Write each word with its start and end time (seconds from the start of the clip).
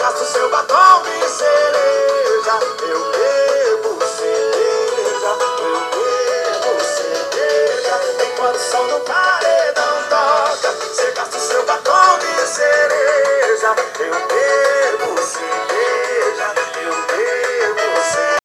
cê 0.00 0.02
gasta 0.02 0.22
o 0.22 0.26
seu 0.26 0.50
batom 0.50 1.02
de 1.02 1.28
cereja. 1.28 2.58
Eu 2.88 3.00
bebo 3.12 4.00
cerveja, 4.06 5.32
eu 5.60 5.80
bebo 5.92 6.72
cerveja. 6.80 7.94
Enquanto 8.24 8.56
o 8.56 8.58
som 8.58 8.84
do 8.88 8.98
paredão 9.00 9.96
toca, 10.08 10.70
cê 10.94 11.10
gasta 11.10 11.36
o 11.36 11.40
seu 11.40 11.66
batom 11.66 12.18
de 12.18 12.46
cereja. 12.46 13.76
Eu 13.98 14.14
bebo 14.26 15.18
cerveja, 15.22 16.46
eu 16.80 16.94
bebo 17.12 18.02
cerveja. 18.02 18.40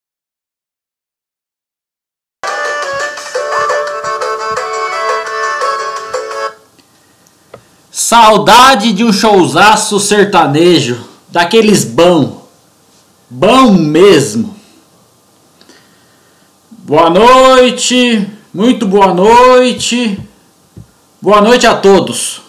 Saudade 7.92 8.92
de 8.92 9.06
um 9.06 9.14
showzaço 9.14 10.00
sertanejo, 10.02 11.15
daqueles 11.36 11.84
bom, 11.84 12.48
bom 13.30 13.74
mesmo. 13.74 14.56
Boa 16.72 17.10
noite, 17.10 18.26
muito 18.54 18.88
boa 18.88 19.14
noite, 19.14 20.18
boa 21.22 21.42
noite 21.42 21.68
a 21.68 21.76
todos. 21.76 22.42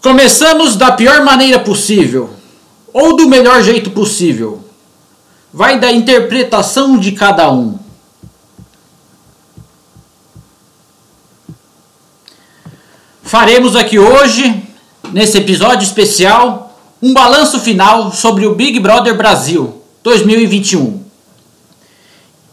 Começamos 0.00 0.76
da 0.76 0.92
pior 0.92 1.24
maneira 1.24 1.58
possível, 1.58 2.30
ou 2.92 3.16
do 3.16 3.28
melhor 3.28 3.64
jeito 3.64 3.90
possível. 3.90 4.64
Vai 5.52 5.80
da 5.80 5.90
interpretação 5.90 6.96
de 6.96 7.10
cada 7.10 7.50
um. 7.50 7.80
Faremos 13.24 13.74
aqui 13.74 13.98
hoje, 13.98 14.69
nesse 15.12 15.38
episódio 15.38 15.84
especial, 15.84 16.78
um 17.02 17.12
balanço 17.12 17.58
final 17.60 18.12
sobre 18.12 18.46
o 18.46 18.54
Big 18.54 18.78
Brother 18.78 19.16
Brasil 19.16 19.82
2021. 20.02 21.00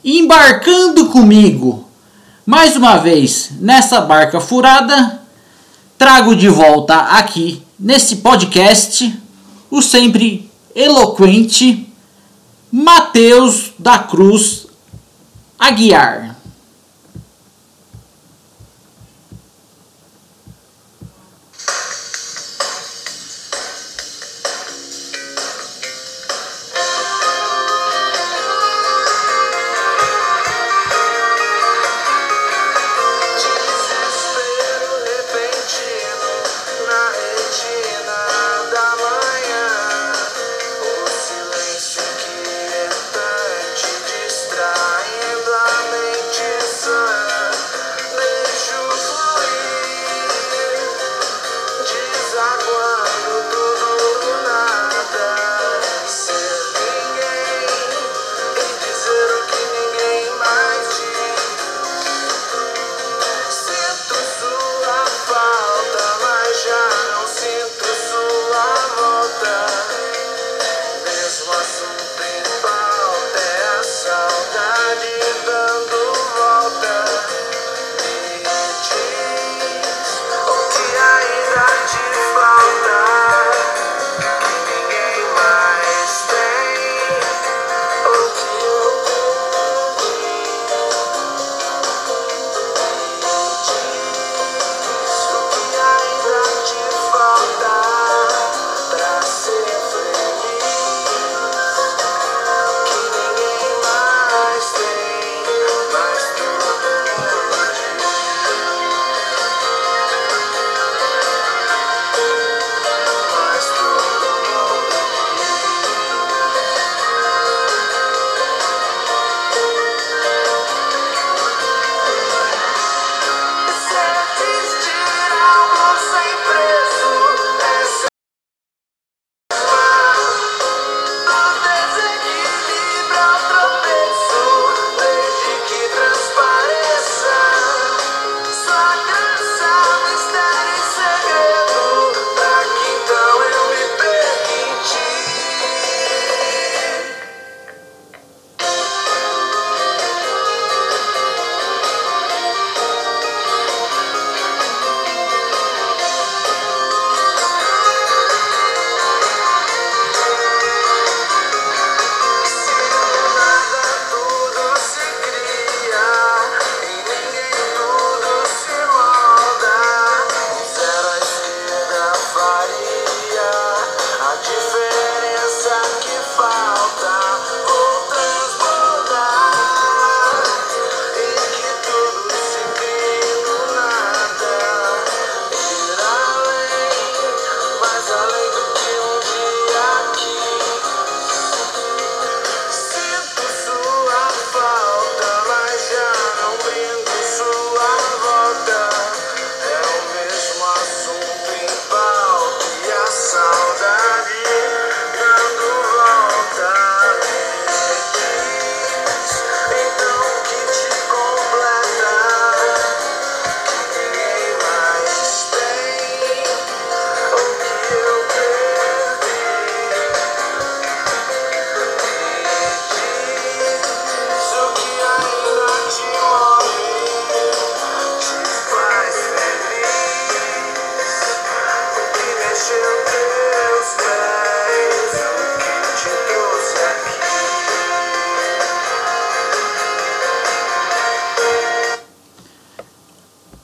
Embarcando 0.04 1.08
comigo, 1.08 1.88
mais 2.46 2.76
uma 2.76 2.98
vez, 2.98 3.52
nessa 3.60 4.02
barca 4.02 4.40
furada, 4.40 5.22
trago 5.98 6.36
de 6.36 6.48
volta 6.48 6.96
aqui, 6.96 7.62
nesse 7.80 8.18
podcast, 8.18 9.14
o 9.70 9.82
sempre 9.82 10.50
eloquente 10.74 11.92
Matheus 12.72 13.74
da 13.78 14.00
Cruz 14.00 14.68
Aguiar. 15.60 16.37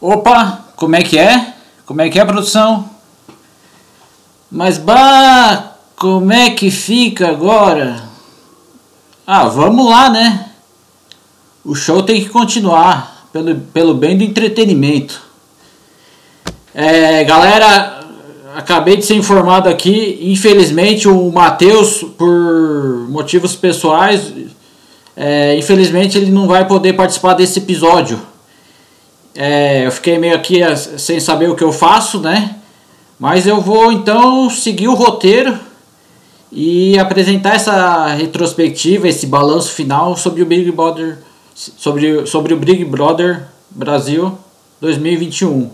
Opa, 0.06 0.66
como 0.76 0.98
é 0.98 1.02
que 1.02 1.18
é? 1.18 1.54
Como 1.86 2.02
é 2.02 2.10
que 2.10 2.20
é 2.20 2.22
a 2.22 2.26
produção? 2.26 2.90
Mas 4.52 4.78
bah, 4.78 5.78
como 5.96 6.34
é 6.34 6.50
que 6.50 6.70
fica 6.70 7.30
agora? 7.30 8.04
Ah, 9.26 9.48
vamos 9.48 9.90
lá, 9.90 10.10
né? 10.10 10.50
O 11.64 11.74
show 11.74 12.04
tem 12.04 12.22
que 12.22 12.28
continuar 12.28 13.30
pelo, 13.32 13.56
pelo 13.56 13.94
bem 13.94 14.18
do 14.18 14.26
entretenimento. 14.26 15.22
É, 16.76 17.24
galera, 17.24 18.02
acabei 18.58 18.98
de 18.98 19.06
ser 19.06 19.16
informado 19.16 19.70
aqui, 19.70 20.20
infelizmente 20.22 21.08
o 21.08 21.32
Matheus, 21.32 22.04
por 22.18 23.08
motivos 23.08 23.56
pessoais, 23.56 24.34
é, 25.16 25.56
infelizmente 25.58 26.18
ele 26.18 26.30
não 26.30 26.46
vai 26.46 26.68
poder 26.68 26.92
participar 26.92 27.36
desse 27.36 27.60
episódio. 27.60 28.33
É, 29.36 29.86
eu 29.86 29.92
fiquei 29.92 30.18
meio 30.20 30.36
aqui 30.36 30.62
é, 30.62 30.76
sem 30.76 31.20
saber 31.20 31.50
o 31.50 31.56
que 31.56 31.64
eu 31.64 31.72
faço, 31.72 32.20
né? 32.20 32.60
Mas 33.20 33.48
eu 33.48 33.62
vou 33.62 33.92
então 33.92 34.50
seguir 34.50 34.88
o 34.88 34.94
roteiro 34.94 35.58
e 36.52 37.00
apresentar 37.00 37.56
essa 37.56 38.08
retrospectiva, 38.08 39.08
esse 39.08 39.26
balanço 39.26 39.72
final 39.72 40.16
sobre 40.16 40.44
o 40.44 40.46
Big 40.46 40.72
Brother, 40.72 41.20
sobre, 41.56 42.28
sobre 42.28 42.54
o 42.54 42.58
Big 42.58 42.86
Brother 42.86 43.48
Brasil 43.72 44.38
2021. 44.80 45.72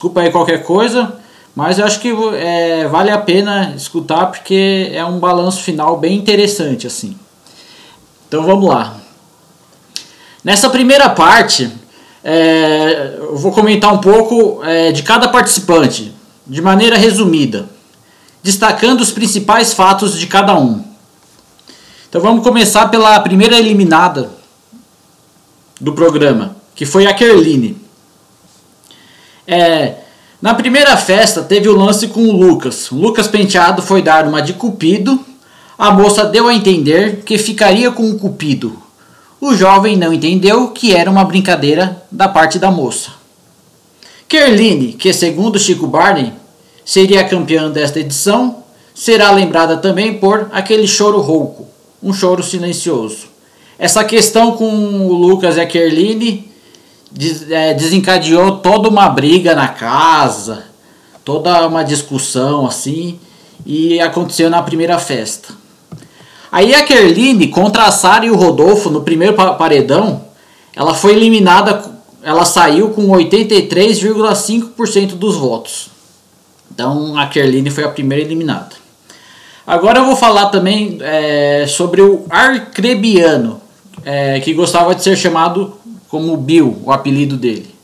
Desculpa 0.00 0.20
aí 0.20 0.30
qualquer 0.30 0.62
coisa, 0.62 1.20
mas 1.56 1.80
eu 1.80 1.84
acho 1.84 1.98
que 2.00 2.12
é, 2.36 2.86
vale 2.86 3.10
a 3.10 3.18
pena 3.18 3.74
escutar 3.74 4.26
porque 4.26 4.90
é 4.92 5.04
um 5.04 5.18
balanço 5.18 5.62
final 5.62 5.98
bem 5.98 6.16
interessante 6.16 6.86
assim. 6.86 7.18
Então 8.28 8.44
vamos 8.44 8.68
lá. 8.68 8.97
Nessa 10.48 10.70
primeira 10.70 11.10
parte, 11.10 11.70
é, 12.24 13.16
eu 13.18 13.36
vou 13.36 13.52
comentar 13.52 13.92
um 13.92 13.98
pouco 13.98 14.64
é, 14.64 14.90
de 14.90 15.02
cada 15.02 15.28
participante, 15.28 16.10
de 16.46 16.62
maneira 16.62 16.96
resumida, 16.96 17.68
destacando 18.42 19.02
os 19.02 19.10
principais 19.10 19.74
fatos 19.74 20.18
de 20.18 20.26
cada 20.26 20.58
um. 20.58 20.82
Então 22.08 22.22
vamos 22.22 22.42
começar 22.42 22.88
pela 22.88 23.20
primeira 23.20 23.58
eliminada 23.58 24.30
do 25.78 25.92
programa, 25.92 26.56
que 26.74 26.86
foi 26.86 27.06
a 27.06 27.12
Kerline. 27.12 27.76
É, 29.46 29.96
na 30.40 30.54
primeira 30.54 30.96
festa 30.96 31.42
teve 31.42 31.68
o 31.68 31.76
lance 31.76 32.08
com 32.08 32.26
o 32.26 32.32
Lucas. 32.32 32.90
O 32.90 32.96
Lucas 32.96 33.28
Penteado 33.28 33.82
foi 33.82 34.00
dar 34.00 34.26
uma 34.26 34.40
de 34.40 34.54
Cupido. 34.54 35.22
A 35.76 35.90
moça 35.90 36.24
deu 36.24 36.48
a 36.48 36.54
entender 36.54 37.22
que 37.26 37.36
ficaria 37.36 37.90
com 37.90 38.08
o 38.10 38.18
Cupido. 38.18 38.87
O 39.40 39.54
jovem 39.54 39.96
não 39.96 40.12
entendeu 40.12 40.68
que 40.68 40.94
era 40.94 41.10
uma 41.10 41.24
brincadeira 41.24 42.02
da 42.10 42.28
parte 42.28 42.58
da 42.58 42.70
moça. 42.70 43.12
Kerline, 44.28 44.92
que 44.92 45.12
segundo 45.12 45.58
Chico 45.58 45.86
Barney 45.86 46.32
seria 46.84 47.20
a 47.20 47.28
campeã 47.28 47.70
desta 47.70 48.00
edição, 48.00 48.64
será 48.94 49.30
lembrada 49.30 49.76
também 49.76 50.18
por 50.18 50.48
aquele 50.52 50.88
choro 50.88 51.20
rouco, 51.20 51.66
um 52.02 52.12
choro 52.12 52.42
silencioso. 52.42 53.28
Essa 53.78 54.02
questão 54.02 54.52
com 54.52 54.68
o 55.06 55.12
Lucas 55.12 55.56
e 55.56 55.60
a 55.60 55.66
Kerline 55.66 56.50
é, 57.48 57.74
desencadeou 57.74 58.56
toda 58.56 58.88
uma 58.88 59.08
briga 59.08 59.54
na 59.54 59.68
casa, 59.68 60.64
toda 61.24 61.66
uma 61.66 61.84
discussão 61.84 62.66
assim, 62.66 63.20
e 63.64 64.00
aconteceu 64.00 64.50
na 64.50 64.62
primeira 64.62 64.98
festa. 64.98 65.54
Aí 66.50 66.74
a 66.74 66.82
Kerline 66.82 67.48
contra 67.48 67.84
a 67.84 67.92
Sara 67.92 68.24
e 68.24 68.30
o 68.30 68.36
Rodolfo 68.36 68.88
no 68.90 69.02
primeiro 69.02 69.34
paredão, 69.34 70.24
ela 70.74 70.94
foi 70.94 71.12
eliminada, 71.12 71.84
ela 72.22 72.44
saiu 72.44 72.90
com 72.90 73.08
83,5% 73.08 75.14
dos 75.14 75.36
votos. 75.36 75.90
Então 76.72 77.18
a 77.18 77.26
Kerline 77.26 77.70
foi 77.70 77.84
a 77.84 77.88
primeira 77.88 78.24
eliminada. 78.24 78.76
Agora 79.66 79.98
eu 79.98 80.06
vou 80.06 80.16
falar 80.16 80.46
também 80.46 80.98
é, 81.02 81.66
sobre 81.66 82.00
o 82.00 82.24
Arcrebiano, 82.30 83.60
é, 84.04 84.40
que 84.40 84.54
gostava 84.54 84.94
de 84.94 85.02
ser 85.02 85.16
chamado 85.16 85.74
como 86.08 86.34
Bill, 86.38 86.78
o 86.84 86.90
apelido 86.90 87.36
dele. 87.36 87.74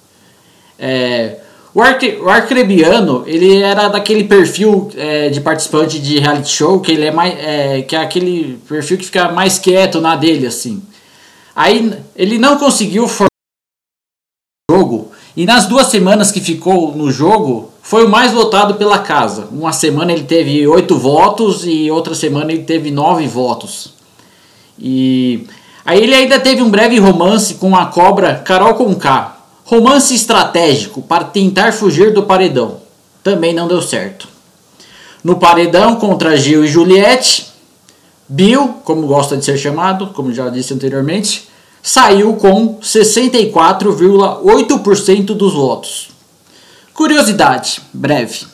É, 0.78 1.40
o, 1.74 1.82
Arque, 1.82 2.18
o 2.20 2.28
Arcrebiano, 2.28 3.24
ele 3.26 3.60
era 3.60 3.88
daquele 3.88 4.24
perfil 4.24 4.90
é, 4.96 5.28
de 5.28 5.40
participante 5.40 5.98
de 5.98 6.18
reality 6.18 6.50
show, 6.50 6.80
que 6.80 6.92
ele 6.92 7.06
é 7.06 7.10
mais. 7.10 7.34
É, 7.38 7.82
que 7.82 7.96
é 7.96 8.00
aquele 8.00 8.58
perfil 8.68 8.96
que 8.98 9.06
fica 9.06 9.30
mais 9.32 9.58
quieto 9.58 10.00
na 10.00 10.16
dele, 10.16 10.46
assim. 10.46 10.82
Aí 11.54 11.92
ele 12.16 12.38
não 12.38 12.56
conseguiu 12.58 13.08
formar 13.08 13.28
o 14.70 14.74
jogo, 14.74 15.12
e 15.36 15.44
nas 15.44 15.66
duas 15.66 15.88
semanas 15.88 16.32
que 16.32 16.40
ficou 16.40 16.94
no 16.96 17.10
jogo, 17.10 17.72
foi 17.82 18.04
o 18.04 18.08
mais 18.08 18.32
votado 18.32 18.74
pela 18.74 19.00
casa. 19.00 19.48
Uma 19.52 19.72
semana 19.72 20.12
ele 20.12 20.24
teve 20.24 20.66
oito 20.66 20.96
votos 20.96 21.66
e 21.66 21.90
outra 21.90 22.14
semana 22.14 22.52
ele 22.52 22.62
teve 22.62 22.90
nove 22.90 23.26
votos. 23.26 23.92
E 24.78 25.46
Aí 25.84 26.02
ele 26.02 26.14
ainda 26.14 26.40
teve 26.40 26.62
um 26.62 26.70
breve 26.70 26.98
romance 26.98 27.54
com 27.54 27.76
a 27.76 27.86
cobra 27.86 28.36
Carol 28.36 28.74
Conká. 28.74 29.33
Romance 29.64 30.14
estratégico 30.14 31.00
para 31.00 31.24
tentar 31.24 31.72
fugir 31.72 32.12
do 32.12 32.24
paredão. 32.24 32.82
Também 33.22 33.54
não 33.54 33.66
deu 33.66 33.80
certo. 33.80 34.28
No 35.22 35.36
paredão 35.36 35.96
contra 35.96 36.36
Gil 36.36 36.62
e 36.64 36.68
Juliette, 36.68 37.46
Bill, 38.28 38.74
como 38.84 39.06
gosta 39.06 39.38
de 39.38 39.44
ser 39.44 39.56
chamado, 39.56 40.08
como 40.08 40.34
já 40.34 40.50
disse 40.50 40.74
anteriormente, 40.74 41.48
saiu 41.82 42.34
com 42.34 42.78
64,8% 42.78 45.34
dos 45.34 45.54
votos. 45.54 46.10
Curiosidade, 46.92 47.80
breve. 47.92 48.44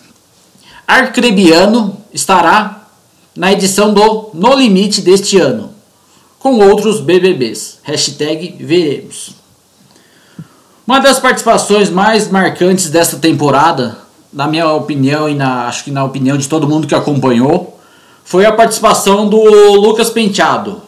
Arcrebiano 0.86 1.96
estará 2.12 2.88
na 3.34 3.52
edição 3.52 3.92
do 3.92 4.30
No 4.34 4.54
Limite 4.54 5.00
deste 5.00 5.38
ano, 5.38 5.74
com 6.38 6.58
outros 6.58 7.00
BBBs. 7.00 7.80
Hashtag 7.82 8.54
veremos. 8.60 9.39
Uma 10.90 10.98
das 10.98 11.20
participações 11.20 11.88
mais 11.88 12.28
marcantes 12.28 12.90
desta 12.90 13.16
temporada, 13.16 13.96
na 14.32 14.48
minha 14.48 14.68
opinião 14.72 15.28
e 15.28 15.36
na, 15.36 15.68
acho 15.68 15.84
que 15.84 15.90
na 15.92 16.02
opinião 16.02 16.36
de 16.36 16.48
todo 16.48 16.66
mundo 16.66 16.88
que 16.88 16.96
acompanhou, 16.96 17.78
foi 18.24 18.44
a 18.44 18.50
participação 18.50 19.28
do 19.28 19.40
Lucas 19.74 20.10
Penteado. 20.10 20.82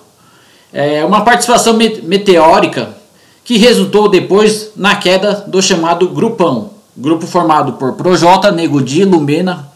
É 0.73 1.05
uma 1.05 1.21
participação 1.21 1.75
meteórica 1.75 2.97
que 3.45 3.57
resultou 3.59 4.09
depois 4.09 4.73
na 4.75 4.97
queda 4.97 5.45
do 5.47 5.63
chamado 5.63 6.09
Grupão, 6.09 6.71
grupo 6.97 7.25
formado 7.25 7.75
por 7.75 7.93
Projota, 7.93 8.51
Nego 8.51 8.83
Di, 8.83 9.05
Lumena, 9.05 9.69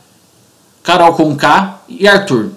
Carol 0.83 1.13
Conká 1.13 1.83
e 1.89 2.09
Arthur. 2.09 2.51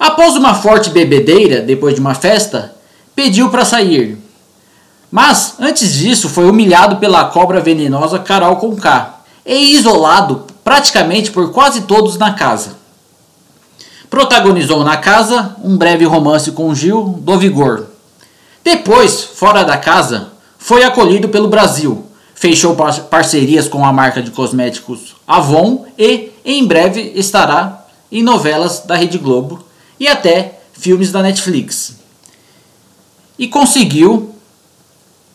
Após 0.00 0.34
uma 0.34 0.52
forte 0.52 0.90
bebedeira, 0.90 1.60
depois 1.60 1.94
de 1.94 2.00
uma 2.00 2.16
festa, 2.16 2.74
pediu 3.14 3.50
para 3.50 3.64
sair. 3.64 4.18
Mas, 5.12 5.56
antes 5.60 5.92
disso, 5.92 6.30
foi 6.30 6.48
humilhado 6.48 6.96
pela 6.96 7.26
cobra 7.26 7.60
venenosa 7.60 8.18
Carol 8.18 8.56
Conká 8.56 9.20
e 9.44 9.74
isolado 9.74 10.46
praticamente 10.64 11.30
por 11.30 11.52
quase 11.52 11.82
todos 11.82 12.16
na 12.16 12.32
casa. 12.32 12.78
Protagonizou 14.08 14.82
na 14.82 14.96
casa 14.96 15.54
um 15.62 15.76
breve 15.76 16.06
romance 16.06 16.52
com 16.52 16.74
Gil 16.74 17.20
do 17.20 17.38
Vigor. 17.38 17.88
Depois, 18.64 19.22
fora 19.22 19.62
da 19.64 19.76
casa, 19.76 20.32
foi 20.56 20.82
acolhido 20.82 21.28
pelo 21.28 21.48
Brasil. 21.48 22.06
Fechou 22.34 22.74
parcerias 23.10 23.68
com 23.68 23.84
a 23.84 23.92
marca 23.92 24.22
de 24.22 24.30
cosméticos 24.30 25.14
Avon 25.26 25.84
e, 25.98 26.30
em 26.42 26.66
breve, 26.66 27.12
estará 27.14 27.86
em 28.10 28.22
novelas 28.22 28.80
da 28.80 28.96
Rede 28.96 29.18
Globo 29.18 29.62
e 30.00 30.08
até 30.08 30.60
filmes 30.72 31.12
da 31.12 31.22
Netflix. 31.22 31.96
E 33.38 33.46
conseguiu 33.46 34.32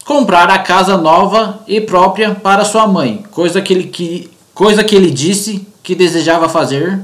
comprar 0.07 0.49
a 0.49 0.59
casa 0.59 0.97
nova 0.97 1.59
e 1.67 1.81
própria 1.81 2.33
para 2.33 2.63
sua 2.63 2.87
mãe, 2.87 3.25
coisa 3.29 3.61
que 3.61 3.73
ele, 3.73 3.83
que, 3.83 4.31
coisa 4.53 4.81
que 4.81 4.95
ele 4.95 5.11
disse 5.11 5.67
que 5.83 5.93
desejava 5.93 6.47
fazer. 6.47 6.97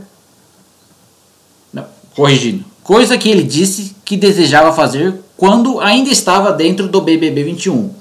Não, 1.74 1.86
corrigindo. 2.16 2.64
Coisa 2.82 3.18
que 3.18 3.30
ele 3.30 3.44
disse 3.44 3.94
que 4.06 4.16
desejava 4.16 4.72
fazer 4.72 5.16
quando 5.36 5.82
ainda 5.82 6.10
estava 6.10 6.54
dentro 6.54 6.88
do 6.88 7.02
BBB 7.02 7.44
21. 7.44 7.94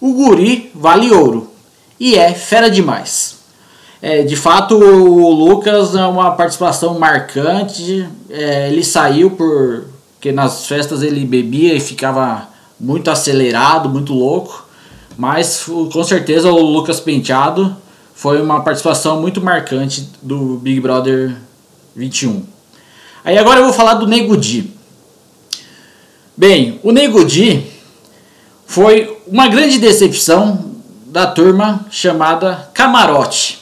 O 0.00 0.14
guri 0.14 0.70
vale 0.72 1.10
ouro 1.10 1.50
e 1.98 2.14
é 2.14 2.32
fera 2.32 2.70
demais. 2.70 3.38
É, 4.00 4.22
de 4.22 4.36
fato, 4.36 4.76
o 4.76 5.32
Lucas 5.32 5.96
é 5.96 6.06
uma 6.06 6.30
participação 6.30 6.96
marcante. 6.96 8.08
É, 8.30 8.68
ele 8.68 8.84
saiu 8.84 9.32
porque 9.32 10.30
nas 10.30 10.66
festas 10.68 11.02
ele 11.02 11.24
bebia 11.24 11.74
e 11.74 11.80
ficava 11.80 12.56
muito 12.80 13.10
acelerado, 13.10 13.88
muito 13.88 14.12
louco. 14.12 14.66
Mas 15.16 15.64
com 15.92 16.04
certeza 16.04 16.50
o 16.50 16.60
Lucas 16.60 17.00
Penteado 17.00 17.76
foi 18.14 18.40
uma 18.40 18.62
participação 18.62 19.20
muito 19.20 19.40
marcante 19.40 20.08
do 20.22 20.56
Big 20.58 20.80
Brother 20.80 21.36
21. 21.94 22.44
Aí 23.24 23.36
agora 23.36 23.60
eu 23.60 23.64
vou 23.64 23.72
falar 23.72 23.94
do 23.94 24.06
Nego 24.06 24.36
Di. 24.36 24.72
Bem, 26.36 26.78
o 26.84 26.92
Nego 26.92 27.24
Di 27.24 27.66
foi 28.66 29.18
uma 29.26 29.48
grande 29.48 29.78
decepção 29.78 30.76
da 31.06 31.26
turma 31.26 31.86
chamada 31.90 32.70
Camarote. 32.72 33.58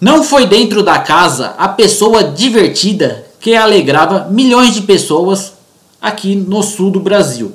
Não 0.00 0.24
foi 0.24 0.46
dentro 0.46 0.82
da 0.82 0.98
casa 0.98 1.54
a 1.56 1.68
pessoa 1.68 2.24
divertida 2.24 3.24
que 3.38 3.54
alegrava 3.54 4.26
milhões 4.30 4.74
de 4.74 4.82
pessoas 4.82 5.52
aqui 6.00 6.34
no 6.34 6.62
sul 6.62 6.90
do 6.90 6.98
Brasil. 6.98 7.52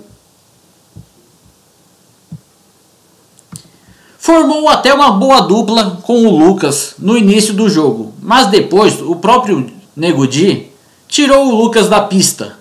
Formou 4.28 4.68
até 4.68 4.94
uma 4.94 5.12
boa 5.12 5.40
dupla 5.40 6.02
com 6.04 6.26
o 6.26 6.38
Lucas 6.38 6.96
no 7.00 7.18
início 7.18 7.54
do 7.54 7.70
jogo, 7.70 8.12
mas 8.22 8.48
depois 8.48 9.02
o 9.02 9.16
próprio 9.16 9.72
Nego 9.96 10.28
Di 10.28 10.68
tirou 11.08 11.48
o 11.48 11.56
Lucas 11.56 11.88
da 11.88 12.02
pista, 12.02 12.60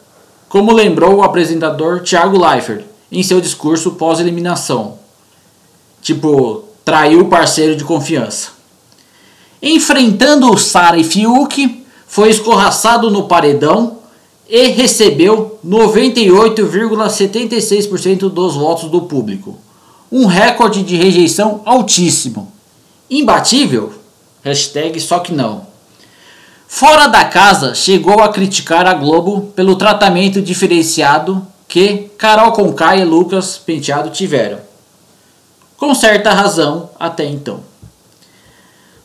como 0.49 0.73
lembrou 0.73 1.16
o 1.16 1.25
apresentador 1.25 2.02
Thiago 2.02 2.38
Leifert 2.38 2.85
em 3.11 3.20
seu 3.20 3.40
discurso 3.40 3.94
pós-eliminação. 3.94 4.96
Tipo, 6.00 6.62
traiu 6.85 7.23
o 7.23 7.28
parceiro 7.28 7.75
de 7.75 7.82
confiança. 7.82 8.50
Enfrentando 9.61 10.49
o 10.49 10.56
Sara 10.56 10.99
e 10.99 11.02
Fiuk, 11.02 11.85
foi 12.06 12.30
escorraçado 12.30 13.11
no 13.11 13.25
paredão 13.25 13.99
e 14.49 14.68
recebeu 14.68 15.58
98,76% 15.66 18.28
dos 18.28 18.54
votos 18.54 18.88
do 18.88 19.02
público. 19.02 19.65
Um 20.16 20.25
recorde 20.25 20.82
de 20.82 20.96
rejeição 20.96 21.61
altíssimo. 21.66 22.50
Imbatível? 23.11 23.92
Hashtag 24.42 24.99
só 24.99 25.18
que 25.18 25.30
não. 25.30 25.66
Fora 26.66 27.06
da 27.06 27.26
casa, 27.26 27.75
chegou 27.75 28.23
a 28.23 28.30
criticar 28.30 28.87
a 28.87 28.94
Globo 28.94 29.52
pelo 29.54 29.76
tratamento 29.76 30.40
diferenciado 30.40 31.46
que 31.68 32.11
Carol 32.16 32.52
Conká 32.52 32.96
e 32.96 33.04
Lucas 33.04 33.58
Penteado 33.58 34.08
tiveram. 34.08 34.58
Com 35.76 35.94
certa 35.94 36.32
razão 36.32 36.88
até 36.99 37.26
então. 37.26 37.61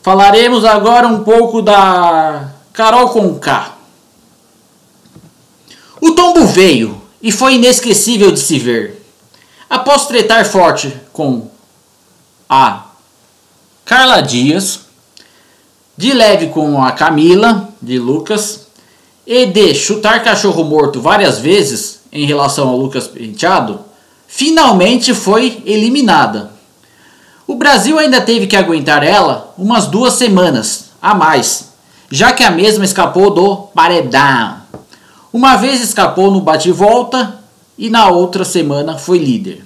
Falaremos 0.01 0.63
agora 0.63 1.09
um 1.09 1.25
pouco 1.25 1.61
da 1.61 2.51
Carol 2.71 3.09
Conká. 3.09 3.75
O 5.99 6.11
tombo 6.11 6.47
veio 6.47 7.01
e 7.21 7.33
foi 7.33 7.55
inesquecível 7.55 8.31
de 8.31 8.39
se 8.39 8.57
ver. 8.57 9.00
Após 9.71 10.05
tretar 10.05 10.43
forte 10.43 10.93
com 11.13 11.47
a 12.49 12.87
Carla 13.85 14.19
Dias, 14.19 14.81
de 15.95 16.11
leve 16.11 16.47
com 16.47 16.83
a 16.83 16.91
Camila 16.91 17.69
de 17.81 17.97
Lucas 17.97 18.67
e 19.25 19.45
de 19.45 19.73
chutar 19.73 20.25
cachorro 20.25 20.65
morto 20.65 20.99
várias 20.99 21.39
vezes 21.39 22.01
em 22.11 22.25
relação 22.25 22.67
ao 22.67 22.75
Lucas 22.75 23.07
Penteado, 23.07 23.79
finalmente 24.27 25.13
foi 25.13 25.63
eliminada. 25.65 26.51
O 27.47 27.55
Brasil 27.55 27.97
ainda 27.97 28.19
teve 28.19 28.47
que 28.47 28.57
aguentar 28.57 29.03
ela 29.03 29.53
umas 29.57 29.87
duas 29.87 30.15
semanas 30.15 30.87
a 31.01 31.15
mais, 31.15 31.69
já 32.09 32.33
que 32.33 32.43
a 32.43 32.51
mesma 32.51 32.83
escapou 32.83 33.33
do 33.33 33.55
paredão. 33.73 34.57
Uma 35.31 35.55
vez 35.55 35.79
escapou 35.79 36.29
no 36.29 36.41
bate-volta 36.41 37.40
e 37.81 37.89
na 37.89 38.07
outra 38.09 38.45
semana 38.45 38.97
foi 38.99 39.17
líder. 39.17 39.65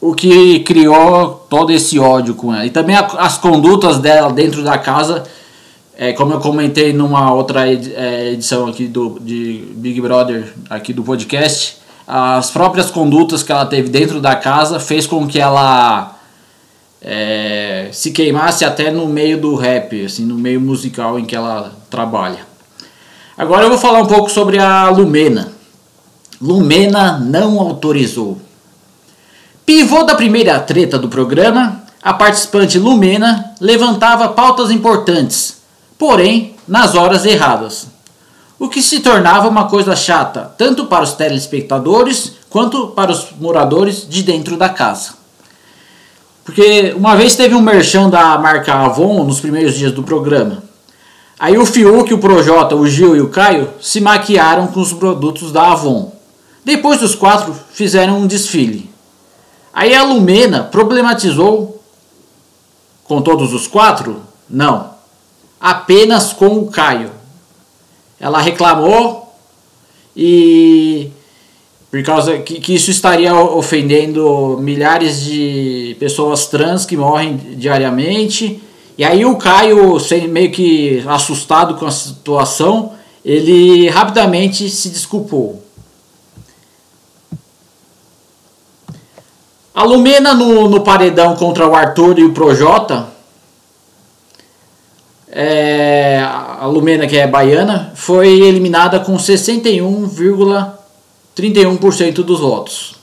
o 0.00 0.14
que 0.14 0.60
criou 0.60 1.46
todo 1.48 1.70
esse 1.70 1.96
ódio 1.96 2.34
com 2.34 2.52
ela. 2.52 2.66
E 2.66 2.70
também 2.70 2.96
a, 2.96 3.06
as 3.18 3.38
condutas 3.38 3.98
dela 3.98 4.32
dentro 4.32 4.64
da 4.64 4.76
casa, 4.76 5.22
é, 5.96 6.12
como 6.12 6.32
eu 6.32 6.40
comentei 6.40 6.92
numa 6.92 7.32
outra 7.32 7.68
é, 7.68 8.32
edição 8.32 8.66
aqui 8.66 8.88
do 8.88 9.20
de 9.20 9.64
Big 9.76 10.00
Brother 10.00 10.52
aqui 10.68 10.92
do 10.92 11.04
podcast, 11.04 11.76
as 12.04 12.50
próprias 12.50 12.90
condutas 12.90 13.44
que 13.44 13.52
ela 13.52 13.64
teve 13.64 13.88
dentro 13.88 14.20
da 14.20 14.34
casa 14.34 14.80
fez 14.80 15.06
com 15.06 15.24
que 15.26 15.38
ela 15.38 16.16
é, 17.04 17.88
se 17.90 18.12
queimasse 18.12 18.64
até 18.64 18.90
no 18.90 19.06
meio 19.06 19.40
do 19.40 19.56
rap, 19.56 20.04
assim, 20.04 20.24
no 20.24 20.36
meio 20.36 20.60
musical 20.60 21.18
em 21.18 21.24
que 21.24 21.34
ela 21.34 21.72
trabalha. 21.90 22.46
Agora 23.36 23.64
eu 23.64 23.70
vou 23.70 23.78
falar 23.78 24.00
um 24.00 24.06
pouco 24.06 24.30
sobre 24.30 24.58
a 24.58 24.88
Lumena. 24.88 25.52
Lumena 26.40 27.18
não 27.18 27.58
autorizou. 27.58 28.40
Pivô 29.66 30.04
da 30.04 30.14
primeira 30.14 30.58
treta 30.60 30.98
do 30.98 31.08
programa, 31.08 31.82
a 32.02 32.12
participante 32.12 32.78
Lumena 32.78 33.54
levantava 33.60 34.28
pautas 34.28 34.70
importantes, 34.70 35.62
porém 35.98 36.56
nas 36.68 36.94
horas 36.94 37.24
erradas. 37.24 37.88
O 38.58 38.68
que 38.68 38.82
se 38.82 39.00
tornava 39.00 39.48
uma 39.48 39.68
coisa 39.68 39.96
chata, 39.96 40.52
tanto 40.56 40.86
para 40.86 41.02
os 41.02 41.14
telespectadores 41.14 42.34
quanto 42.48 42.88
para 42.88 43.10
os 43.10 43.28
moradores 43.40 44.06
de 44.08 44.22
dentro 44.22 44.56
da 44.56 44.68
casa. 44.68 45.21
Porque 46.52 46.92
uma 46.94 47.16
vez 47.16 47.34
teve 47.34 47.54
um 47.54 47.62
merchan 47.62 48.10
da 48.10 48.36
marca 48.36 48.74
Avon 48.74 49.24
nos 49.24 49.40
primeiros 49.40 49.74
dias 49.74 49.90
do 49.90 50.02
programa. 50.02 50.62
Aí 51.38 51.56
o 51.56 51.64
Fiuk, 51.64 52.12
o 52.12 52.18
Projota, 52.18 52.76
o 52.76 52.86
Gil 52.86 53.16
e 53.16 53.22
o 53.22 53.30
Caio 53.30 53.70
se 53.80 54.02
maquiaram 54.02 54.66
com 54.66 54.80
os 54.80 54.92
produtos 54.92 55.50
da 55.50 55.72
Avon. 55.72 56.12
Depois 56.62 57.02
os 57.02 57.14
quatro 57.14 57.56
fizeram 57.72 58.18
um 58.18 58.26
desfile. 58.26 58.90
Aí 59.72 59.94
a 59.94 60.02
Lumena 60.02 60.64
problematizou 60.64 61.82
com 63.04 63.22
todos 63.22 63.54
os 63.54 63.66
quatro? 63.66 64.20
Não. 64.46 64.90
Apenas 65.58 66.34
com 66.34 66.58
o 66.58 66.70
Caio. 66.70 67.12
Ela 68.20 68.42
reclamou 68.42 69.34
e 70.14 71.10
por 71.92 72.02
causa 72.02 72.38
que, 72.38 72.58
que 72.58 72.74
isso 72.74 72.90
estaria 72.90 73.34
ofendendo 73.34 74.56
milhares 74.58 75.22
de 75.22 75.94
pessoas 76.00 76.46
trans 76.46 76.86
que 76.86 76.96
morrem 76.96 77.36
diariamente. 77.36 78.62
E 78.96 79.04
aí 79.04 79.26
o 79.26 79.36
Caio, 79.36 79.98
meio 80.30 80.50
que 80.50 81.04
assustado 81.06 81.74
com 81.74 81.84
a 81.84 81.90
situação, 81.90 82.94
ele 83.22 83.90
rapidamente 83.90 84.70
se 84.70 84.88
desculpou. 84.88 85.62
A 89.74 89.84
Lumena 89.84 90.32
no, 90.32 90.70
no 90.70 90.80
paredão 90.80 91.36
contra 91.36 91.68
o 91.68 91.74
Arthur 91.74 92.18
e 92.18 92.24
o 92.24 92.32
Projota, 92.32 93.08
é, 95.30 96.22
a 96.22 96.64
Lumena 96.64 97.06
que 97.06 97.18
é 97.18 97.26
baiana, 97.26 97.92
foi 97.94 98.28
eliminada 98.28 98.98
com 98.98 99.18
61, 99.18 100.06
31% 101.36 102.22
dos 102.22 102.40
votos. 102.40 102.96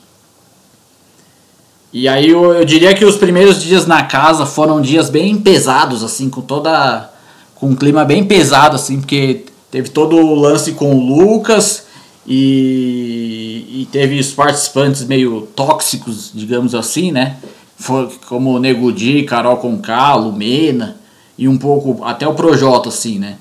E 1.92 2.06
aí 2.06 2.28
eu, 2.28 2.52
eu, 2.52 2.64
diria 2.64 2.94
que 2.94 3.04
os 3.04 3.16
primeiros 3.16 3.60
dias 3.60 3.86
na 3.86 4.04
casa 4.04 4.46
foram 4.46 4.80
dias 4.80 5.10
bem 5.10 5.36
pesados, 5.38 6.04
assim, 6.04 6.30
com 6.30 6.40
toda. 6.40 7.10
com 7.56 7.68
um 7.70 7.74
clima 7.74 8.04
bem 8.04 8.24
pesado, 8.24 8.76
assim, 8.76 9.00
porque 9.00 9.44
teve 9.70 9.88
todo 9.88 10.16
o 10.16 10.34
lance 10.36 10.72
com 10.72 10.94
o 10.94 11.00
Lucas 11.00 11.86
e, 12.26 13.66
e 13.82 13.88
teve 13.90 14.20
os 14.20 14.32
participantes 14.32 15.04
meio 15.04 15.48
tóxicos, 15.56 16.30
digamos 16.32 16.76
assim, 16.76 17.10
né? 17.10 17.38
Foi 17.76 18.08
como 18.28 18.50
o 18.50 18.60
Nego 18.60 18.92
Di, 18.92 19.24
Carol 19.24 19.56
Conká, 19.56 20.14
Lumena 20.14 21.00
e 21.36 21.48
um 21.48 21.58
pouco 21.58 22.04
até 22.04 22.28
o 22.28 22.34
Projota, 22.34 22.88
assim, 22.88 23.18
né? 23.18 23.36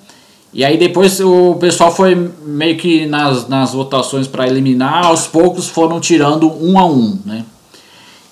E 0.53 0.65
aí 0.65 0.77
depois 0.77 1.19
o 1.19 1.55
pessoal 1.55 1.93
foi 1.93 2.31
meio 2.43 2.75
que 2.77 3.05
nas, 3.05 3.47
nas 3.47 3.73
votações 3.73 4.27
para 4.27 4.47
eliminar, 4.47 5.05
aos 5.05 5.27
poucos 5.27 5.67
foram 5.67 5.99
tirando 5.99 6.51
um 6.51 6.77
a 6.79 6.85
um, 6.85 7.19
né? 7.25 7.45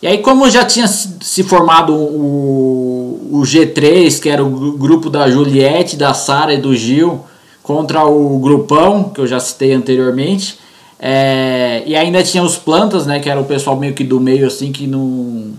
E 0.01 0.07
aí 0.07 0.17
como 0.19 0.49
já 0.49 0.65
tinha 0.65 0.87
se 0.87 1.43
formado 1.43 1.93
o, 1.93 3.29
o 3.31 3.41
G3, 3.41 4.19
que 4.19 4.29
era 4.29 4.43
o 4.43 4.77
grupo 4.77 5.09
da 5.09 5.29
Juliette, 5.29 5.95
da 5.95 6.13
Sara 6.13 6.53
e 6.53 6.61
do 6.61 6.75
Gil, 6.75 7.23
contra 7.61 8.05
o 8.05 8.39
grupão, 8.39 9.05
que 9.05 9.19
eu 9.19 9.27
já 9.27 9.39
citei 9.39 9.73
anteriormente, 9.73 10.57
é, 10.99 11.83
e 11.85 11.95
ainda 11.95 12.23
tinha 12.23 12.41
os 12.41 12.55
plantas, 12.55 13.05
né, 13.05 13.19
que 13.19 13.29
era 13.29 13.39
o 13.39 13.45
pessoal 13.45 13.75
meio 13.75 13.93
que 13.93 14.03
do 14.03 14.19
meio, 14.19 14.47
assim, 14.47 14.71
que 14.71 14.87
não... 14.87 15.53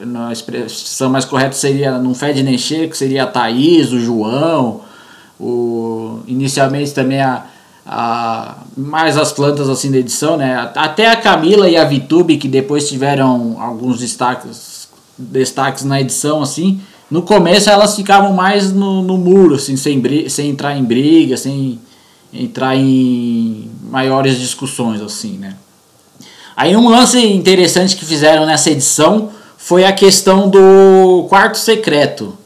Na 0.00 0.30
expressão 0.30 1.08
mais 1.08 1.24
correta 1.24 1.52
seria 1.52 1.98
não 1.98 2.14
fede 2.14 2.42
nem 2.42 2.58
cheiro, 2.58 2.90
que 2.90 2.96
seria 2.96 3.22
a 3.22 3.26
Thaís, 3.26 3.90
o 3.90 3.98
João, 3.98 4.82
o, 5.42 6.20
inicialmente 6.26 6.92
também 6.92 7.20
a, 7.20 7.46
a, 7.84 8.58
mais 8.76 9.18
as 9.18 9.32
plantas 9.32 9.68
assim 9.68 9.90
da 9.90 9.98
edição, 9.98 10.36
né? 10.36 10.70
Até 10.76 11.08
a 11.10 11.16
Camila 11.16 11.68
e 11.68 11.76
a 11.76 11.84
Vitube, 11.84 12.36
que 12.36 12.46
depois 12.46 12.88
tiveram 12.88 13.56
alguns 13.60 13.98
destaques, 13.98 14.88
destaques 15.18 15.84
na 15.84 16.00
edição, 16.00 16.40
assim, 16.40 16.80
no 17.10 17.22
começo 17.22 17.68
elas 17.68 17.96
ficavam 17.96 18.32
mais 18.32 18.72
no, 18.72 19.02
no 19.02 19.18
muro, 19.18 19.56
assim, 19.56 19.76
sem, 19.76 20.00
sem 20.28 20.50
entrar 20.50 20.76
em 20.76 20.84
briga, 20.84 21.36
sem 21.36 21.80
entrar 22.32 22.76
em 22.76 23.70
maiores 23.90 24.38
discussões, 24.38 25.02
assim, 25.02 25.36
né? 25.36 25.56
Aí 26.56 26.76
um 26.76 26.88
lance 26.88 27.18
interessante 27.18 27.96
que 27.96 28.04
fizeram 28.04 28.46
nessa 28.46 28.70
edição 28.70 29.30
foi 29.56 29.84
a 29.84 29.92
questão 29.92 30.48
do 30.48 31.26
quarto 31.28 31.58
secreto. 31.58 32.36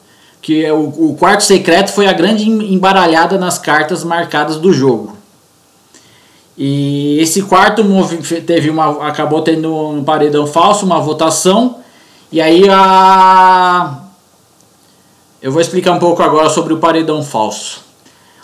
Que 0.47 0.71
o, 0.71 1.11
o 1.11 1.17
quarto 1.17 1.43
secreto 1.43 1.91
foi 1.91 2.07
a 2.07 2.13
grande 2.13 2.49
embaralhada 2.49 3.37
nas 3.37 3.59
cartas 3.59 4.05
marcadas 4.05 4.59
do 4.59 4.73
jogo. 4.73 5.17
E 6.57 7.19
esse 7.19 7.43
quarto 7.43 7.83
teve 8.47 8.71
uma, 8.71 9.09
acabou 9.09 9.43
tendo 9.43 9.75
um 9.75 10.05
paredão 10.05 10.47
falso, 10.47 10.87
uma 10.87 11.01
votação. 11.01 11.81
E 12.31 12.41
aí 12.41 12.63
a. 12.71 14.03
Eu 15.43 15.51
vou 15.51 15.61
explicar 15.61 15.91
um 15.91 15.99
pouco 15.99 16.23
agora 16.23 16.49
sobre 16.49 16.73
o 16.73 16.79
paredão 16.79 17.25
falso. 17.25 17.81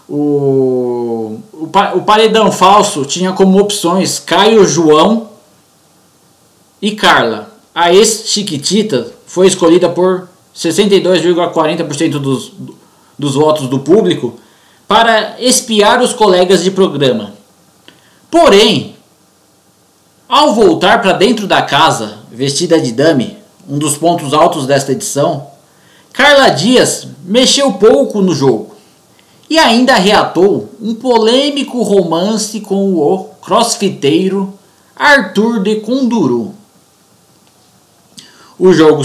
O, 0.08 1.38
o, 1.52 1.70
o 1.94 2.02
paredão 2.02 2.50
falso 2.50 3.04
tinha 3.04 3.30
como 3.30 3.60
opções 3.60 4.18
Caio 4.18 4.66
João 4.66 5.28
e 6.82 6.90
Carla. 6.96 7.52
A 7.72 7.94
ex-Chiquitita 7.94 9.12
foi 9.24 9.46
escolhida 9.46 9.88
por 9.88 10.31
62,40% 10.54 12.18
dos, 12.18 12.52
dos 13.18 13.34
votos 13.34 13.68
do 13.68 13.78
público 13.78 14.38
para 14.86 15.40
espiar 15.40 16.02
os 16.02 16.12
colegas 16.12 16.62
de 16.62 16.70
programa. 16.70 17.32
Porém, 18.30 18.96
ao 20.28 20.54
voltar 20.54 21.00
para 21.00 21.12
dentro 21.12 21.46
da 21.46 21.62
casa, 21.62 22.18
vestida 22.30 22.80
de 22.80 22.92
dame, 22.92 23.36
um 23.68 23.78
dos 23.78 23.96
pontos 23.96 24.32
altos 24.34 24.66
desta 24.66 24.92
edição, 24.92 25.46
Carla 26.12 26.48
Dias 26.50 27.06
mexeu 27.24 27.72
pouco 27.72 28.20
no 28.20 28.34
jogo 28.34 28.74
e 29.48 29.58
ainda 29.58 29.94
reatou 29.94 30.70
um 30.80 30.94
polêmico 30.94 31.82
romance 31.82 32.60
com 32.60 32.94
o 32.94 33.24
crossfiteiro 33.42 34.52
Arthur 34.96 35.62
de 35.62 35.76
Conduru. 35.76 36.54
O 38.58 38.72
jogo, 38.72 39.02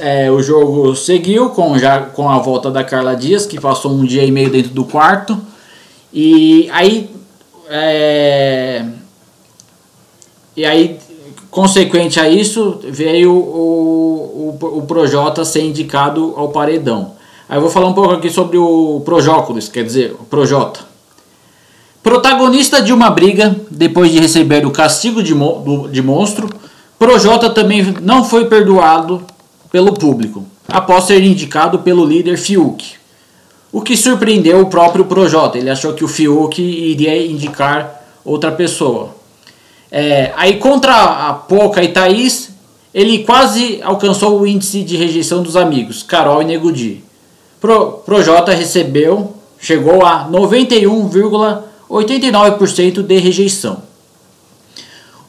é, 0.00 0.30
o 0.30 0.42
jogo 0.42 0.94
seguiu 0.94 1.50
com, 1.50 1.76
já, 1.78 2.00
com 2.00 2.28
a 2.28 2.38
volta 2.38 2.70
da 2.70 2.84
Carla 2.84 3.16
Dias, 3.16 3.46
que 3.46 3.60
passou 3.60 3.92
um 3.92 4.04
dia 4.04 4.24
e 4.24 4.30
meio 4.30 4.50
dentro 4.50 4.70
do 4.70 4.84
quarto. 4.84 5.38
E 6.12 6.68
aí 6.70 7.10
é, 7.74 8.84
e 10.54 10.66
aí, 10.66 10.98
consequente 11.50 12.20
a 12.20 12.28
isso, 12.28 12.78
veio 12.84 13.32
o, 13.32 14.58
o, 14.60 14.78
o 14.78 14.82
Projota 14.82 15.42
ser 15.46 15.62
indicado 15.62 16.34
ao 16.36 16.50
paredão. 16.50 17.12
Aí 17.48 17.56
eu 17.56 17.62
vou 17.62 17.70
falar 17.70 17.88
um 17.88 17.94
pouco 17.94 18.12
aqui 18.12 18.28
sobre 18.28 18.58
o 18.58 19.00
Projóculos, 19.02 19.68
quer 19.68 19.84
dizer, 19.84 20.14
o 20.20 20.24
Projota. 20.24 20.80
Protagonista 22.02 22.82
de 22.82 22.92
uma 22.92 23.08
briga, 23.08 23.56
depois 23.70 24.12
de 24.12 24.18
receber 24.18 24.66
o 24.66 24.70
castigo 24.70 25.22
de, 25.22 25.34
mo 25.34 25.88
de 25.90 26.02
monstro, 26.02 26.46
Projota 27.02 27.50
também 27.50 27.82
não 28.00 28.24
foi 28.24 28.44
perdoado 28.44 29.20
pelo 29.72 29.92
público, 29.92 30.46
após 30.68 31.02
ser 31.02 31.20
indicado 31.20 31.80
pelo 31.80 32.04
líder 32.04 32.38
Fiuk. 32.38 32.92
O 33.72 33.80
que 33.80 33.96
surpreendeu 33.96 34.60
o 34.60 34.66
próprio 34.66 35.06
Projota. 35.06 35.58
Ele 35.58 35.68
achou 35.68 35.94
que 35.94 36.04
o 36.04 36.08
Fiuk 36.08 36.62
iria 36.62 37.26
indicar 37.26 38.04
outra 38.24 38.52
pessoa. 38.52 39.16
É, 39.90 40.32
aí 40.36 40.58
contra 40.58 40.94
a 40.94 41.34
Poca 41.34 41.82
e 41.82 41.88
Thaís, 41.88 42.50
ele 42.94 43.24
quase 43.24 43.80
alcançou 43.82 44.40
o 44.40 44.46
índice 44.46 44.84
de 44.84 44.96
rejeição 44.96 45.42
dos 45.42 45.56
amigos, 45.56 46.04
Carol 46.04 46.40
e 46.40 46.44
Negudi. 46.44 47.02
Pro, 47.60 47.94
Projota 48.06 48.54
recebeu, 48.54 49.34
chegou 49.58 50.06
a 50.06 50.28
91,89% 50.30 53.02
de 53.02 53.18
rejeição. 53.18 53.90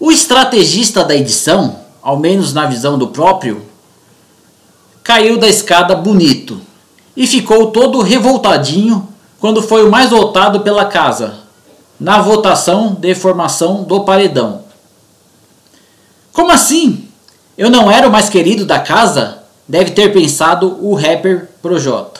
O 0.05 0.11
estrategista 0.11 1.01
da 1.01 1.15
edição, 1.15 1.79
ao 2.01 2.19
menos 2.19 2.53
na 2.53 2.65
visão 2.65 2.97
do 2.97 3.07
próprio, 3.07 3.65
caiu 5.01 5.37
da 5.37 5.47
escada 5.47 5.95
bonito 5.95 6.59
e 7.15 7.25
ficou 7.25 7.71
todo 7.71 8.01
revoltadinho 8.01 9.07
quando 9.39 9.61
foi 9.61 9.81
o 9.87 9.89
mais 9.89 10.09
votado 10.09 10.59
pela 10.59 10.83
casa, 10.83 11.35
na 11.97 12.21
votação 12.21 12.93
de 12.93 13.15
formação 13.15 13.83
do 13.83 14.03
paredão. 14.03 14.65
Como 16.33 16.51
assim? 16.51 17.07
Eu 17.57 17.69
não 17.69 17.89
era 17.89 18.05
o 18.05 18.11
mais 18.11 18.27
querido 18.27 18.65
da 18.65 18.79
casa? 18.79 19.41
Deve 19.65 19.91
ter 19.91 20.11
pensado 20.11 20.85
o 20.85 20.95
rapper 20.95 21.47
Projota. 21.61 22.19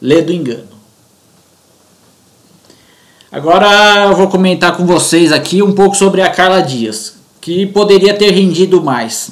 Lê 0.00 0.20
do 0.20 0.32
engano. 0.32 0.71
Agora 3.32 4.08
eu 4.10 4.14
vou 4.14 4.28
comentar 4.28 4.76
com 4.76 4.84
vocês 4.84 5.32
aqui 5.32 5.62
um 5.62 5.72
pouco 5.72 5.96
sobre 5.96 6.20
a 6.20 6.28
Carla 6.28 6.60
Dias, 6.60 7.14
que 7.40 7.64
poderia 7.64 8.12
ter 8.12 8.30
rendido 8.30 8.82
mais. 8.82 9.30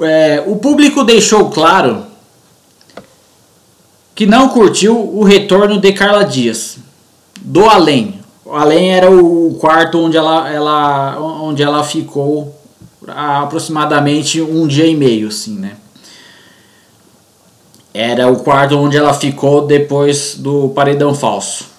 É, 0.00 0.42
o 0.44 0.56
público 0.56 1.04
deixou 1.04 1.48
claro 1.50 2.04
que 4.16 4.26
não 4.26 4.48
curtiu 4.48 4.98
o 4.98 5.22
retorno 5.22 5.78
de 5.78 5.92
Carla 5.92 6.24
Dias, 6.24 6.78
do 7.40 7.66
além. 7.66 8.18
O 8.44 8.52
além 8.52 8.92
era 8.92 9.08
o 9.08 9.56
quarto 9.60 9.96
onde 9.98 10.16
ela, 10.16 10.50
ela, 10.50 11.20
onde 11.20 11.62
ela 11.62 11.84
ficou 11.84 12.52
aproximadamente 13.06 14.42
um 14.42 14.66
dia 14.66 14.88
e 14.88 14.96
meio, 14.96 15.28
assim, 15.28 15.56
né? 15.56 15.76
Era 17.94 18.26
o 18.26 18.40
quarto 18.40 18.76
onde 18.76 18.96
ela 18.96 19.14
ficou 19.14 19.64
depois 19.68 20.34
do 20.34 20.70
paredão 20.70 21.14
falso. 21.14 21.70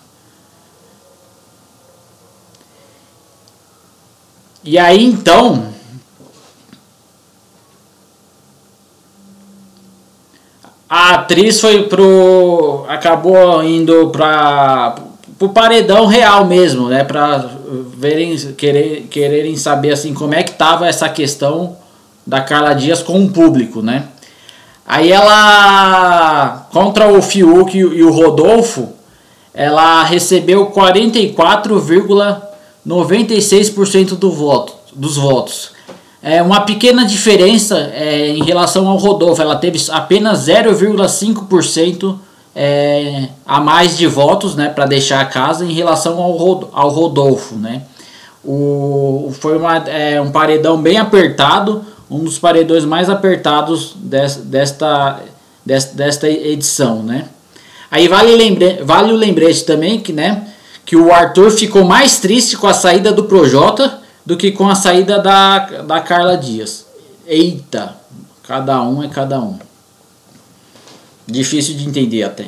E 4.64 4.78
aí 4.78 5.04
então 5.04 5.74
a 10.90 11.16
atriz 11.16 11.60
foi 11.60 11.84
pro. 11.84 12.86
acabou 12.88 13.64
indo 13.64 14.10
para 14.10 14.96
o 15.40 15.50
paredão 15.50 16.06
real 16.06 16.46
mesmo, 16.46 16.88
né? 16.88 17.04
Para 17.04 17.50
verem, 17.98 18.38
querer, 18.54 19.08
quererem 19.10 19.58
saber 19.58 19.92
assim 19.92 20.14
como 20.14 20.36
é 20.36 20.44
que 20.44 20.54
tava 20.54 20.88
essa 20.88 21.10
questão 21.10 21.76
da 22.26 22.42
Carla 22.42 22.74
Dias 22.74 23.02
com 23.02 23.26
o 23.26 23.30
público, 23.30 23.82
né? 23.82 24.06
Aí 24.86 25.12
ela 25.12 26.68
contra 26.72 27.08
o 27.12 27.22
Fiuk 27.22 27.76
e 27.76 28.04
o 28.04 28.12
Rodolfo, 28.12 28.94
ela 29.54 30.04
recebeu 30.04 30.68
44,96% 32.88 34.16
do 34.18 34.32
voto, 34.32 34.74
dos 34.96 35.18
votos 35.18 35.74
é, 36.24 36.42
uma 36.42 36.62
pequena 36.62 37.06
diferença 37.06 37.92
é, 37.94 38.30
em 38.30 38.42
relação 38.46 38.88
ao 38.88 38.96
Rodolfo. 38.96 39.42
Ela 39.42 39.58
teve 39.58 39.78
apenas 39.92 40.48
0,5% 40.48 42.16
é, 42.56 43.28
a 43.46 43.60
mais 43.60 43.98
de 43.98 44.08
votos 44.08 44.56
né, 44.56 44.70
para 44.70 44.86
deixar 44.86 45.20
a 45.20 45.26
casa 45.26 45.66
em 45.66 45.74
relação 45.74 46.22
ao, 46.22 46.70
ao 46.72 46.90
Rodolfo. 46.90 47.56
Né? 47.56 47.82
O, 48.42 49.34
foi 49.38 49.58
uma, 49.58 49.78
é, 49.80 50.22
um 50.22 50.32
paredão 50.32 50.82
bem 50.82 50.98
apertado, 50.98 51.84
um 52.10 52.20
dos 52.20 52.40
paredões 52.40 52.86
mais 52.86 53.10
apertados 53.10 53.94
des, 53.98 54.38
desta, 54.38 55.20
des, 55.66 55.86
desta 55.88 56.30
edição. 56.30 57.04
Né? 57.04 57.26
Aí 57.92 58.08
vale, 58.08 58.34
lembre, 58.34 58.80
vale 58.82 59.12
o 59.12 59.18
lembrete 59.18 59.66
também 59.66 60.00
que, 60.00 60.14
né, 60.14 60.48
que 60.86 60.96
o 60.96 61.14
Arthur 61.14 61.52
ficou 61.52 61.84
mais 61.84 62.20
triste 62.20 62.58
com 62.58 62.68
a 62.68 62.74
saída 62.74 63.12
do 63.12 63.24
Projota 63.26 64.00
do 64.26 64.38
que 64.38 64.52
com 64.52 64.68
a 64.68 64.76
saída 64.76 65.20
da, 65.20 65.60
da 65.60 66.02
Carla 66.02 66.38
Dias. 66.38 66.86
Eita, 67.26 67.96
cada 68.48 68.82
um 68.82 69.04
é 69.04 69.08
cada 69.08 69.40
um. 69.40 69.58
Difícil 71.26 71.76
de 71.76 71.88
entender 71.88 72.24
até. 72.24 72.48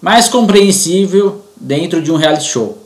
Mas 0.00 0.28
compreensível 0.28 1.44
dentro 1.56 2.02
de 2.02 2.10
um 2.10 2.16
reality 2.16 2.44
show. 2.44 2.78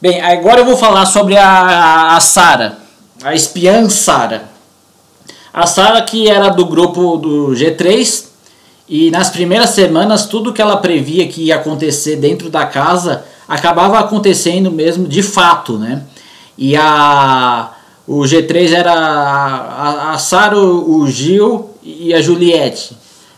Bem, 0.00 0.20
agora 0.22 0.60
eu 0.60 0.64
vou 0.64 0.76
falar 0.76 1.04
sobre 1.06 1.36
a, 1.36 2.16
a 2.16 2.20
Sara, 2.20 2.78
a 3.22 3.34
espiã 3.34 3.88
Sara. 3.88 4.48
A 5.52 5.66
Sara 5.66 6.00
que 6.02 6.28
era 6.28 6.48
do 6.48 6.64
grupo 6.64 7.16
do 7.16 7.48
G3 7.48 8.24
e 8.88 9.10
nas 9.10 9.28
primeiras 9.28 9.70
semanas 9.70 10.26
tudo 10.26 10.52
que 10.52 10.62
ela 10.62 10.78
previa 10.78 11.28
que 11.28 11.42
ia 11.42 11.56
acontecer 11.56 12.16
dentro 12.16 12.48
da 12.48 12.64
casa 12.64 13.24
acabava 13.50 13.98
acontecendo 13.98 14.70
mesmo 14.70 15.08
de 15.08 15.22
fato, 15.22 15.76
né? 15.76 16.04
E 16.56 16.76
a 16.76 17.72
o 18.06 18.22
G3 18.22 18.72
era 18.72 18.92
a, 18.92 20.14
a 20.14 20.18
Sara, 20.18 20.58
o 20.58 21.06
Gil 21.06 21.70
e 21.80 22.12
a 22.12 22.20
Juliette. 22.20 22.96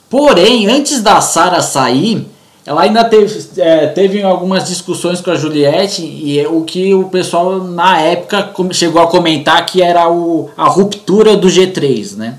Porém, 0.08 0.66
antes 0.66 1.02
da 1.02 1.20
Sara 1.20 1.60
sair, 1.60 2.26
ela 2.64 2.82
ainda 2.82 3.04
teve, 3.04 3.48
é, 3.58 3.86
teve 3.88 4.22
algumas 4.22 4.66
discussões 4.66 5.20
com 5.20 5.30
a 5.30 5.34
Juliette 5.34 6.02
e 6.02 6.38
é 6.38 6.48
o 6.48 6.62
que 6.62 6.94
o 6.94 7.04
pessoal 7.04 7.62
na 7.62 8.00
época 8.00 8.50
chegou 8.72 9.02
a 9.02 9.08
comentar 9.08 9.66
que 9.66 9.82
era 9.82 10.10
o, 10.10 10.48
a 10.56 10.68
ruptura 10.68 11.36
do 11.36 11.48
G3, 11.48 12.16
né? 12.16 12.38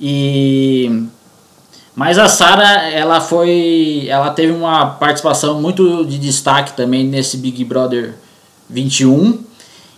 E 0.00 1.08
mas 1.96 2.18
a 2.18 2.28
Sara 2.28 2.88
ela 2.90 3.20
foi, 3.20 4.06
ela 4.08 4.30
teve 4.30 4.52
uma 4.52 4.86
participação 4.86 5.60
muito 5.60 6.04
de 6.04 6.18
destaque 6.18 6.76
também 6.76 7.02
nesse 7.04 7.38
Big 7.38 7.64
Brother 7.64 8.14
21 8.70 9.42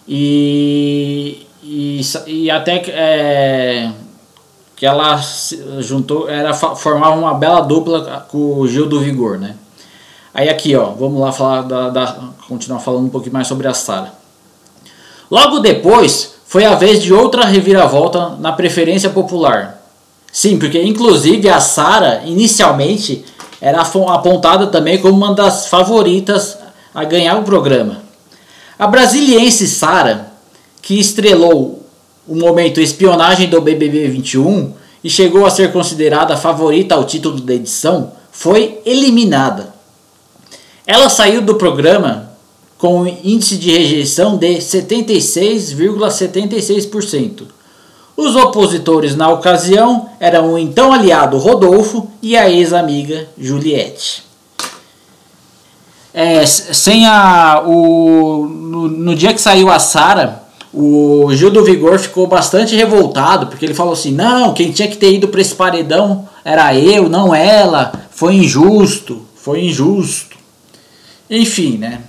e 0.09 1.45
e, 1.71 2.01
e 2.27 2.51
até 2.51 2.77
é, 2.89 3.91
que 4.75 4.87
ela 4.87 5.21
juntou, 5.81 6.29
era 6.31 6.55
formava 6.55 7.15
uma 7.15 7.35
bela 7.35 7.61
dupla 7.61 8.27
com 8.31 8.59
o 8.59 8.67
Gil 8.67 8.87
do 8.87 9.01
Vigor, 9.01 9.39
né? 9.39 9.55
Aí 10.33 10.49
aqui, 10.49 10.75
ó, 10.77 10.93
vamos 10.93 11.21
lá 11.21 11.31
falar 11.31 11.63
da, 11.63 11.91
da 11.91 12.17
continuar 12.49 12.81
falando 12.81 13.07
um 13.07 13.11
pouquinho 13.11 13.35
mais 13.35 13.47
sobre 13.47 13.67
a 13.67 13.75
Sara. 13.75 14.15
Logo 15.31 15.59
depois, 15.59 16.37
foi 16.47 16.65
a 16.65 16.75
vez 16.75 17.03
de 17.03 17.13
outra 17.13 17.45
reviravolta 17.45 18.31
na 18.39 18.53
preferência 18.53 19.11
popular. 19.11 19.78
Sim, 20.39 20.57
porque 20.57 20.81
inclusive 20.81 21.49
a 21.49 21.59
Sara 21.59 22.23
inicialmente 22.25 23.25
era 23.61 23.81
apontada 23.81 24.69
também 24.69 24.99
como 24.99 25.17
uma 25.17 25.35
das 25.35 25.67
favoritas 25.67 26.57
a 26.95 27.03
ganhar 27.03 27.37
o 27.41 27.43
programa. 27.43 28.05
A 28.79 28.87
brasiliense 28.87 29.67
Sara, 29.67 30.33
que 30.81 31.01
estrelou 31.01 31.85
o 32.25 32.37
momento 32.37 32.81
espionagem 32.81 33.49
do 33.49 33.61
BBB 33.61 34.07
21 34.07 34.75
e 35.03 35.11
chegou 35.11 35.45
a 35.45 35.51
ser 35.51 35.73
considerada 35.73 36.35
a 36.35 36.37
favorita 36.37 36.95
ao 36.95 37.03
título 37.03 37.41
da 37.41 37.55
edição, 37.55 38.13
foi 38.31 38.79
eliminada. 38.87 39.75
Ela 40.87 41.09
saiu 41.09 41.43
do 41.43 41.57
programa 41.57 42.31
com 42.79 43.03
um 43.03 43.09
índice 43.25 43.57
de 43.57 43.73
rejeição 43.73 44.37
de 44.37 44.59
76,76%. 44.59 47.58
Os 48.19 48.35
opositores 48.35 49.15
na 49.15 49.29
ocasião 49.29 50.11
eram 50.19 50.55
o 50.55 50.59
então 50.59 50.93
aliado 50.93 51.39
Rodolfo 51.39 52.11
e 52.21 52.37
a 52.37 52.51
ex-amiga 52.51 53.29
Juliette. 53.39 54.25
É, 56.13 56.45
sem 56.45 57.07
a, 57.07 57.63
o, 57.65 58.45
no, 58.45 58.89
no 58.89 59.15
dia 59.15 59.33
que 59.33 59.41
saiu 59.41 59.71
a 59.71 59.79
Sara, 59.79 60.43
o 60.75 61.29
Gil 61.33 61.53
do 61.53 61.65
Vigor 61.65 61.97
ficou 62.01 62.27
bastante 62.27 62.75
revoltado, 62.75 63.47
porque 63.47 63.65
ele 63.65 63.73
falou 63.73 63.93
assim: 63.93 64.11
não, 64.11 64.53
quem 64.53 64.73
tinha 64.73 64.89
que 64.89 64.97
ter 64.97 65.15
ido 65.15 65.29
para 65.29 65.41
esse 65.41 65.55
paredão 65.55 66.29
era 66.45 66.75
eu, 66.75 67.09
não 67.09 67.33
ela, 67.33 67.93
foi 68.11 68.35
injusto, 68.35 69.23
foi 69.37 69.65
injusto. 69.67 70.37
Enfim, 71.31 71.79
né? 71.79 72.01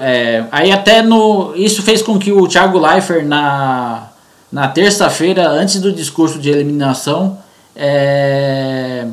é, 0.00 0.44
aí 0.50 0.72
até 0.72 1.02
no. 1.02 1.54
Isso 1.56 1.82
fez 1.82 2.02
com 2.02 2.18
que 2.18 2.32
o 2.32 2.46
Thiago 2.46 2.78
Leifert 2.78 3.24
na, 3.24 4.08
na 4.50 4.68
terça-feira, 4.68 5.48
antes 5.48 5.80
do 5.80 5.92
discurso 5.92 6.38
de 6.38 6.50
eliminação, 6.50 7.38
é, 7.74 9.06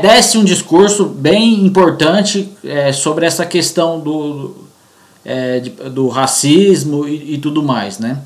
desse 0.00 0.38
um 0.38 0.44
discurso 0.44 1.04
bem 1.04 1.64
importante 1.64 2.52
é, 2.64 2.92
sobre 2.92 3.26
essa 3.26 3.44
questão 3.44 4.00
do, 4.00 4.54
é, 5.24 5.60
do 5.60 6.08
racismo 6.08 7.06
e, 7.06 7.34
e, 7.34 7.38
tudo 7.38 7.62
mais, 7.62 7.98
né? 7.98 8.18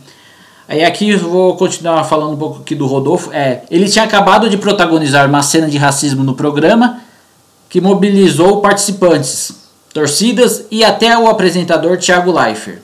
Aí 0.68 0.84
aqui 0.84 1.08
eu 1.10 1.18
vou 1.18 1.56
continuar 1.56 2.04
falando 2.04 2.34
um 2.34 2.36
pouco 2.36 2.60
aqui 2.60 2.74
do 2.74 2.86
Rodolfo. 2.86 3.32
É, 3.32 3.62
ele 3.70 3.88
tinha 3.88 4.04
acabado 4.04 4.50
de 4.50 4.58
protagonizar 4.58 5.26
uma 5.26 5.42
cena 5.42 5.66
de 5.66 5.78
racismo 5.78 6.22
no 6.22 6.34
programa 6.34 7.00
que 7.68 7.80
mobilizou 7.80 8.60
participantes, 8.60 9.52
torcidas 9.92 10.64
e 10.70 10.84
até 10.84 11.16
o 11.18 11.28
apresentador 11.28 11.96
Thiago 11.98 12.32
Leifert. 12.32 12.80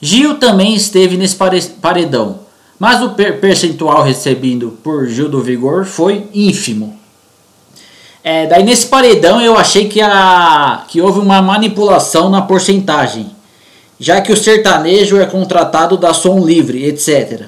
Gil 0.00 0.38
também 0.38 0.74
esteve 0.74 1.16
nesse 1.16 1.36
paredão, 1.80 2.40
mas 2.78 3.02
o 3.02 3.10
percentual 3.10 4.02
recebido 4.02 4.78
por 4.82 5.08
Gil 5.08 5.28
do 5.28 5.42
Vigor 5.42 5.84
foi 5.84 6.28
ínfimo. 6.32 6.96
É, 8.22 8.46
daí 8.46 8.62
nesse 8.62 8.86
paredão 8.86 9.40
eu 9.40 9.56
achei 9.56 9.88
que, 9.88 10.00
a, 10.00 10.84
que 10.86 11.00
houve 11.00 11.18
uma 11.18 11.40
manipulação 11.40 12.28
na 12.28 12.42
porcentagem, 12.42 13.30
já 13.98 14.20
que 14.20 14.32
o 14.32 14.36
sertanejo 14.36 15.18
é 15.18 15.26
contratado 15.26 15.96
da 15.96 16.14
som 16.14 16.44
livre, 16.44 16.84
etc. 16.84 17.46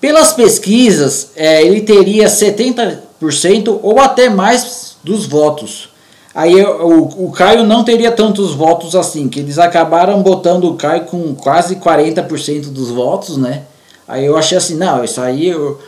Pelas 0.00 0.32
pesquisas, 0.32 1.30
é, 1.34 1.62
ele 1.62 1.80
teria 1.80 2.26
70% 2.26 3.80
ou 3.82 3.98
até 3.98 4.28
mais 4.28 4.96
dos 5.02 5.26
votos. 5.26 5.88
Aí 6.36 6.62
o, 6.62 7.28
o 7.28 7.32
Caio 7.32 7.64
não 7.64 7.82
teria 7.82 8.12
tantos 8.12 8.52
votos 8.52 8.94
assim, 8.94 9.26
que 9.26 9.40
eles 9.40 9.58
acabaram 9.58 10.22
botando 10.22 10.64
o 10.64 10.74
Caio 10.74 11.06
com 11.06 11.34
quase 11.34 11.76
40% 11.76 12.70
dos 12.70 12.90
votos, 12.90 13.38
né? 13.38 13.62
Aí 14.06 14.26
eu 14.26 14.36
achei 14.36 14.58
assim, 14.58 14.76
não, 14.76 15.02
isso 15.02 15.18
aí 15.18 15.46
eu, 15.46 15.80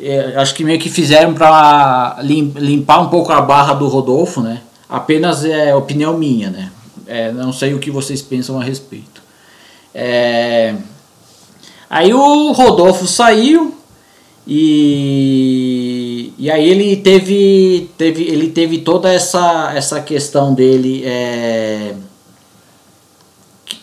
é, 0.00 0.34
acho 0.36 0.54
que 0.54 0.62
meio 0.62 0.78
que 0.78 0.88
fizeram 0.88 1.34
para 1.34 2.18
limpar 2.20 3.00
um 3.00 3.08
pouco 3.08 3.32
a 3.32 3.40
barra 3.40 3.74
do 3.74 3.88
Rodolfo, 3.88 4.40
né? 4.40 4.62
Apenas 4.88 5.44
é 5.44 5.74
opinião 5.74 6.16
minha, 6.16 6.50
né? 6.50 6.70
É, 7.04 7.32
não 7.32 7.52
sei 7.52 7.74
o 7.74 7.80
que 7.80 7.90
vocês 7.90 8.22
pensam 8.22 8.60
a 8.60 8.62
respeito. 8.62 9.20
É... 9.92 10.76
Aí 11.90 12.14
o 12.14 12.52
Rodolfo 12.52 13.08
saiu 13.08 13.74
e, 14.46 15.95
e 16.38 16.50
aí 16.50 16.68
ele 16.68 16.96
teve, 16.96 17.90
teve, 17.96 18.22
ele 18.24 18.48
teve 18.48 18.78
toda 18.78 19.12
essa, 19.12 19.72
essa 19.74 20.00
questão 20.00 20.52
dele. 20.52 21.02
É... 21.04 21.94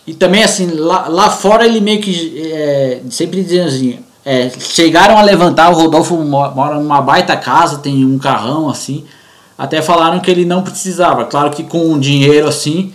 e 0.06 0.14
também 0.14 0.44
assim, 0.44 0.68
lá, 0.72 1.08
lá 1.08 1.30
fora 1.30 1.66
ele 1.66 1.82
meio 1.82 2.00
que 2.00 2.42
é, 2.52 3.02
sempre 3.10 3.42
dizia 3.42 3.66
assim, 3.66 4.00
é, 4.26 4.50
chegaram 4.60 5.18
a 5.18 5.22
levantar, 5.22 5.70
o 5.72 5.76
Rodolfo 5.76 6.16
mora 6.18 6.76
numa 6.76 7.02
baita 7.02 7.36
casa, 7.36 7.80
tem 7.80 8.06
um 8.06 8.18
carrão 8.18 8.70
assim. 8.70 9.04
Até 9.58 9.82
falaram 9.82 10.20
que 10.20 10.32
ele 10.32 10.46
não 10.46 10.64
precisava. 10.64 11.26
Claro 11.26 11.52
que 11.52 11.64
com 11.64 12.00
dinheiro 12.00 12.48
assim, 12.48 12.94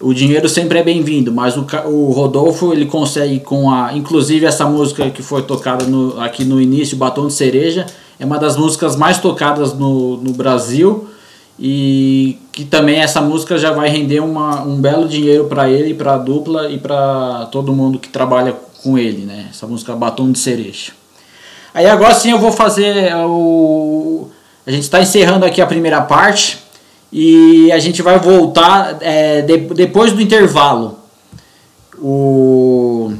o 0.00 0.14
dinheiro 0.14 0.48
sempre 0.48 0.78
é 0.78 0.82
bem-vindo, 0.82 1.32
mas 1.32 1.56
o, 1.56 1.66
o 1.86 2.12
Rodolfo 2.12 2.72
ele 2.72 2.86
consegue 2.86 3.40
com 3.40 3.70
a. 3.70 3.96
Inclusive 3.96 4.46
essa 4.46 4.66
música 4.66 5.10
que 5.10 5.22
foi 5.22 5.42
tocada 5.42 5.84
no, 5.84 6.20
aqui 6.20 6.44
no 6.44 6.60
início, 6.60 6.96
Batom 6.96 7.26
de 7.26 7.32
Cereja, 7.32 7.86
é 8.18 8.24
uma 8.24 8.38
das 8.38 8.56
músicas 8.56 8.96
mais 8.96 9.18
tocadas 9.18 9.72
no, 9.72 10.16
no 10.16 10.32
Brasil 10.32 11.08
e 11.58 12.38
que 12.52 12.64
também 12.64 13.00
essa 13.00 13.20
música 13.20 13.58
já 13.58 13.72
vai 13.72 13.88
render 13.88 14.20
uma, 14.20 14.62
um 14.62 14.80
belo 14.80 15.08
dinheiro 15.08 15.44
para 15.44 15.68
ele, 15.70 15.94
para 15.94 16.14
a 16.14 16.18
dupla 16.18 16.70
e 16.70 16.78
para 16.78 17.48
todo 17.52 17.72
mundo 17.72 17.98
que 17.98 18.08
trabalha 18.08 18.56
com 18.82 18.98
ele, 18.98 19.24
né? 19.24 19.46
Essa 19.50 19.66
música 19.66 19.94
Batom 19.94 20.30
de 20.30 20.38
Cereja. 20.38 20.92
Aí 21.74 21.86
agora 21.86 22.14
sim 22.14 22.30
eu 22.30 22.38
vou 22.38 22.52
fazer 22.52 23.14
o. 23.14 24.28
A 24.66 24.70
gente 24.70 24.82
está 24.82 25.00
encerrando 25.00 25.44
aqui 25.44 25.60
a 25.60 25.66
primeira 25.66 26.00
parte 26.00 26.58
e 27.12 27.70
a 27.72 27.78
gente 27.78 28.02
vai 28.02 28.18
voltar 28.18 28.98
é, 29.00 29.42
de, 29.42 29.56
depois 29.56 30.12
do 30.12 30.20
intervalo. 30.20 30.98
O... 31.98 33.12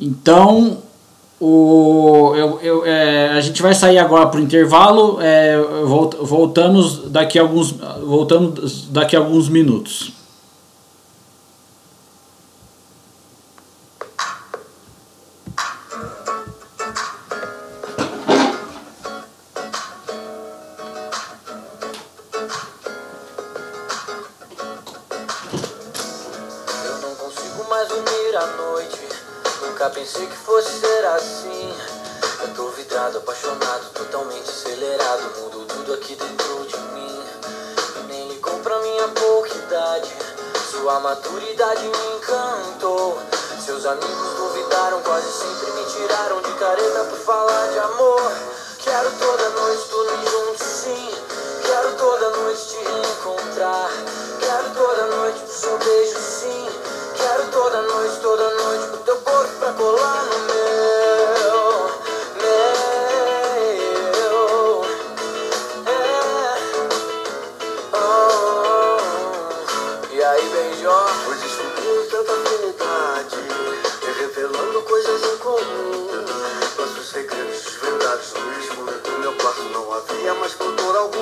Então 0.00 0.78
o, 1.40 2.32
eu, 2.34 2.60
eu, 2.60 2.86
é, 2.86 3.28
a 3.30 3.40
gente 3.40 3.62
vai 3.62 3.74
sair 3.74 3.98
agora 3.98 4.26
para 4.26 4.40
o 4.40 4.42
intervalo. 4.42 5.18
É, 5.20 5.56
voltamos 6.22 7.10
daqui 7.10 7.38
a 7.38 7.42
alguns 7.42 7.72
voltamos 8.04 8.88
daqui 8.90 9.14
a 9.14 9.20
alguns 9.20 9.48
minutos. 9.48 10.17
Maturidade 41.08 41.84
me 41.84 42.16
encantou. 42.16 43.18
Seus 43.64 43.86
amigos 43.86 44.36
duvidaram, 44.36 45.00
quase 45.00 45.32
sempre 45.32 45.70
me 45.72 45.84
tiraram 45.86 46.42
de 46.42 46.52
careta 46.58 47.04
por 47.04 47.18
falar 47.20 47.66
de 47.68 47.78
amor. 47.78 48.32
Quero 48.78 49.10
toda 49.12 49.48
noite 49.48 49.88
dormir 49.88 50.30
junto, 50.30 50.62
sim. 50.62 51.10
Quero 51.62 51.92
toda 51.92 52.28
noite 52.36 52.60
te 52.60 52.76
reencontrar. 52.76 53.90
Quero 54.38 54.74
toda 54.74 55.06
noite 55.16 55.44
o 55.44 55.48
seu 55.48 55.78
beijo, 55.78 56.18
sim. 56.18 56.68
Quero 57.16 57.50
toda 57.52 57.80
noite, 57.80 58.20
toda 58.20 58.54
noite 58.62 58.84
o 58.92 58.98
teu 58.98 59.16
corpo 59.16 59.54
pra 59.60 59.72
colar 59.72 60.24
no 60.24 60.38
meu, 60.40 61.07
no 78.18 78.58
escuro 78.58 78.98
do 78.98 79.18
meu 79.20 79.32
quarto 79.34 79.62
não 79.72 79.92
havia 79.92 80.34
mais 80.34 80.52
contor 80.54 80.96
algum. 80.96 81.20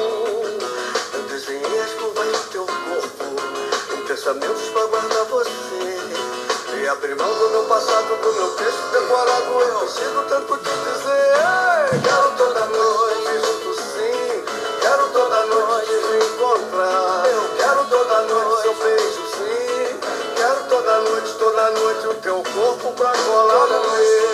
Eu 1.12 1.22
desenhei 1.28 1.80
as 1.80 1.92
curvas 1.92 2.26
do 2.26 2.50
teu 2.50 2.64
corpo, 2.64 3.94
em 3.94 4.00
pensamentos 4.06 4.62
pra 4.72 4.86
guardar 4.86 5.24
você. 5.26 6.00
E 6.82 6.88
abrir 6.88 7.14
mão 7.16 7.28
do 7.28 7.50
meu 7.50 7.64
passado, 7.64 8.16
do 8.22 8.32
meu 8.32 8.50
texto 8.52 8.90
decorado 8.92 9.60
Eu 9.60 9.78
preciso 9.80 10.24
tanto 10.28 10.56
te 10.58 10.70
dizer 10.70 12.02
Quero 12.02 12.30
toda 12.36 12.66
noite 12.66 13.46
junto 13.46 13.74
sim 13.80 14.44
Quero 14.80 15.08
toda 15.08 15.46
noite 15.46 15.88
te 15.88 16.26
encontrar 16.26 17.24
Eu 17.32 17.56
quero 17.56 17.84
toda 17.86 18.22
noite 18.22 18.62
seu 18.62 18.74
beijo 18.74 19.22
sim 19.36 20.00
Quero 20.36 20.64
toda 20.68 20.98
noite, 20.98 21.34
toda 21.38 21.70
noite 21.70 22.06
o 22.08 22.14
teu 22.14 22.42
corpo 22.42 22.92
pra 22.92 23.12
colar 23.12 23.66
no 23.68 23.90
meu 23.90 24.25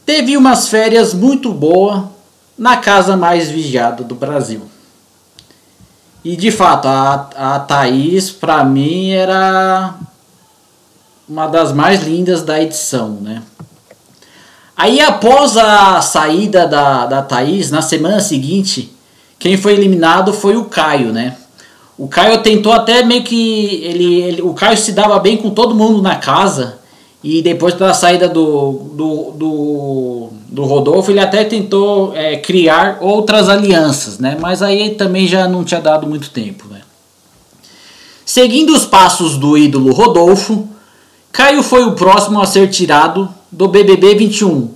Teve 0.05 0.35
umas 0.35 0.67
férias 0.67 1.13
muito 1.13 1.53
boas 1.53 2.03
na 2.57 2.75
casa 2.75 3.15
mais 3.15 3.49
vigiada 3.49 4.03
do 4.03 4.15
Brasil. 4.15 4.72
E 6.23 6.35
de 6.35 6.51
fato, 6.51 6.87
a, 6.87 7.29
a 7.35 7.59
Thaís, 7.59 8.31
para 8.31 8.63
mim, 8.63 9.11
era 9.11 9.93
uma 11.27 11.47
das 11.47 11.73
mais 11.73 12.03
lindas 12.03 12.43
da 12.43 12.61
edição, 12.61 13.17
né? 13.21 13.41
Aí 14.75 15.01
após 15.01 15.55
a 15.57 16.01
saída 16.01 16.67
da, 16.67 17.05
da 17.05 17.21
Thaís, 17.21 17.69
na 17.69 17.81
semana 17.81 18.19
seguinte, 18.19 18.93
quem 19.37 19.57
foi 19.57 19.73
eliminado 19.73 20.33
foi 20.33 20.55
o 20.55 20.65
Caio, 20.65 21.11
né? 21.11 21.35
O 21.97 22.07
Caio 22.07 22.41
tentou 22.41 22.73
até 22.73 23.03
meio 23.03 23.23
que. 23.23 23.81
Ele, 23.83 24.21
ele, 24.21 24.41
o 24.41 24.53
Caio 24.53 24.77
se 24.77 24.93
dava 24.93 25.19
bem 25.19 25.37
com 25.37 25.51
todo 25.51 25.75
mundo 25.75 26.01
na 26.01 26.15
casa. 26.15 26.79
E 27.23 27.41
depois 27.41 27.73
da 27.75 27.93
saída 27.93 28.27
do, 28.27 28.89
do, 28.93 29.31
do, 29.31 30.29
do 30.49 30.65
Rodolfo, 30.65 31.09
ele 31.09 31.21
até 31.21 31.45
tentou 31.45 32.13
é, 32.13 32.35
criar 32.35 32.97
outras 32.99 33.47
alianças, 33.47 34.19
né? 34.19 34.37
Mas 34.39 34.61
aí 34.61 34.95
também 34.95 35.25
já 35.25 35.47
não 35.47 35.63
tinha 35.63 35.79
dado 35.79 36.05
muito 36.05 36.29
tempo, 36.31 36.67
né? 36.67 36.81
Seguindo 38.25 38.73
os 38.73 38.85
passos 38.85 39.37
do 39.37 39.57
ídolo 39.57 39.93
Rodolfo, 39.93 40.67
Caio 41.31 41.63
foi 41.63 41.85
o 41.85 41.93
próximo 41.93 42.41
a 42.41 42.45
ser 42.45 42.69
tirado 42.69 43.33
do 43.51 43.69
BBB 43.69 44.15
21, 44.15 44.71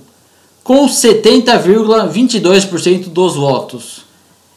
com 0.64 0.86
70,22% 0.86 3.08
dos 3.08 3.36
votos. 3.36 4.08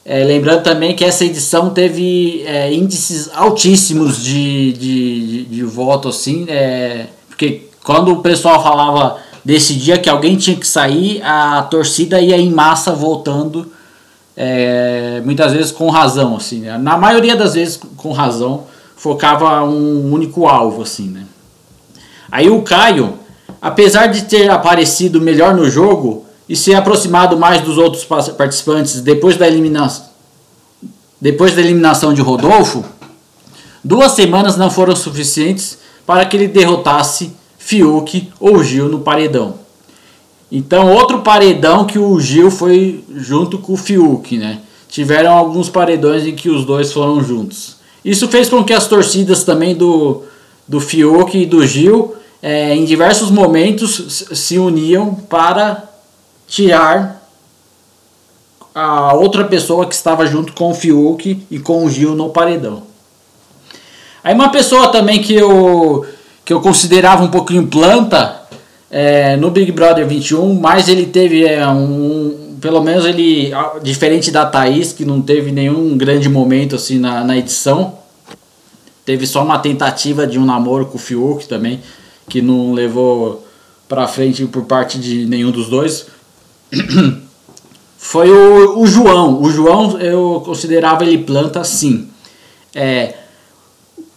É, 0.04 0.24
lembrando 0.24 0.64
também 0.64 0.96
que 0.96 1.06
essa 1.06 1.24
edição 1.26 1.70
teve 1.70 2.42
é, 2.46 2.74
índices 2.74 3.30
altíssimos 3.34 4.24
de, 4.24 4.74
de, 4.74 5.26
de, 5.26 5.46
de 5.46 5.64
voto, 5.64 6.10
assim, 6.10 6.46
é, 6.48 7.06
porque 7.30 7.70
quando 7.84 8.12
o 8.12 8.22
pessoal 8.22 8.62
falava 8.62 9.18
desse 9.44 9.74
dia 9.74 9.98
que 9.98 10.10
alguém 10.10 10.38
tinha 10.38 10.56
que 10.56 10.68
sair, 10.68 11.22
a 11.24 11.64
torcida 11.64 12.22
ia 12.22 12.38
em 12.38 12.52
massa 12.52 12.94
voltando, 12.94 13.72
é, 14.38 15.22
muitas 15.26 15.52
vezes 15.52 15.72
com 15.72 15.90
razão, 15.90 16.36
assim, 16.36 16.62
né? 16.62 16.78
na 16.78 16.98
maioria 16.98 17.36
das 17.36 17.56
vezes 17.56 17.80
com 17.98 18.12
razão, 18.12 18.64
focava 18.96 19.64
um 19.64 20.14
único 20.14 20.48
alvo, 20.48 20.84
assim, 20.84 21.10
né? 21.10 21.26
Aí 22.32 22.50
o 22.50 22.62
Caio, 22.62 23.16
apesar 23.62 24.08
de 24.08 24.24
ter 24.24 24.50
aparecido 24.50 25.20
melhor 25.20 25.54
no 25.54 25.70
jogo 25.70 26.26
e 26.48 26.56
se 26.56 26.74
aproximado 26.74 27.38
mais 27.38 27.62
dos 27.62 27.78
outros 27.78 28.06
participantes 28.06 29.02
depois 29.02 29.36
da 29.38 29.48
eliminação, 29.48 30.06
depois 31.20 31.56
da 31.56 31.62
eliminação 31.62 32.14
de 32.14 32.22
Rodolfo, 32.22 32.86
duas 33.84 34.14
semanas 34.14 34.56
não 34.56 34.70
foram 34.70 34.96
suficientes 34.96 35.80
para 36.06 36.26
que 36.26 36.38
ele 36.38 36.48
derrotasse 36.48 37.36
Fiuk 37.64 38.30
ou 38.40 38.64
Gil 38.64 38.90
no 38.90 39.00
paredão. 39.00 39.56
Então, 40.52 40.92
outro 40.92 41.20
paredão 41.20 41.86
que 41.86 41.98
o 41.98 42.20
Gil 42.20 42.52
foi 42.52 43.04
junto 43.16 43.58
com 43.60 43.74
o 43.74 43.78
Fiuk, 43.78 44.38
né? 44.38 44.60
Tiveram 44.90 45.32
alguns 45.32 45.70
paredões 45.70 46.26
em 46.26 46.36
que 46.36 46.50
os 46.50 46.66
dois 46.66 46.92
foram 46.92 47.24
juntos. 47.24 47.78
Isso 48.04 48.28
fez 48.28 48.50
com 48.50 48.64
que 48.64 48.74
as 48.74 48.88
torcidas 48.88 49.44
também 49.44 49.76
do, 49.76 50.24
do 50.68 50.82
Fiuk 50.82 51.38
e 51.38 51.46
do 51.46 51.66
Gil 51.66 52.16
é, 52.42 52.76
em 52.76 52.84
diversos 52.84 53.30
momentos 53.30 54.28
se 54.34 54.58
uniam 54.58 55.14
para 55.14 55.88
tirar 56.48 57.22
a 58.74 59.14
outra 59.14 59.46
pessoa 59.46 59.86
que 59.86 59.94
estava 59.94 60.26
junto 60.26 60.52
com 60.54 60.72
o 60.72 60.76
Fiuk 60.76 61.46
e 61.50 61.60
com 61.60 61.86
o 61.86 61.90
Gil 61.90 62.16
no 62.16 62.30
paredão. 62.30 62.84
Aí 64.24 64.34
uma 64.34 64.50
pessoa 64.50 64.90
também 64.90 65.22
que 65.22 65.34
eu, 65.34 66.06
que 66.52 66.54
eu 66.54 66.60
considerava 66.60 67.24
um 67.24 67.30
pouquinho 67.30 67.66
planta 67.68 68.42
é, 68.90 69.38
no 69.38 69.50
Big 69.50 69.72
Brother 69.72 70.06
21, 70.06 70.54
mas 70.60 70.90
ele 70.90 71.06
teve 71.06 71.46
é, 71.46 71.66
um, 71.66 72.58
pelo 72.60 72.84
menos 72.84 73.06
ele, 73.06 73.54
diferente 73.82 74.32
da 74.32 74.46
Thaís, 74.46 74.92
que 74.92 75.06
não 75.06 75.22
teve 75.22 75.50
nenhum 75.50 75.98
grande 75.98 76.28
momento 76.28 76.76
assim 76.76 77.00
na, 77.00 77.24
na 77.24 77.38
edição, 77.38 78.00
teve 79.06 79.26
só 79.26 79.46
uma 79.46 79.60
tentativa 79.60 80.28
de 80.28 80.38
um 80.38 80.44
namoro 80.44 80.88
com 80.88 80.98
o 80.98 81.00
Fiuk 81.00 81.48
também, 81.48 81.80
que 82.28 82.42
não 82.42 82.74
levou 82.74 83.48
para 83.88 84.06
frente 84.06 84.44
por 84.46 84.64
parte 84.64 85.00
de 85.00 85.26
nenhum 85.26 85.52
dos 85.52 85.70
dois. 85.70 86.08
Foi 87.98 88.30
o, 88.30 88.78
o 88.78 88.86
João. 88.86 89.42
O 89.42 89.50
João 89.50 89.98
eu 90.02 90.42
considerava 90.44 91.06
ele 91.06 91.20
planta 91.20 91.64
sim. 91.64 92.10
É, 92.76 93.21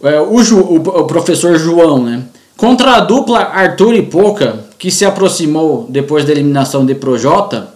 é 0.05 0.21
o, 0.21 0.43
Ju, 0.43 0.61
o, 0.61 1.07
professor 1.07 1.59
João, 1.59 2.03
né? 2.03 2.25
Contra 2.57 2.97
a 2.97 3.01
dupla 3.01 3.41
Arthur 3.41 3.95
e 3.95 4.03
Poca, 4.03 4.65
que 4.79 4.91
se 4.91 5.05
aproximou 5.05 5.87
depois 5.89 6.25
da 6.25 6.33
eliminação 6.33 6.87
de 6.87 6.95
Projota, 6.95 7.69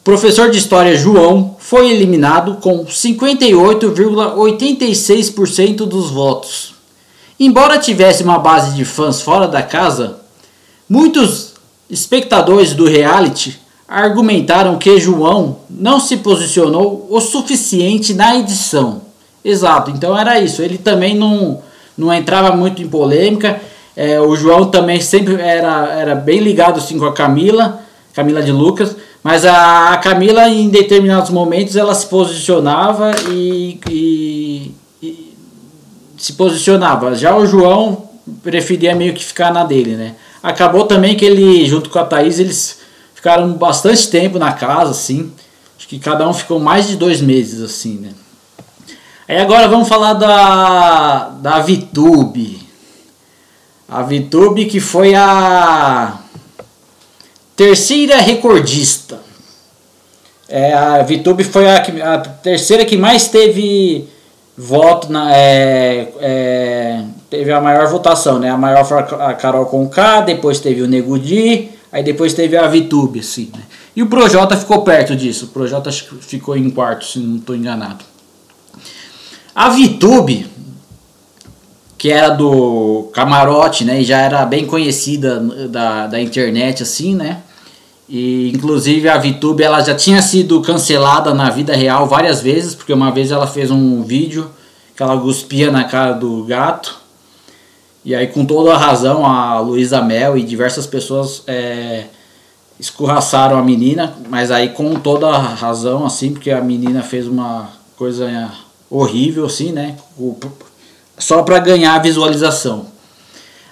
o 0.00 0.02
professor 0.04 0.50
de 0.50 0.58
história 0.58 0.96
João 0.96 1.54
foi 1.58 1.90
eliminado 1.90 2.58
com 2.60 2.84
58,86% 2.84 5.76
dos 5.78 6.10
votos. 6.10 6.74
Embora 7.38 7.78
tivesse 7.78 8.22
uma 8.22 8.38
base 8.38 8.74
de 8.74 8.82
fãs 8.84 9.20
fora 9.20 9.48
da 9.48 9.62
casa, 9.62 10.20
muitos 10.88 11.52
espectadores 11.90 12.72
do 12.72 12.86
reality 12.86 13.60
argumentaram 13.88 14.78
que 14.78 14.98
João 14.98 15.58
não 15.68 16.00
se 16.00 16.16
posicionou 16.18 17.06
o 17.10 17.20
suficiente 17.20 18.14
na 18.14 18.36
edição. 18.36 19.02
Exato, 19.46 19.92
então 19.92 20.18
era 20.18 20.40
isso. 20.40 20.60
Ele 20.60 20.76
também 20.76 21.14
não, 21.14 21.62
não 21.96 22.12
entrava 22.12 22.56
muito 22.56 22.82
em 22.82 22.88
polêmica. 22.88 23.60
É, 23.96 24.20
o 24.20 24.34
João 24.34 24.66
também 24.66 25.00
sempre 25.00 25.40
era, 25.40 25.94
era 25.94 26.14
bem 26.16 26.40
ligado 26.40 26.78
assim, 26.78 26.98
com 26.98 27.04
a 27.04 27.12
Camila, 27.12 27.80
Camila 28.12 28.42
de 28.42 28.50
Lucas. 28.50 28.96
Mas 29.22 29.44
a, 29.44 29.92
a 29.92 29.98
Camila, 29.98 30.48
em 30.48 30.68
determinados 30.68 31.30
momentos, 31.30 31.76
ela 31.76 31.94
se 31.94 32.06
posicionava 32.06 33.12
e, 33.30 33.78
e 33.88 34.74
se 36.18 36.32
posicionava. 36.32 37.14
Já 37.14 37.36
o 37.36 37.46
João 37.46 38.02
preferia 38.42 38.96
meio 38.96 39.14
que 39.14 39.24
ficar 39.24 39.52
na 39.52 39.62
dele, 39.62 39.94
né? 39.94 40.16
Acabou 40.42 40.86
também 40.86 41.16
que 41.16 41.24
ele, 41.24 41.64
junto 41.66 41.88
com 41.88 42.00
a 42.00 42.04
Thaís, 42.04 42.40
eles 42.40 42.80
ficaram 43.14 43.52
bastante 43.52 44.08
tempo 44.08 44.40
na 44.40 44.52
casa, 44.52 44.90
assim. 44.90 45.30
Acho 45.78 45.86
que 45.86 46.00
cada 46.00 46.28
um 46.28 46.34
ficou 46.34 46.58
mais 46.58 46.88
de 46.88 46.96
dois 46.96 47.20
meses, 47.20 47.60
assim, 47.60 47.98
né? 47.98 48.10
Aí 49.28 49.38
agora 49.38 49.66
vamos 49.66 49.88
falar 49.88 50.12
da, 50.12 51.30
da 51.40 51.58
Vitube. 51.58 52.60
A 53.88 54.02
Vitube 54.02 54.66
que 54.66 54.78
foi 54.78 55.16
a 55.16 56.16
terceira 57.56 58.18
recordista. 58.18 59.18
É, 60.48 60.72
a 60.72 61.02
Vitube 61.02 61.42
foi 61.42 61.68
a, 61.68 61.78
a 62.14 62.18
terceira 62.18 62.84
que 62.84 62.96
mais 62.96 63.26
teve 63.26 64.08
voto 64.56 65.10
na, 65.10 65.36
é, 65.36 66.08
é, 66.20 67.02
teve 67.28 67.50
a 67.52 67.60
maior 67.60 67.88
votação, 67.88 68.38
né? 68.38 68.48
A 68.48 68.56
maior 68.56 68.84
foi 68.84 68.98
a 68.98 69.34
Carol 69.34 69.66
Conká, 69.66 70.20
depois 70.20 70.60
teve 70.60 70.82
o 70.82 70.86
Negudi, 70.86 71.70
aí 71.90 72.04
depois 72.04 72.32
teve 72.32 72.56
a 72.56 72.68
Vitube, 72.68 73.18
assim, 73.18 73.50
né? 73.52 73.64
E 73.96 74.04
o 74.04 74.06
Projota 74.06 74.56
ficou 74.56 74.82
perto 74.82 75.16
disso. 75.16 75.46
O 75.46 75.48
Projota 75.48 75.90
ficou 75.90 76.56
em 76.56 76.70
quarto, 76.70 77.06
se 77.06 77.18
não 77.18 77.38
estou 77.38 77.56
enganado. 77.56 78.04
A 79.56 79.70
Vitube, 79.70 80.46
que 81.96 82.10
era 82.10 82.28
do 82.28 83.08
camarote, 83.14 83.86
né? 83.86 84.02
E 84.02 84.04
já 84.04 84.18
era 84.18 84.44
bem 84.44 84.66
conhecida 84.66 85.40
da, 85.70 86.06
da 86.06 86.20
internet, 86.20 86.82
assim, 86.82 87.14
né? 87.14 87.38
E 88.06 88.52
inclusive 88.54 89.08
a 89.08 89.16
VTube 89.16 89.62
ela 89.62 89.80
já 89.80 89.94
tinha 89.94 90.20
sido 90.20 90.60
cancelada 90.60 91.32
na 91.32 91.48
vida 91.48 91.74
real 91.74 92.06
várias 92.06 92.42
vezes, 92.42 92.74
porque 92.74 92.92
uma 92.92 93.10
vez 93.10 93.30
ela 93.30 93.46
fez 93.46 93.70
um 93.70 94.02
vídeo 94.02 94.50
que 94.94 95.02
ela 95.02 95.18
cuspia 95.18 95.70
na 95.70 95.84
cara 95.84 96.12
do 96.12 96.44
gato. 96.44 96.94
E 98.04 98.14
aí 98.14 98.26
com 98.26 98.44
toda 98.44 98.74
a 98.74 98.78
razão 98.78 99.24
a 99.24 99.58
Luísa 99.58 100.02
Mel 100.02 100.36
e 100.36 100.42
diversas 100.42 100.86
pessoas 100.86 101.42
é, 101.46 102.04
escorraçaram 102.78 103.56
a 103.56 103.62
menina, 103.62 104.18
mas 104.28 104.50
aí 104.50 104.68
com 104.68 104.96
toda 104.96 105.28
a 105.28 105.38
razão 105.38 106.04
assim, 106.04 106.34
porque 106.34 106.50
a 106.50 106.60
menina 106.60 107.02
fez 107.02 107.26
uma 107.26 107.70
coisa 107.96 108.52
horrível 108.90 109.46
assim, 109.46 109.72
né? 109.72 109.96
Só 111.18 111.42
para 111.42 111.58
ganhar 111.58 112.00
visualização. 112.02 112.86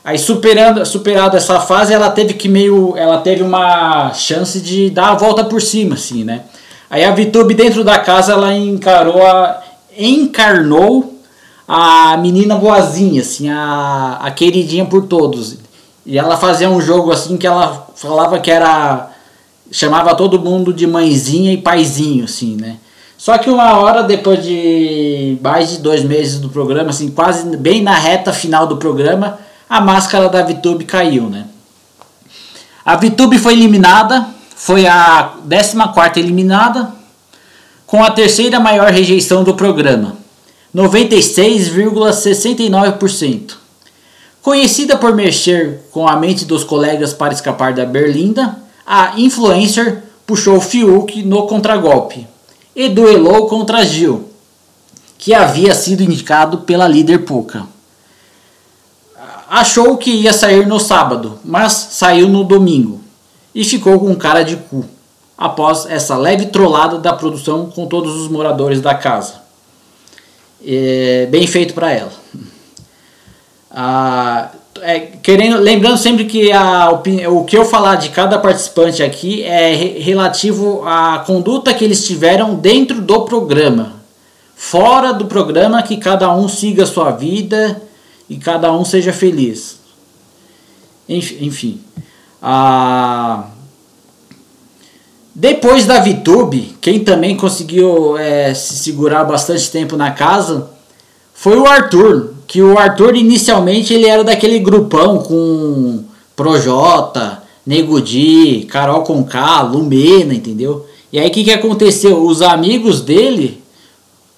Aí 0.05 0.19
superando, 0.19 0.85
superado 0.85 1.37
essa 1.37 1.61
fase, 1.61 1.95
ela 1.95 2.11
teve 2.11 2.35
que 2.35 2.49
meio, 2.49 2.95
ela 2.97 3.19
teve 3.19 3.43
uma 3.43 4.13
chance 4.13 4.61
de 4.61 4.91
dar 4.91 5.13
a 5.13 5.15
volta 5.15 5.45
por 5.45 5.63
cima, 5.63 5.95
assim, 5.95 6.25
né? 6.25 6.43
Aí 6.91 7.03
a 7.03 7.11
Vitube 7.11 7.55
dentro 7.55 7.83
da 7.83 7.99
casa 7.99 8.33
ela 8.35 8.55
encarou 8.55 9.23
a, 9.27 9.63
encarnou 9.97 11.19
a 11.67 12.17
menina 12.19 12.57
boazinha, 12.57 13.23
assim, 13.23 13.49
a, 13.49 14.19
a 14.21 14.31
queridinha 14.31 14.85
por 14.85 15.07
todos. 15.07 15.57
E 16.05 16.19
ela 16.19 16.37
fazia 16.37 16.69
um 16.69 16.81
jogo 16.81 17.11
assim 17.11 17.39
que 17.39 17.47
ela 17.47 17.89
falava 17.95 18.39
que 18.39 18.51
era 18.51 19.11
chamava 19.71 20.15
todo 20.15 20.39
mundo 20.39 20.73
de 20.73 20.87
mãezinha 20.87 21.53
e 21.53 21.57
paizinho, 21.57 22.25
assim, 22.27 22.57
né? 22.57 22.77
Só 23.25 23.39
que 23.39 23.49
uma 23.49 23.79
hora 23.79 24.03
depois 24.03 24.45
de 24.45 25.39
mais 25.41 25.71
de 25.71 25.79
dois 25.79 26.05
meses 26.05 26.39
do 26.39 26.51
programa, 26.51 26.91
assim, 26.91 27.09
quase 27.09 27.57
bem 27.57 27.83
na 27.83 27.95
reta 27.95 28.35
final 28.35 28.67
do 28.67 28.77
programa, 28.77 29.39
a 29.67 29.81
máscara 29.81 30.29
da 30.29 30.43
VTube 30.43 30.85
caiu, 30.85 31.31
né? 31.31 31.47
A 32.85 32.97
VTube 32.97 33.39
foi 33.39 33.55
eliminada, 33.55 34.27
foi 34.55 34.87
a 34.87 35.37
14 35.49 36.21
eliminada, 36.21 36.93
com 37.87 38.05
a 38.05 38.11
terceira 38.11 38.61
maior 38.61 38.93
rejeição 38.93 39.43
do 39.43 39.55
programa, 39.55 40.19
96,69%. 40.77 43.55
Conhecida 44.43 44.99
por 44.99 45.15
mexer 45.15 45.81
com 45.91 46.07
a 46.07 46.15
mente 46.15 46.45
dos 46.45 46.63
colegas 46.63 47.15
para 47.15 47.33
escapar 47.33 47.73
da 47.73 47.87
berlinda, 47.87 48.59
a 48.87 49.19
influencer 49.19 50.03
puxou 50.27 50.61
Fiuk 50.61 51.23
no 51.23 51.47
contragolpe 51.47 52.34
e 52.75 52.89
duelou 52.89 53.47
contra 53.47 53.85
Gil, 53.85 54.29
que 55.19 55.33
havia 55.33 55.75
sido 55.75 56.03
indicado 56.03 56.59
pela 56.59 56.89
líder 56.89 57.25
Puka. 57.25 57.67
Achou 59.49 59.97
que 59.97 60.11
ia 60.11 60.33
sair 60.33 60.67
no 60.67 60.81
sábado, 60.81 61.39
mas 61.45 61.73
saiu 61.73 62.29
no 62.29 62.43
domingo 62.43 63.01
e 63.55 63.65
ficou 63.65 64.01
com 64.01 64.15
cara 64.17 64.43
de 64.43 64.57
cu 64.57 64.85
após 65.37 65.87
essa 65.87 66.17
leve 66.17 66.47
trollada 66.47 66.99
da 66.99 67.13
produção 67.13 67.71
com 67.71 67.87
todos 67.87 68.15
os 68.17 68.29
moradores 68.29 68.81
da 68.81 68.95
casa. 68.95 69.43
É, 70.67 71.27
bem 71.31 71.47
feito 71.47 71.75
para 71.75 71.93
ela. 71.93 72.13
Ah, 73.71 74.51
é, 74.87 75.01
querendo, 75.23 75.57
lembrando 75.61 75.97
sempre 75.97 76.27
que 76.27 76.53
a, 76.53 76.91
o 77.31 77.45
que 77.45 77.57
eu 77.57 77.65
falar 77.65 77.95
de 77.95 78.11
cada 78.11 78.39
participante 78.39 79.03
aqui 79.03 79.43
é 79.43 79.75
relativo 79.75 80.83
à 80.85 81.25
conduta 81.27 81.73
que 81.73 81.83
eles 81.83 82.07
tiveram 82.07 82.55
dentro 82.55 83.01
do 83.01 83.23
programa. 83.23 83.95
Fora 84.55 85.15
do 85.15 85.25
programa, 85.25 85.83
que 85.83 85.97
cada 85.97 86.31
um 86.37 86.47
siga 86.49 86.83
a 86.83 86.87
sua 86.87 87.13
vida 87.13 87.83
e 88.29 88.37
cada 88.37 88.71
um 88.75 88.85
seja 88.85 89.11
feliz. 89.11 89.79
Enfim. 91.09 91.81
A... 92.43 93.47
Depois 95.35 95.87
da 95.87 95.99
VTube, 95.99 96.77
quem 96.83 97.01
também 97.01 97.39
conseguiu 97.39 98.19
é, 98.19 98.53
se 98.53 98.77
segurar 98.77 99.25
bastante 99.25 99.71
tempo 99.71 99.97
na 99.97 100.11
casa 100.11 100.71
foi 101.33 101.57
o 101.57 101.67
Arthur, 101.67 102.34
que 102.47 102.63
o 102.63 102.79
Arthur 102.79 103.17
inicialmente 103.17 103.93
ele 103.93 104.07
era 104.07 104.25
daquele 104.25 104.59
grupão 104.59 105.19
com 105.19 106.05
Projota, 106.37 107.43
Nego 107.67 108.01
Di, 108.01 108.67
Carol 108.71 109.03
Conká, 109.03 109.63
Lumena, 109.63 110.35
entendeu? 110.35 110.87
E 111.13 111.19
aí 111.19 111.29
o 111.29 111.31
que, 111.31 111.45
que 111.45 111.53
aconteceu? 111.53 112.25
Os 112.25 112.43
amigos 112.43 113.01
dele 113.01 113.63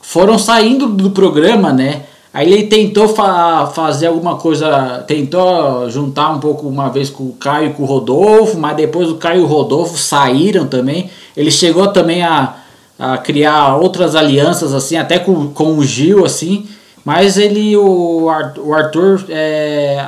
foram 0.01 0.39
saindo 0.39 0.87
do 0.89 1.11
programa, 1.11 1.73
né? 1.73 2.05
Aí 2.33 2.53
ele 2.53 2.67
tentou 2.67 3.09
fa 3.09 3.67
fazer 3.75 4.09
alguma 4.09 4.37
coisa, 4.37 5.03
tentou 5.07 5.89
juntar 5.89 6.31
um 6.33 6.39
pouco 6.39 6.69
uma 6.69 6.91
vez 6.91 7.09
com 7.09 7.25
o 7.25 7.33
Caio 7.33 7.71
e 7.71 7.73
com 7.73 7.83
o 7.83 7.87
Rodolfo, 7.87 8.59
mas 8.59 8.77
depois 8.77 9.09
o 9.09 9.15
Caio 9.15 9.41
e 9.41 9.45
o 9.45 9.47
Rodolfo 9.47 9.97
saíram 9.97 10.67
também. 10.67 11.09
Ele 11.35 11.51
chegou 11.51 11.89
também 11.89 12.23
a, 12.23 12.57
a 12.99 13.17
criar 13.17 13.77
outras 13.77 14.15
alianças, 14.15 14.75
assim, 14.75 14.97
até 14.97 15.19
com, 15.19 15.49
com 15.49 15.79
o 15.79 15.83
Gil, 15.83 16.27
assim. 16.27 16.67
Mas 17.07 17.37
ele, 17.37 17.77
o 17.77 18.29
Arthur, 18.29 19.27
é, 19.29 20.05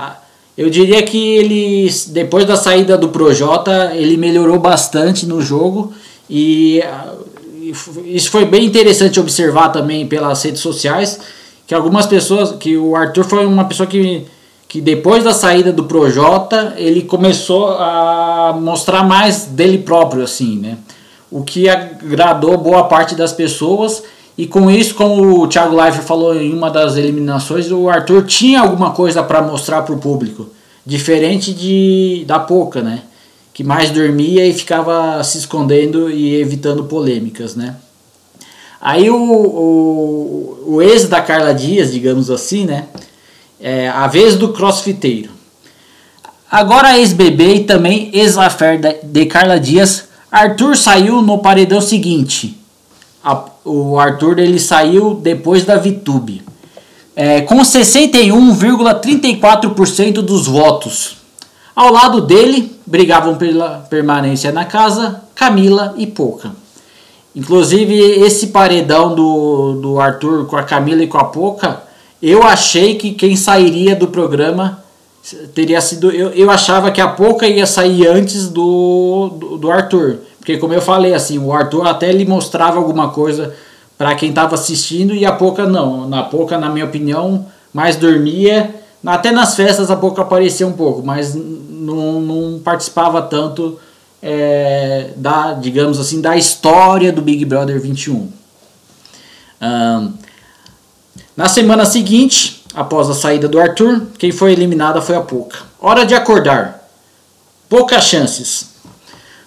eu 0.56 0.68
diria 0.68 1.00
que 1.04 1.36
ele, 1.36 1.88
depois 2.08 2.44
da 2.44 2.56
saída 2.56 2.98
do 2.98 3.10
Projota, 3.10 3.92
ele 3.94 4.16
melhorou 4.16 4.58
bastante 4.58 5.24
no 5.24 5.40
jogo 5.40 5.92
e 6.28 6.82
isso 8.04 8.32
foi 8.32 8.44
bem 8.44 8.64
interessante 8.64 9.20
observar 9.20 9.68
também 9.68 10.08
pelas 10.08 10.42
redes 10.42 10.60
sociais 10.60 11.20
que 11.68 11.72
algumas 11.72 12.04
pessoas, 12.04 12.50
que 12.58 12.76
o 12.76 12.96
Arthur 12.96 13.22
foi 13.22 13.46
uma 13.46 13.66
pessoa 13.66 13.86
que, 13.86 14.26
que 14.66 14.80
depois 14.80 15.22
da 15.22 15.32
saída 15.32 15.72
do 15.72 15.84
Projota, 15.84 16.74
ele 16.76 17.02
começou 17.02 17.68
a 17.78 18.58
mostrar 18.60 19.04
mais 19.04 19.44
dele 19.44 19.78
próprio, 19.78 20.24
assim, 20.24 20.58
né? 20.58 20.78
O 21.30 21.44
que 21.44 21.68
agradou 21.68 22.58
boa 22.58 22.88
parte 22.88 23.14
das 23.14 23.32
pessoas 23.32 24.02
e 24.38 24.46
com 24.46 24.70
isso, 24.70 24.94
como 24.94 25.42
o 25.42 25.48
Thiago 25.48 25.74
Leifert 25.74 26.04
falou 26.04 26.40
em 26.40 26.54
uma 26.54 26.70
das 26.70 26.96
eliminações, 26.96 27.72
o 27.72 27.88
Arthur 27.88 28.24
tinha 28.24 28.60
alguma 28.60 28.92
coisa 28.92 29.20
para 29.20 29.42
mostrar 29.42 29.82
para 29.82 29.92
o 29.92 29.98
público. 29.98 30.46
Diferente 30.86 31.52
de 31.52 32.24
da 32.24 32.38
Poca, 32.38 32.80
né? 32.80 33.02
Que 33.52 33.64
mais 33.64 33.90
dormia 33.90 34.46
e 34.46 34.52
ficava 34.52 35.24
se 35.24 35.38
escondendo 35.38 36.08
e 36.08 36.36
evitando 36.36 36.84
polêmicas, 36.84 37.56
né? 37.56 37.74
Aí 38.80 39.10
o, 39.10 39.16
o, 39.16 40.64
o 40.68 40.82
ex 40.82 41.08
da 41.08 41.20
Carla 41.20 41.52
Dias, 41.52 41.90
digamos 41.90 42.30
assim, 42.30 42.64
né? 42.64 42.84
É 43.60 43.88
a 43.88 44.06
vez 44.06 44.36
do 44.36 44.52
crossfiteiro. 44.52 45.30
Agora 46.48 46.96
ex-bebê 46.96 47.54
e 47.54 47.64
também 47.64 48.08
ex-affair 48.12 48.80
de 49.02 49.26
Carla 49.26 49.58
Dias, 49.58 50.04
Arthur 50.30 50.76
saiu 50.76 51.20
no 51.20 51.38
paredão 51.38 51.80
seguinte 51.80 52.56
a, 53.22 53.44
o 53.68 53.98
Arthur 53.98 54.38
ele 54.38 54.58
saiu 54.58 55.14
depois 55.14 55.64
da 55.64 55.76
VTube. 55.76 56.42
É, 57.14 57.42
com 57.42 57.58
61,34% 57.58 60.22
dos 60.22 60.46
votos. 60.46 61.18
Ao 61.74 61.92
lado 61.92 62.20
dele, 62.20 62.72
brigavam 62.86 63.36
pela 63.36 63.86
permanência 63.90 64.50
na 64.50 64.64
casa 64.64 65.22
Camila 65.34 65.94
e 65.96 66.06
Poca. 66.06 66.52
Inclusive, 67.36 67.94
esse 67.94 68.46
paredão 68.48 69.14
do, 69.14 69.78
do 69.80 70.00
Arthur 70.00 70.46
com 70.46 70.56
a 70.56 70.62
Camila 70.62 71.02
e 71.02 71.06
com 71.06 71.18
a 71.18 71.24
Poca, 71.24 71.82
eu 72.20 72.42
achei 72.42 72.96
que 72.96 73.12
quem 73.12 73.36
sairia 73.36 73.94
do 73.94 74.08
programa 74.08 74.82
teria 75.54 75.80
sido. 75.80 76.10
Eu, 76.10 76.30
eu 76.30 76.50
achava 76.50 76.90
que 76.90 77.00
a 77.00 77.06
Poca 77.08 77.46
ia 77.46 77.66
sair 77.66 78.08
antes 78.08 78.48
do, 78.48 79.30
do, 79.38 79.58
do 79.58 79.70
Arthur. 79.70 80.18
Porque 80.48 80.58
como 80.58 80.72
eu 80.72 80.80
falei, 80.80 81.12
assim, 81.12 81.38
o 81.38 81.52
Arthur 81.52 81.86
até 81.86 82.10
lhe 82.10 82.24
mostrava 82.24 82.78
alguma 82.78 83.10
coisa 83.10 83.54
para 83.98 84.14
quem 84.14 84.30
estava 84.30 84.54
assistindo 84.54 85.14
e 85.14 85.26
a 85.26 85.32
Poca 85.32 85.66
não. 85.66 86.08
Na 86.08 86.22
Poca, 86.22 86.56
na 86.56 86.70
minha 86.70 86.86
opinião, 86.86 87.44
mais 87.70 87.96
dormia. 87.96 88.74
Até 89.04 89.30
nas 89.30 89.54
festas 89.54 89.90
a 89.90 89.96
Poca 89.96 90.22
aparecia 90.22 90.66
um 90.66 90.72
pouco, 90.72 91.02
mas 91.04 91.34
não, 91.34 92.22
não 92.22 92.60
participava 92.60 93.20
tanto 93.20 93.78
é, 94.22 95.10
da, 95.16 95.52
digamos 95.52 96.00
assim, 96.00 96.22
da 96.22 96.34
história 96.34 97.12
do 97.12 97.20
Big 97.20 97.44
Brother 97.44 97.78
21. 97.78 98.32
Um, 99.60 100.12
na 101.36 101.46
semana 101.46 101.84
seguinte, 101.84 102.64
após 102.74 103.10
a 103.10 103.14
saída 103.14 103.46
do 103.46 103.60
Arthur, 103.60 104.00
quem 104.16 104.32
foi 104.32 104.52
eliminada 104.52 105.02
foi 105.02 105.14
a 105.14 105.20
Poca. 105.20 105.58
Hora 105.78 106.06
de 106.06 106.14
acordar. 106.14 106.88
Poucas 107.68 108.04
chances. 108.04 108.67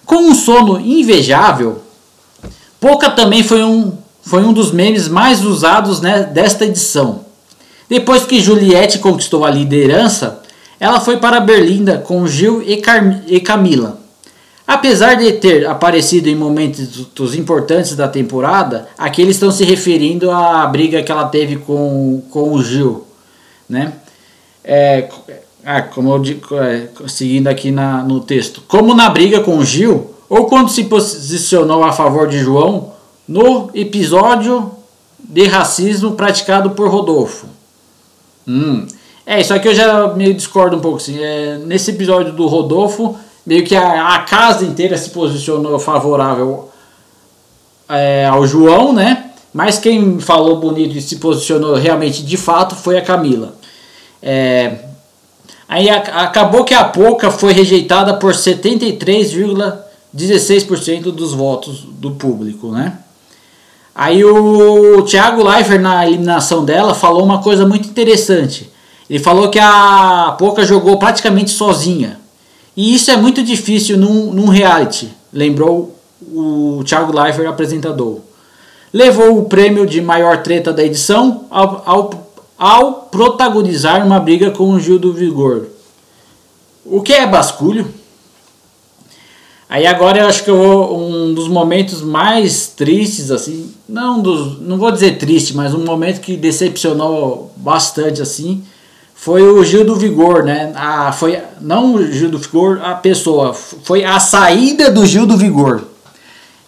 Com 0.04 0.16
um 0.16 0.34
sono 0.34 0.80
invejável, 0.80 1.82
Pouca 2.82 3.10
também 3.10 3.44
foi 3.44 3.62
um, 3.62 3.92
foi 4.22 4.42
um 4.42 4.52
dos 4.52 4.72
memes 4.72 5.06
mais 5.06 5.44
usados 5.44 6.00
né, 6.00 6.24
desta 6.24 6.64
edição. 6.64 7.20
Depois 7.88 8.24
que 8.24 8.40
Juliette 8.40 8.98
conquistou 8.98 9.44
a 9.44 9.50
liderança, 9.52 10.42
ela 10.80 10.98
foi 10.98 11.18
para 11.18 11.38
Berlinda 11.38 11.98
com 11.98 12.26
Gil 12.26 12.60
e, 12.60 12.82
e 13.28 13.40
Camila. 13.40 14.00
Apesar 14.66 15.14
de 15.14 15.30
ter 15.34 15.64
aparecido 15.64 16.28
em 16.28 16.34
momentos 16.34 17.08
importantes 17.36 17.94
da 17.94 18.08
temporada, 18.08 18.88
aqui 18.98 19.22
eles 19.22 19.36
estão 19.36 19.52
se 19.52 19.62
referindo 19.62 20.28
à 20.32 20.66
briga 20.66 21.04
que 21.04 21.12
ela 21.12 21.28
teve 21.28 21.58
com, 21.58 22.20
com 22.30 22.52
o 22.52 22.64
Gil. 22.64 23.06
Né? 23.68 23.92
É, 24.64 25.08
ah, 25.64 25.82
como 25.82 26.12
eu 26.12 26.18
digo, 26.18 26.56
é, 26.56 26.88
seguindo 27.08 27.48
aqui 27.48 27.70
na, 27.70 28.02
no 28.02 28.20
texto. 28.20 28.62
Como 28.66 28.94
na 28.94 29.08
briga 29.08 29.40
com 29.40 29.64
Gil, 29.64 30.10
ou 30.28 30.46
quando 30.46 30.70
se 30.70 30.84
posicionou 30.84 31.84
a 31.84 31.92
favor 31.92 32.28
de 32.28 32.38
João 32.38 32.92
no 33.28 33.70
episódio 33.74 34.72
de 35.18 35.46
racismo 35.46 36.12
praticado 36.12 36.70
por 36.70 36.88
Rodolfo. 36.88 37.46
Hum. 38.46 38.86
É, 39.24 39.40
isso 39.40 39.54
aqui 39.54 39.68
eu 39.68 39.74
já 39.74 40.08
meio 40.14 40.34
discordo 40.34 40.76
um 40.76 40.80
pouco. 40.80 40.96
Assim. 40.96 41.22
É, 41.22 41.58
nesse 41.58 41.92
episódio 41.92 42.32
do 42.32 42.46
Rodolfo, 42.46 43.16
meio 43.46 43.64
que 43.64 43.76
a, 43.76 44.14
a 44.14 44.18
casa 44.20 44.64
inteira 44.64 44.98
se 44.98 45.10
posicionou 45.10 45.78
favorável 45.78 46.70
é, 47.88 48.26
ao 48.26 48.46
João, 48.46 48.92
né? 48.92 49.30
Mas 49.54 49.78
quem 49.78 50.18
falou 50.18 50.56
bonito 50.56 50.96
e 50.96 51.02
se 51.02 51.16
posicionou 51.16 51.74
realmente 51.74 52.22
de 52.24 52.36
fato 52.36 52.74
foi 52.74 52.96
a 52.96 53.02
Camila. 53.02 53.54
É, 54.20 54.91
Aí 55.72 55.88
a, 55.88 55.96
acabou 55.96 56.64
que 56.64 56.74
a 56.74 56.84
Poca 56.84 57.30
foi 57.30 57.54
rejeitada 57.54 58.12
por 58.12 58.34
73,16% 58.34 61.04
dos 61.04 61.32
votos 61.32 61.86
do 61.92 62.10
público, 62.10 62.70
né? 62.70 62.98
Aí 63.94 64.22
o 64.22 65.00
Thiago 65.00 65.42
Leifert 65.42 65.80
na 65.80 66.06
eliminação 66.06 66.62
dela 66.62 66.94
falou 66.94 67.24
uma 67.24 67.40
coisa 67.40 67.66
muito 67.66 67.88
interessante. 67.88 68.70
Ele 69.08 69.18
falou 69.18 69.48
que 69.48 69.58
a 69.58 70.36
Poca 70.38 70.62
jogou 70.62 70.98
praticamente 70.98 71.50
sozinha. 71.50 72.20
E 72.76 72.94
isso 72.94 73.10
é 73.10 73.16
muito 73.16 73.42
difícil 73.42 73.96
num, 73.96 74.30
num 74.30 74.48
reality. 74.48 75.08
lembrou 75.32 75.98
o 76.20 76.82
Thiago 76.84 77.18
Leifert, 77.18 77.48
apresentador. 77.48 78.18
Levou 78.92 79.38
o 79.38 79.46
prêmio 79.46 79.86
de 79.86 80.02
maior 80.02 80.42
treta 80.42 80.70
da 80.70 80.84
edição 80.84 81.46
ao, 81.50 81.82
ao, 81.86 82.21
ao 82.62 82.92
protagonizar 83.10 84.06
uma 84.06 84.20
briga 84.20 84.52
com 84.52 84.70
o 84.70 84.78
Gil 84.78 84.96
do 84.96 85.12
Vigor. 85.12 85.66
O 86.84 87.02
que 87.02 87.12
é 87.12 87.26
basculho? 87.26 87.92
Aí 89.68 89.84
agora 89.84 90.20
eu 90.20 90.26
acho 90.28 90.44
que 90.44 90.50
eu 90.50 90.56
vou, 90.56 90.96
um 90.96 91.34
dos 91.34 91.48
momentos 91.48 92.02
mais 92.02 92.68
tristes, 92.68 93.32
assim, 93.32 93.74
não 93.88 94.22
dos, 94.22 94.60
não 94.60 94.78
vou 94.78 94.92
dizer 94.92 95.18
triste, 95.18 95.56
mas 95.56 95.74
um 95.74 95.84
momento 95.84 96.20
que 96.20 96.36
decepcionou 96.36 97.52
bastante, 97.56 98.22
assim, 98.22 98.62
foi 99.12 99.42
o 99.42 99.64
Gil 99.64 99.84
do 99.84 99.96
Vigor, 99.96 100.44
né? 100.44 100.72
A, 100.76 101.10
foi, 101.10 101.42
não 101.60 101.96
o 101.96 102.12
Gil 102.12 102.30
do 102.30 102.38
Vigor, 102.38 102.80
a 102.80 102.94
pessoa, 102.94 103.52
foi 103.54 104.04
a 104.04 104.20
saída 104.20 104.88
do 104.88 105.04
Gil 105.04 105.26
do 105.26 105.36
Vigor. 105.36 105.82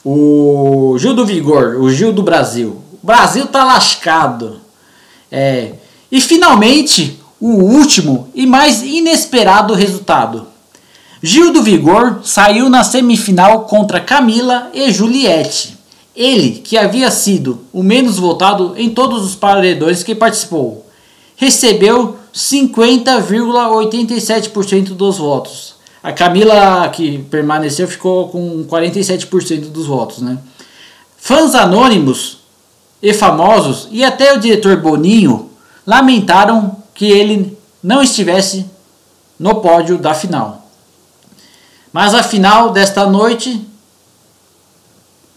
O 0.05 0.97
Gil 0.99 1.15
do 1.15 1.25
Vigor, 1.25 1.77
o 1.81 1.89
Gil 1.89 2.13
do 2.13 2.25
Brasil. 2.25 2.83
O 3.01 3.07
Brasil 3.07 3.47
tá 3.47 3.63
lascado. 3.63 4.57
É. 5.31 5.84
E 6.15 6.21
finalmente, 6.21 7.19
o 7.41 7.55
último 7.55 8.29
e 8.37 8.47
mais 8.47 8.85
inesperado 8.85 9.75
resultado. 9.75 10.47
Gil 11.21 11.53
do 11.53 11.61
Vigor 11.61 12.21
saiu 12.23 12.71
na 12.71 12.85
semifinal 12.85 13.63
contra 13.63 13.99
Camila 13.99 14.71
e 14.73 14.93
Juliette. 14.93 15.77
Ele, 16.15 16.61
que 16.63 16.79
havia 16.79 17.11
sido 17.11 17.63
o 17.73 17.83
menos 17.83 18.17
votado 18.17 18.75
em 18.77 18.91
todos 18.91 19.25
os 19.25 19.35
paredões 19.35 20.05
que 20.05 20.15
participou, 20.15 20.87
recebeu 21.35 22.17
50,87% 22.33 24.91
dos 24.91 25.19
votos. 25.19 25.75
A 26.01 26.13
Camila, 26.13 26.89
que 26.91 27.19
permaneceu, 27.29 27.89
ficou 27.89 28.29
com 28.29 28.65
47% 28.67 29.63
dos 29.63 29.89
votos. 29.89 30.23
Né? 30.23 30.39
Fãs 31.17 31.57
anônimos 31.57 32.39
e 33.03 33.13
famosos, 33.13 33.89
e 33.91 34.05
até 34.05 34.33
o 34.33 34.39
diretor 34.39 34.77
Boninho, 34.77 35.51
lamentaram 35.87 36.77
que 36.95 37.07
ele 37.07 37.59
não 37.83 38.03
estivesse 38.03 38.67
no 39.39 39.57
pódio 39.57 39.99
da 39.99 40.15
final. 40.15 40.65
Mas 41.93 42.15
a 42.15 42.23
final 42.23 42.71
desta 42.71 43.07
noite, 43.07 43.65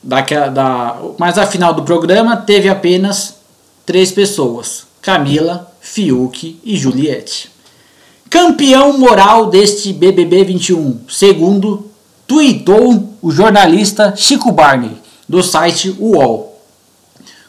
da, 0.01 0.21
da, 0.21 0.97
mas 1.17 1.37
a 1.37 1.45
final 1.45 1.73
do 1.73 1.83
programa 1.83 2.37
teve 2.37 2.69
apenas 2.69 3.35
três 3.85 4.11
pessoas: 4.11 4.87
Camila, 5.01 5.71
Fiuk 5.79 6.59
e 6.63 6.75
Juliette. 6.75 7.51
Campeão 8.29 8.97
moral 8.97 9.47
deste 9.47 9.93
BBB 9.93 10.43
21, 10.43 11.01
segundo 11.07 11.89
tweetou 12.25 13.13
o 13.21 13.31
jornalista 13.31 14.13
Chico 14.15 14.51
Barney, 14.51 14.97
do 15.29 15.41
site 15.41 15.95
UOL. 15.97 16.61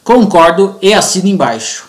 Concordo 0.03 0.77
e 0.81 0.93
assino 0.93 1.27
embaixo. 1.27 1.88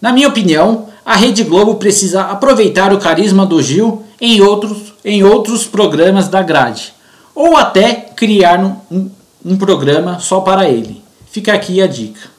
Na 0.00 0.12
minha 0.12 0.28
opinião, 0.28 0.88
a 1.04 1.16
Rede 1.16 1.44
Globo 1.44 1.74
precisa 1.74 2.22
aproveitar 2.22 2.92
o 2.92 2.98
carisma 2.98 3.44
do 3.44 3.62
Gil 3.62 4.02
em 4.20 4.40
outros, 4.40 4.94
em 5.04 5.22
outros 5.22 5.66
programas 5.66 6.28
da 6.28 6.42
grade, 6.42 6.92
ou 7.34 7.56
até 7.56 7.92
criar 8.14 8.60
um, 8.90 9.10
um 9.44 9.56
programa 9.56 10.18
só 10.18 10.40
para 10.40 10.68
ele. 10.68 11.02
Fica 11.30 11.52
aqui 11.52 11.80
a 11.80 11.86
dica. 11.86 12.30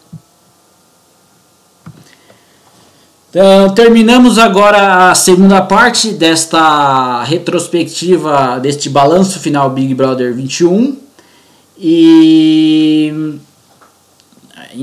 Então, 3.30 3.70
terminamos 3.70 4.38
agora 4.38 5.10
a 5.10 5.16
segunda 5.16 5.62
parte 5.62 6.12
desta 6.12 7.24
retrospectiva, 7.24 8.60
deste 8.60 8.90
balanço 8.90 9.40
final 9.40 9.70
Big 9.70 9.94
Brother 9.96 10.34
21. 10.34 10.98
E 11.78 13.40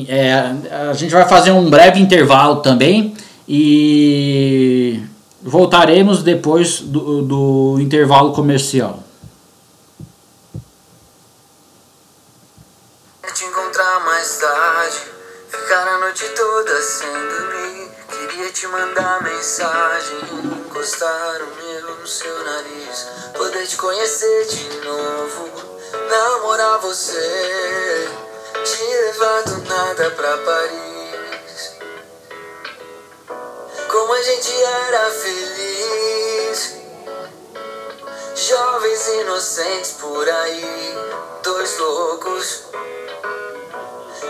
é, 0.08 0.54
a 0.90 0.92
gente 0.92 1.12
vai 1.12 1.28
fazer 1.28 1.50
um 1.50 1.68
breve 1.68 2.00
intervalo 2.00 2.56
também. 2.56 3.16
E 3.48 5.02
voltaremos 5.40 6.22
depois 6.22 6.80
do, 6.80 7.22
do 7.22 7.76
intervalo 7.80 8.32
comercial. 8.32 9.02
Te 13.34 13.44
encontrar 13.44 14.04
mais 14.04 14.36
tarde, 14.38 14.96
ficar 15.48 15.86
a 15.86 15.98
noite 16.00 16.24
toda 16.36 16.82
sem 16.82 17.08
dormir. 17.08 17.88
Queria 18.08 18.50
te 18.50 18.66
mandar 18.66 19.22
mensagem, 19.22 20.16
encostar 20.66 21.40
o 21.42 21.56
meu 21.62 22.00
no 22.00 22.06
seu 22.06 22.44
nariz, 22.44 23.06
poder 23.36 23.66
te 23.66 23.76
conhecer 23.76 24.46
de 24.48 24.84
novo, 24.84 25.48
namorar 26.10 26.80
você, 26.80 28.08
te 28.64 28.84
levar 28.84 29.42
do 29.44 29.58
nada 29.68 30.10
pra 30.10 30.36
Paris. 30.38 31.72
Como 33.88 34.12
a 34.12 34.22
gente 34.22 34.62
era 34.62 35.10
feliz. 35.10 36.74
Jovens 38.34 39.08
inocentes 39.08 39.90
por 40.00 40.28
aí, 40.28 40.94
dois 41.42 41.78
loucos. 41.78 42.64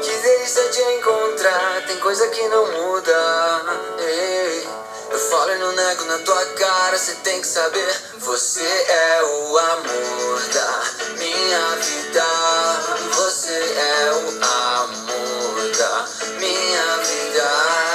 Que 0.03 0.11
delícia 0.11 0.69
de 0.71 0.83
encontrar, 0.95 1.87
tem 1.87 1.99
coisa 1.99 2.27
que 2.29 2.49
não 2.49 2.67
muda. 2.67 3.63
Ei, 3.99 4.69
eu 5.11 5.19
falo 5.19 5.53
e 5.53 5.59
não 5.59 5.73
nego 5.73 6.05
na 6.05 6.19
tua 6.19 6.47
cara, 6.47 6.99
cê 6.99 7.15
tem 7.25 7.41
que 7.41 7.47
saber. 7.47 8.03
Você 8.19 8.63
é 8.63 9.23
o 9.23 9.59
amor 9.59 10.43
da 10.53 10.83
minha 11.19 11.77
vida. 11.77 12.25
Você 13.17 13.53
é 13.53 14.13
o 14.13 14.29
amor 14.45 15.71
da 15.77 16.09
minha 16.39 16.97
vida. 16.99 17.89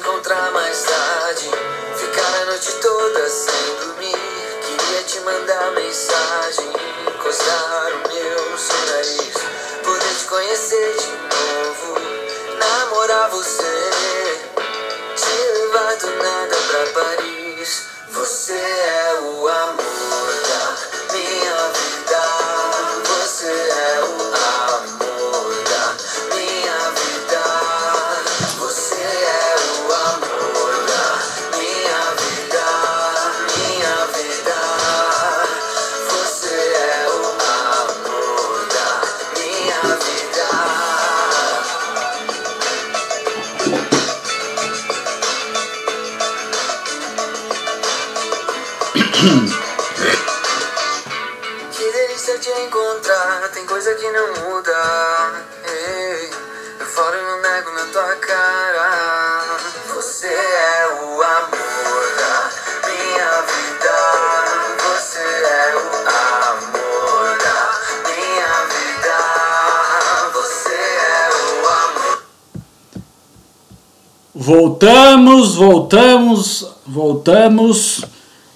encontrar 0.00 0.50
mais 0.52 0.82
tarde. 0.82 1.50
Ficar 1.96 2.42
a 2.42 2.44
noite 2.46 2.72
toda 2.80 3.28
sem 3.28 3.74
dormir. 3.76 4.16
Queria 4.62 5.02
te 5.04 5.20
mandar 5.20 5.72
mensagem, 5.72 6.72
encostar 7.06 7.92
o 7.94 8.12
meu 8.12 8.58
seu 8.58 8.86
nariz. 8.86 9.34
Poder 9.84 10.14
te 10.14 10.24
conhecer 10.24 10.96
de 10.96 11.06
novo, 11.08 11.94
namorar 12.60 13.30
você. 13.30 13.90
Te 15.16 15.58
levar 15.58 15.96
do 15.96 16.10
nada 16.22 16.56
pra 16.68 17.02
Paris. 17.02 17.86
Você 18.10 18.52
é 18.52 19.20
o 19.22 19.48
amor 19.48 20.39
Voltamos, 74.84 75.56
voltamos, 75.56 76.66
voltamos 76.86 78.02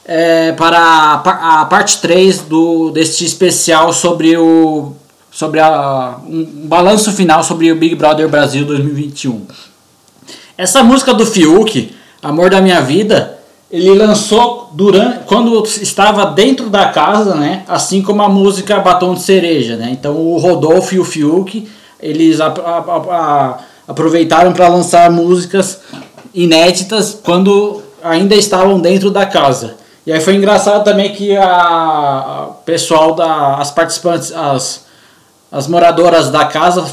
é, 0.07 0.53
para 0.53 0.79
a, 0.81 1.61
a 1.61 1.65
parte 1.67 1.99
3 2.01 2.39
do, 2.49 2.91
deste 2.91 3.27
especial 3.27 3.93
sobre 3.93 4.35
o 4.35 4.93
sobre 5.31 5.61
a, 5.61 6.17
um 6.27 6.47
balanço 6.67 7.13
final 7.13 7.45
sobre 7.45 7.71
o 7.71 7.77
Big 7.77 7.95
Brother 7.95 8.27
Brasil 8.27 8.65
2021. 8.65 9.43
Essa 10.57 10.83
música 10.83 11.13
do 11.13 11.27
Fiuk, 11.27 11.95
Amor 12.23 12.49
da 12.49 12.63
Minha 12.63 12.81
Vida, 12.81 13.39
ele 13.71 13.93
lançou 13.93 14.71
durante 14.73 15.27
quando 15.27 15.63
estava 15.67 16.25
dentro 16.25 16.71
da 16.71 16.87
casa, 16.89 17.35
né? 17.35 17.65
Assim 17.69 18.01
como 18.01 18.23
a 18.23 18.31
música 18.31 18.81
Batom 18.81 19.13
de 19.13 19.21
Cereja, 19.21 19.77
né? 19.77 19.91
Então 19.93 20.17
o 20.17 20.39
Rodolfo 20.39 20.95
e 20.95 20.99
o 20.99 21.05
Fiuk, 21.05 21.69
eles 22.01 22.41
a- 22.41 23.59
aproveitaram 23.87 24.55
para 24.55 24.69
lançar 24.69 25.11
músicas 25.11 25.81
inéditas 26.35 27.19
quando 27.23 27.83
ainda 28.03 28.35
estavam 28.35 28.81
dentro 28.81 29.11
da 29.11 29.25
casa. 29.25 29.77
E 30.07 30.13
aí 30.13 30.21
foi 30.21 30.35
engraçado 30.35 30.85
também 30.85 31.13
que 31.15 31.35
a, 31.37 32.51
pessoal 32.67 33.15
da 33.15 33.57
as 33.57 33.71
participantes, 33.71 34.33
as, 34.33 34.85
as 35.51 35.67
moradoras 35.67 36.31
da 36.31 36.45
casa 36.45 36.85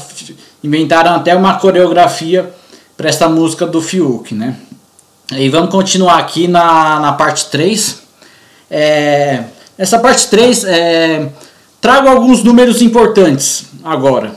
inventaram 0.64 1.14
até 1.14 1.34
uma 1.34 1.58
coreografia 1.58 2.50
para 2.96 3.08
essa 3.08 3.28
música 3.28 3.66
do 3.66 3.82
Fiuk, 3.82 4.34
né? 4.34 4.56
E 5.32 5.48
vamos 5.48 5.70
continuar 5.70 6.18
aqui 6.18 6.46
na, 6.46 7.00
na 7.00 7.12
parte 7.12 7.46
3. 7.46 8.02
É, 8.70 9.44
essa 9.76 9.98
parte 9.98 10.28
3 10.28 10.64
é, 10.64 11.28
trago 11.80 12.08
alguns 12.08 12.42
números 12.42 12.80
importantes 12.80 13.66
agora, 13.82 14.34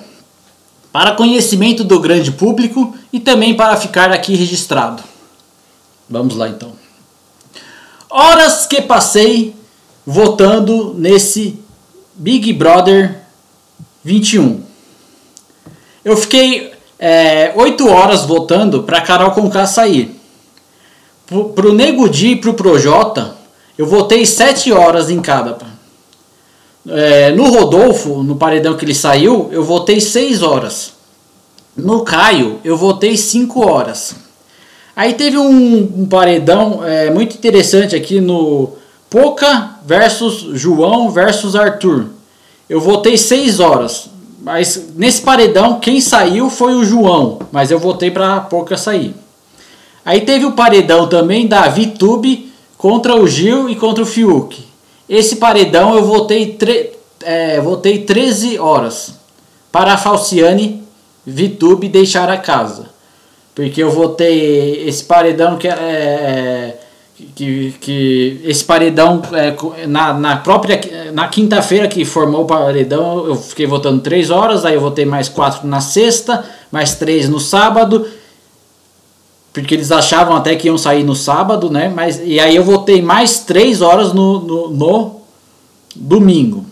para 0.96 1.12
conhecimento 1.12 1.84
do 1.84 2.00
grande 2.00 2.32
público 2.32 2.96
e 3.12 3.20
também 3.20 3.54
para 3.54 3.76
ficar 3.76 4.14
aqui 4.14 4.34
registrado. 4.34 5.04
Vamos 6.10 6.38
lá 6.38 6.48
então. 6.48 6.72
Horas 8.10 8.66
que 8.66 8.82
passei 8.82 9.54
votando 10.06 10.94
nesse 10.94 11.60
Big 12.14 12.54
Brother 12.54 13.24
21. 14.06 14.64
Eu 16.06 16.16
fiquei 16.16 16.72
é, 16.98 17.52
8 17.58 17.90
horas 17.90 18.24
votando 18.24 18.84
para 18.84 19.02
Carol 19.02 19.32
Conká 19.32 19.68
sair. 19.68 20.18
Pro, 21.28 21.50
pro 21.50 21.74
Nego 21.74 22.08
Di 22.08 22.28
e 22.28 22.36
pro 22.38 22.54
Projota, 22.54 23.36
eu 23.78 23.86
votei 23.86 24.26
7 24.26 24.72
horas 24.72 25.10
em 25.10 25.22
cada. 25.22 25.75
É, 26.88 27.32
no 27.32 27.50
Rodolfo, 27.50 28.22
no 28.22 28.36
paredão 28.36 28.76
que 28.76 28.86
ele 28.86 28.94
saiu, 28.94 29.50
eu 29.52 29.64
votei 29.64 30.00
6 30.00 30.44
horas. 30.44 30.94
No 31.76 32.02
Caio, 32.02 32.60
eu 32.64 32.78
votei 32.78 33.18
5 33.18 33.68
horas. 33.68 34.16
Aí 34.96 35.14
teve 35.14 35.38
um, 35.38 35.78
um 35.98 36.06
paredão 36.06 36.82
é, 36.86 37.10
muito 37.10 37.36
interessante 37.36 37.96
aqui 37.96 38.22
no 38.22 38.70
Poca 39.10 39.72
versus 39.86 40.60
João 40.60 41.10
versus 41.10 41.56
Arthur. 41.56 42.06
Eu 42.70 42.80
votei 42.80 43.18
6 43.18 43.60
horas. 43.60 44.10
Mas 44.42 44.90
nesse 44.96 45.22
paredão, 45.22 45.80
quem 45.80 46.00
saiu 46.00 46.50
foi 46.50 46.76
o 46.76 46.86
João. 46.86 47.40
Mas 47.52 47.72
eu 47.72 47.80
votei 47.80 48.12
para 48.12 48.42
Poca 48.42 48.78
sair. 48.78 49.16
Aí 50.06 50.22
teve 50.22 50.46
o 50.46 50.52
paredão 50.52 51.08
também 51.08 51.48
da 51.48 51.68
VTube 51.68 52.54
contra 52.78 53.16
o 53.16 53.28
Gil 53.28 53.68
e 53.70 53.76
contra 53.76 54.04
o 54.04 54.06
Fiuk. 54.06 54.65
Esse 55.08 55.36
paredão 55.36 55.96
eu 55.96 56.04
votei, 56.04 56.58
é, 57.24 57.60
votei 57.62 58.00
13 58.00 58.58
horas 58.60 59.16
para 59.72 59.94
a 59.94 59.98
Falciane 59.98 60.84
VTube 61.26 61.88
deixar 61.90 62.30
a 62.30 62.38
casa. 62.38 62.90
Porque 63.54 63.82
eu 63.82 63.92
votei 63.92 64.88
esse 64.88 65.04
paredão 65.04 65.58
que 65.58 65.68
é, 65.68 65.72
é 65.72 66.78
que, 67.34 67.74
que 67.80 68.42
esse 68.44 68.64
paredão 68.64 69.22
é, 69.34 69.88
na, 69.88 70.14
na 70.14 70.38
própria 70.38 70.80
na 71.14 71.30
quinta-feira 71.30 71.88
que 71.88 72.04
formou 72.04 72.42
o 72.42 72.46
paredão 72.46 73.26
eu 73.26 73.36
fiquei 73.36 73.66
votando 73.66 74.02
três 74.02 74.30
horas 74.30 74.66
aí 74.66 74.74
eu 74.74 74.82
votei 74.82 75.06
mais 75.06 75.30
quatro 75.30 75.66
na 75.66 75.80
sexta 75.80 76.44
mais 76.70 76.96
três 76.96 77.30
no 77.30 77.40
sábado 77.40 78.06
porque 79.56 79.74
eles 79.74 79.92
achavam 79.92 80.36
até 80.36 80.56
que 80.56 80.68
iam 80.68 80.78
sair 80.78 81.04
no 81.04 81.16
sábado 81.16 81.72
né 81.72 81.92
mas 81.94 82.22
e 82.24 82.40
aí 82.40 82.56
eu 82.56 82.64
votei 82.64 83.02
mais 83.02 83.40
três 83.40 83.82
horas 83.82 84.14
no, 84.14 84.40
no, 84.40 84.70
no 84.70 85.22
domingo 85.96 86.66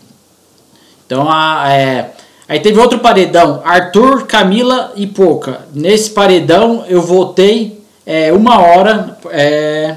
então 1.04 1.28
a, 1.28 1.72
é, 1.72 2.12
aí 2.48 2.60
teve 2.60 2.78
outro 2.78 3.00
paredão 3.00 3.60
Arthur 3.64 4.26
Camila 4.26 4.92
e 4.94 5.06
Poca 5.06 5.62
nesse 5.74 6.10
paredão 6.10 6.84
eu 6.86 7.02
votei 7.02 7.82
é, 8.06 8.32
uma 8.32 8.60
hora 8.60 9.18
é, 9.30 9.96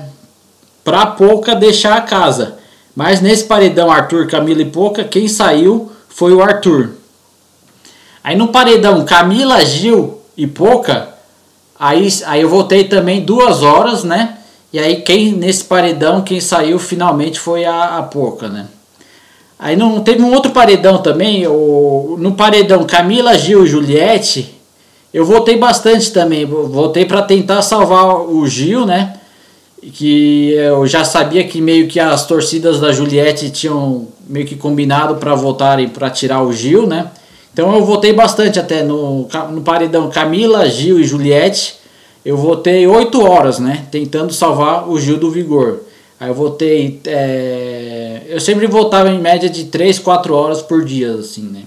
para 0.87 1.05
Pouca 1.05 1.53
deixar 1.53 1.97
a 1.97 2.01
casa. 2.01 2.55
Mas 2.95 3.19
nesse 3.19 3.43
paredão 3.43 3.91
Arthur, 3.91 4.25
Camila 4.27 4.61
e 4.61 4.65
Pouca, 4.65 5.03
quem 5.03 5.27
saiu 5.27 5.91
foi 6.07 6.33
o 6.33 6.41
Arthur. 6.41 6.91
Aí 8.23 8.37
no 8.37 8.47
paredão 8.47 9.03
Camila, 9.03 9.63
Gil 9.65 10.21
e 10.37 10.47
Pouca, 10.47 11.09
aí, 11.79 12.07
aí 12.25 12.41
eu 12.41 12.49
voltei 12.49 12.85
também 12.85 13.21
duas 13.21 13.63
horas, 13.63 14.03
né? 14.03 14.37
E 14.71 14.79
aí 14.79 15.01
quem 15.01 15.31
nesse 15.31 15.63
paredão, 15.63 16.21
quem 16.21 16.39
saiu 16.39 16.77
finalmente 16.77 17.39
foi 17.39 17.65
a, 17.65 17.97
a 17.97 18.03
Pouca, 18.03 18.47
né? 18.47 18.67
Aí 19.59 19.75
não 19.75 20.01
teve 20.01 20.21
um 20.21 20.33
outro 20.33 20.51
paredão 20.51 20.99
também, 20.99 21.47
o, 21.47 22.15
no 22.19 22.33
paredão 22.33 22.83
Camila, 22.83 23.37
Gil 23.37 23.65
e 23.65 23.67
Juliette, 23.67 24.55
eu 25.13 25.25
voltei 25.25 25.57
bastante 25.57 26.11
também, 26.11 26.45
voltei 26.45 27.05
para 27.05 27.23
tentar 27.23 27.61
salvar 27.61 28.21
o 28.21 28.45
Gil, 28.45 28.85
né? 28.85 29.17
que 29.93 30.51
eu 30.53 30.85
já 30.87 31.03
sabia 31.03 31.43
que 31.43 31.61
meio 31.61 31.87
que 31.87 31.99
as 31.99 32.25
torcidas 32.25 32.79
da 32.79 32.91
Juliette 32.91 33.49
tinham 33.49 34.07
meio 34.27 34.45
que 34.45 34.55
combinado 34.55 35.15
para 35.15 35.35
votarem 35.35 35.87
para 35.87 36.09
tirar 36.09 36.41
o 36.41 36.51
Gil, 36.51 36.87
né? 36.87 37.11
Então 37.57 37.73
eu 37.73 37.83
votei 37.83 38.13
bastante 38.13 38.59
até 38.59 38.83
no, 38.83 39.27
no 39.49 39.61
paredão 39.61 40.11
Camila, 40.11 40.69
Gil 40.69 40.99
e 40.99 41.03
Juliette. 41.03 41.79
Eu 42.23 42.37
votei 42.37 42.85
8 42.85 43.19
horas, 43.19 43.57
né? 43.57 43.87
Tentando 43.89 44.31
salvar 44.31 44.87
o 44.87 44.99
Gil 44.99 45.17
do 45.17 45.31
Vigor. 45.31 45.79
Aí 46.19 46.29
eu 46.29 46.35
votei. 46.35 47.01
É, 47.07 48.21
eu 48.27 48.39
sempre 48.39 48.67
votava 48.67 49.09
em 49.09 49.19
média 49.19 49.49
de 49.49 49.63
3, 49.63 49.97
4 49.97 50.35
horas 50.35 50.61
por 50.61 50.85
dia, 50.85 51.15
assim, 51.15 51.49
né? 51.51 51.63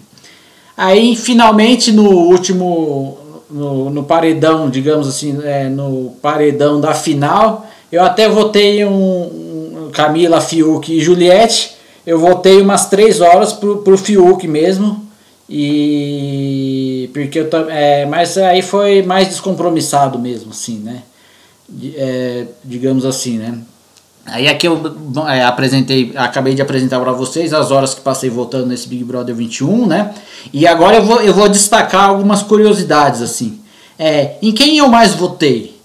Aí 0.76 1.16
finalmente 1.16 1.90
no 1.90 2.08
último. 2.08 3.18
No, 3.50 3.90
no 3.90 4.04
paredão, 4.04 4.70
digamos 4.70 5.08
assim, 5.08 5.40
é, 5.42 5.68
no 5.68 6.14
paredão 6.22 6.80
da 6.80 6.94
final, 6.94 7.66
eu 7.90 8.00
até 8.04 8.28
votei 8.28 8.84
um, 8.84 9.86
um 9.86 9.90
Camila, 9.92 10.40
Fiuk 10.40 10.96
e 10.96 11.00
Juliette. 11.00 11.72
Eu 12.06 12.16
votei 12.16 12.62
umas 12.62 12.88
três 12.88 13.20
horas 13.20 13.52
pro, 13.52 13.78
pro 13.78 13.98
Fiuk 13.98 14.46
mesmo. 14.46 15.09
E 15.52 17.10
porque 17.12 17.40
eu 17.40 17.48
é, 17.68 18.06
mas 18.06 18.38
aí 18.38 18.62
foi 18.62 19.02
mais 19.02 19.26
descompromissado 19.26 20.16
mesmo, 20.16 20.52
assim, 20.52 20.78
né? 20.78 21.02
É, 21.96 22.46
digamos 22.64 23.04
assim, 23.04 23.38
né? 23.38 23.58
Aí 24.26 24.46
aqui 24.46 24.68
eu 24.68 24.80
é, 25.28 25.42
apresentei, 25.42 26.12
acabei 26.14 26.54
de 26.54 26.62
apresentar 26.62 27.00
para 27.00 27.10
vocês 27.10 27.52
as 27.52 27.72
horas 27.72 27.94
que 27.94 28.00
passei 28.00 28.30
votando 28.30 28.66
nesse 28.66 28.86
Big 28.86 29.02
Brother 29.02 29.34
21, 29.34 29.86
né? 29.86 30.14
E 30.52 30.68
agora 30.68 30.98
eu 30.98 31.04
vou, 31.04 31.20
eu 31.20 31.34
vou 31.34 31.48
destacar 31.48 32.10
algumas 32.10 32.44
curiosidades 32.44 33.20
assim. 33.20 33.58
É, 33.98 34.36
em 34.40 34.52
quem 34.52 34.78
eu 34.78 34.88
mais 34.88 35.14
votei? 35.14 35.80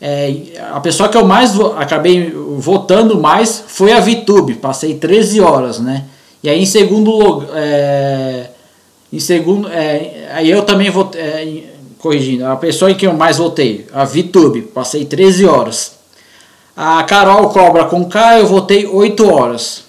É, 0.00 0.34
a 0.72 0.80
pessoa 0.80 1.08
que 1.08 1.18
eu 1.18 1.26
mais 1.26 1.54
vo 1.54 1.74
acabei 1.78 2.30
votando 2.56 3.20
mais 3.20 3.62
foi 3.66 3.92
a 3.92 4.00
VTube, 4.00 4.54
passei 4.54 4.94
13 4.94 5.40
horas, 5.42 5.78
né? 5.78 6.04
E 6.42 6.48
aí 6.48 6.60
em 6.60 6.66
segundo 6.66 7.10
lugar, 7.10 7.48
é, 7.54 8.51
em 9.12 9.20
segundo, 9.20 9.68
é, 9.68 10.30
aí 10.32 10.50
eu 10.50 10.62
também 10.62 10.90
votei, 10.90 11.20
é, 11.20 11.64
corrigindo, 11.98 12.46
a 12.46 12.56
pessoa 12.56 12.90
em 12.90 12.94
que 12.94 13.06
eu 13.06 13.12
mais 13.12 13.38
votei, 13.38 13.86
a 13.92 14.04
VTube, 14.04 14.62
passei 14.62 15.04
13 15.04 15.46
horas. 15.46 15.98
A 16.74 17.02
Carol 17.04 17.50
Cobra 17.50 17.84
com 17.84 18.06
K 18.06 18.40
eu 18.40 18.46
votei 18.46 18.86
8 18.86 19.30
horas. 19.30 19.84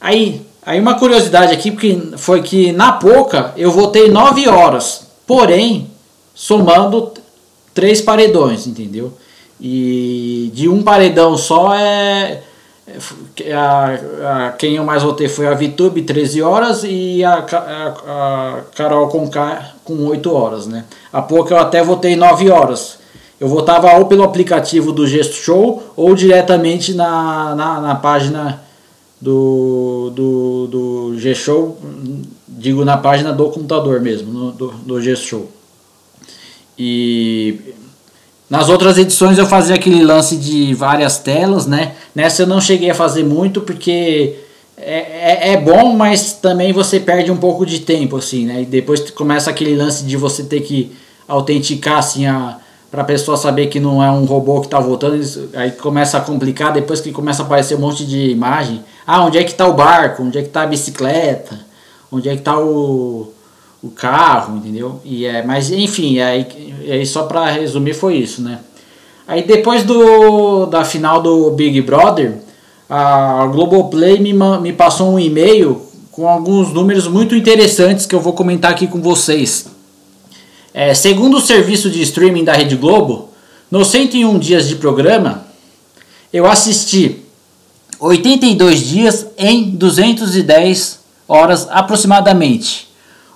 Aí, 0.00 0.42
aí 0.66 0.80
uma 0.80 0.98
curiosidade 0.98 1.52
aqui 1.52 1.70
porque 1.70 1.96
foi 2.16 2.42
que 2.42 2.72
na 2.72 2.92
Poca 2.92 3.54
eu 3.56 3.70
votei 3.70 4.10
9 4.10 4.48
horas, 4.48 5.06
porém 5.26 5.88
somando 6.34 7.12
três 7.72 8.00
paredões, 8.00 8.66
entendeu? 8.66 9.12
E 9.60 10.50
de 10.54 10.68
um 10.68 10.82
paredão 10.82 11.36
só 11.36 11.74
é. 11.74 12.42
É 13.44 13.52
a, 13.52 14.48
a, 14.48 14.52
quem 14.52 14.76
eu 14.76 14.84
mais 14.84 15.02
votei 15.02 15.28
foi 15.28 15.46
a 15.46 15.54
Vitube, 15.54 16.02
13 16.02 16.42
horas, 16.42 16.82
e 16.84 17.24
a, 17.24 17.34
a, 17.34 17.88
a 18.56 18.60
Carol 18.74 19.08
com 19.08 19.28
K 19.28 19.74
com 19.84 20.06
8 20.06 20.32
horas, 20.32 20.66
né? 20.66 20.84
Há 21.12 21.22
pouco 21.22 21.52
eu 21.52 21.58
até 21.58 21.82
votei 21.82 22.16
9 22.16 22.50
horas. 22.50 22.98
Eu 23.40 23.48
votava 23.48 23.94
ou 23.98 24.04
pelo 24.04 24.22
aplicativo 24.22 24.92
do 24.92 25.06
Gesto 25.06 25.34
Show 25.34 25.82
ou 25.96 26.14
diretamente 26.14 26.92
na, 26.92 27.54
na, 27.54 27.80
na 27.80 27.94
página 27.94 28.62
do, 29.20 30.10
do, 30.14 30.66
do 30.66 31.18
G-Show, 31.18 31.78
digo 32.48 32.84
na 32.84 32.96
página 32.96 33.32
do 33.32 33.50
computador 33.50 34.00
mesmo, 34.00 34.32
no, 34.32 34.52
do, 34.52 34.68
do 34.68 35.00
G-Show. 35.00 35.50
E 36.78 37.74
nas 38.50 38.68
outras 38.68 38.98
edições 38.98 39.38
eu 39.38 39.46
fazia 39.46 39.76
aquele 39.76 40.02
lance 40.02 40.36
de 40.36 40.74
várias 40.74 41.18
telas, 41.18 41.66
né? 41.66 41.92
Nessa 42.12 42.42
eu 42.42 42.46
não 42.48 42.60
cheguei 42.60 42.90
a 42.90 42.94
fazer 42.94 43.22
muito 43.22 43.60
porque 43.60 44.34
é, 44.76 45.50
é, 45.50 45.52
é, 45.52 45.56
bom, 45.56 45.94
mas 45.94 46.32
também 46.32 46.72
você 46.72 46.98
perde 46.98 47.30
um 47.30 47.36
pouco 47.36 47.64
de 47.64 47.78
tempo, 47.78 48.16
assim, 48.16 48.46
né? 48.46 48.62
E 48.62 48.64
depois 48.64 49.08
começa 49.10 49.50
aquele 49.50 49.76
lance 49.76 50.04
de 50.04 50.16
você 50.16 50.42
ter 50.42 50.62
que 50.62 50.96
autenticar, 51.28 51.98
assim, 51.98 52.26
a, 52.26 52.58
pra 52.90 53.04
pessoa 53.04 53.36
saber 53.36 53.68
que 53.68 53.78
não 53.78 54.02
é 54.02 54.10
um 54.10 54.24
robô 54.24 54.60
que 54.60 54.68
tá 54.68 54.80
voltando. 54.80 55.20
Aí 55.54 55.70
começa 55.70 56.18
a 56.18 56.20
complicar, 56.20 56.72
depois 56.72 57.00
que 57.00 57.12
começa 57.12 57.42
a 57.42 57.46
aparecer 57.46 57.76
um 57.76 57.80
monte 57.80 58.04
de 58.04 58.30
imagem. 58.30 58.82
Ah, 59.06 59.24
onde 59.24 59.38
é 59.38 59.44
que 59.44 59.54
tá 59.54 59.68
o 59.68 59.74
barco? 59.74 60.24
Onde 60.24 60.38
é 60.38 60.42
que 60.42 60.48
tá 60.48 60.62
a 60.62 60.66
bicicleta? 60.66 61.60
Onde 62.10 62.28
é 62.28 62.36
que 62.36 62.42
tá 62.42 62.58
o 62.58 63.32
o 63.82 63.90
carro, 63.90 64.56
entendeu? 64.56 65.00
E 65.04 65.24
é, 65.24 65.42
mas 65.42 65.70
enfim, 65.70 66.18
aí, 66.18 66.46
aí 66.88 67.06
só 67.06 67.24
para 67.24 67.46
resumir 67.50 67.94
foi 67.94 68.16
isso, 68.16 68.42
né? 68.42 68.58
Aí 69.26 69.42
depois 69.42 69.84
do 69.84 70.66
da 70.66 70.84
final 70.84 71.22
do 71.22 71.50
Big 71.52 71.80
Brother, 71.82 72.38
a 72.88 73.46
Globoplay 73.46 74.18
me, 74.18 74.32
me 74.60 74.72
passou 74.72 75.14
um 75.14 75.18
e-mail 75.18 75.80
com 76.10 76.28
alguns 76.28 76.72
números 76.72 77.06
muito 77.06 77.34
interessantes 77.34 78.04
que 78.04 78.14
eu 78.14 78.20
vou 78.20 78.32
comentar 78.32 78.72
aqui 78.72 78.86
com 78.86 79.00
vocês. 79.00 79.66
É, 80.74 80.92
segundo 80.92 81.36
o 81.36 81.40
serviço 81.40 81.88
de 81.88 82.02
streaming 82.02 82.44
da 82.44 82.52
Rede 82.52 82.76
Globo, 82.76 83.28
nos 83.70 83.88
101 83.88 84.38
dias 84.38 84.68
de 84.68 84.76
programa, 84.76 85.46
eu 86.32 86.46
assisti 86.46 87.22
82 87.98 88.80
dias 88.80 89.26
em 89.38 89.70
210 89.70 90.98
horas 91.28 91.68
aproximadamente. 91.70 92.89